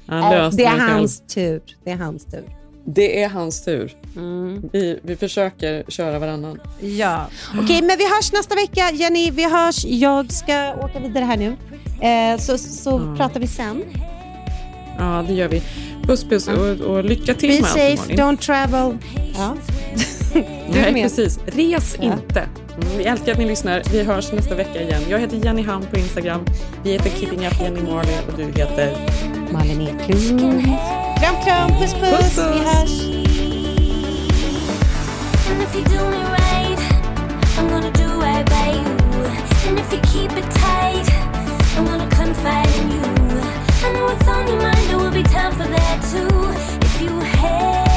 han 0.06 0.32
löste 0.32 0.58
det 0.58 0.66
är 0.66 0.80
hans 0.80 1.28
tur. 1.28 1.62
Det 1.84 1.92
är 1.92 1.98
hans 1.98 2.26
tur. 2.26 2.61
Det 2.86 3.24
är 3.24 3.30
hans 3.30 3.66
tur. 3.66 3.96
Mm. 4.16 4.70
Vi, 4.74 5.00
vi 5.04 5.16
försöker 5.16 5.84
köra 5.88 6.20
varannan. 6.20 6.60
Ja. 6.80 7.26
Okej, 7.64 7.82
men 7.82 7.98
vi 7.98 8.04
hörs 8.16 8.32
nästa 8.34 8.56
vecka. 8.56 8.92
Jenny, 8.94 9.32
vi 9.32 9.44
hörs. 9.50 9.86
Jag 9.86 10.32
ska 10.32 10.74
åka 10.74 11.00
vidare 11.00 11.26
här 11.26 11.38
nu. 11.38 11.56
Eh, 12.08 12.38
så 12.40 12.58
så 12.58 12.90
Ja. 12.90 13.16
pratar 13.18 13.40
vi 13.40 13.48
sen. 13.48 13.84
Ja, 15.00 15.26
det 15.28 15.34
gör 15.34 15.48
vi. 15.48 15.62
Puss 16.04 16.24
puss 16.24 16.48
och, 16.48 16.70
och 16.70 17.04
lycka 17.06 17.34
till 17.34 17.50
Be 17.50 17.56
med 17.56 17.64
allt 17.64 17.80
safe, 17.80 17.98
Malin. 18.02 18.18
don't 18.18 18.38
travel. 18.38 18.98
Ja. 19.38 19.54
Du 20.74 20.78
är 20.80 20.82
Nej, 20.84 20.94
med. 20.94 21.04
precis. 21.04 21.40
Res 21.46 21.96
Ja. 22.00 22.04
inte. 22.14 22.40
Mm, 22.40 22.98
Vi 22.98 23.04
älskar 23.04 23.32
att 23.32 23.38
ni 23.38 23.46
lyssnar. 23.48 23.84
Vi 23.92 24.04
hörs 24.04 24.32
nästa 24.32 24.56
vecka 24.56 24.82
igen. 24.82 25.02
Jag 25.10 25.20
heter 25.20 25.38
Jenny 25.46 25.62
Ham 25.64 25.82
på 25.92 25.98
Instagram. 25.98 26.46
Vi 26.84 26.92
heter 26.92 27.10
Keeping 27.10 27.48
Up 27.48 27.62
Jenny 27.62 27.82
Marley 27.82 28.16
och 28.28 28.38
du 28.38 28.44
heter... 28.44 28.98
Malin 29.52 29.82
Eklund. 29.82 30.68
Welcome. 31.22 31.78
Puss, 31.78 31.94
puss. 31.94 32.10
puss, 32.10 32.36
puss. 32.36 32.36
Vi 32.36 32.60
hörs. 32.60 33.00
And 35.50 35.62
if 35.62 35.76
you 35.76 35.84
do 35.84 36.10
me 36.10 36.22
right, 36.40 36.80
I'm 37.58 37.70
gonna 37.70 37.92
do 37.92 38.08
right 38.20 38.46
by 38.50 38.72
you. 38.72 38.98
And 39.68 39.80
if 39.80 39.94
you 39.94 40.00
keep 40.14 40.32
it 40.32 40.50
tight, 40.52 41.08
I'm 41.78 41.86
gonna 41.86 42.10
confide 42.10 42.74
in 42.80 42.92
you. 42.92 43.04
I 43.84 43.94
know 43.94 44.06
what's 44.06 44.28
on 44.28 44.48
your 44.48 44.62
mind, 44.62 44.90
it 44.90 44.96
will 44.96 45.12
be 45.12 45.22
time 45.22 45.52
for 45.52 45.68
that 45.68 45.98
too. 46.12 46.28
If 46.88 47.02
you 47.02 47.20
have. 47.20 47.91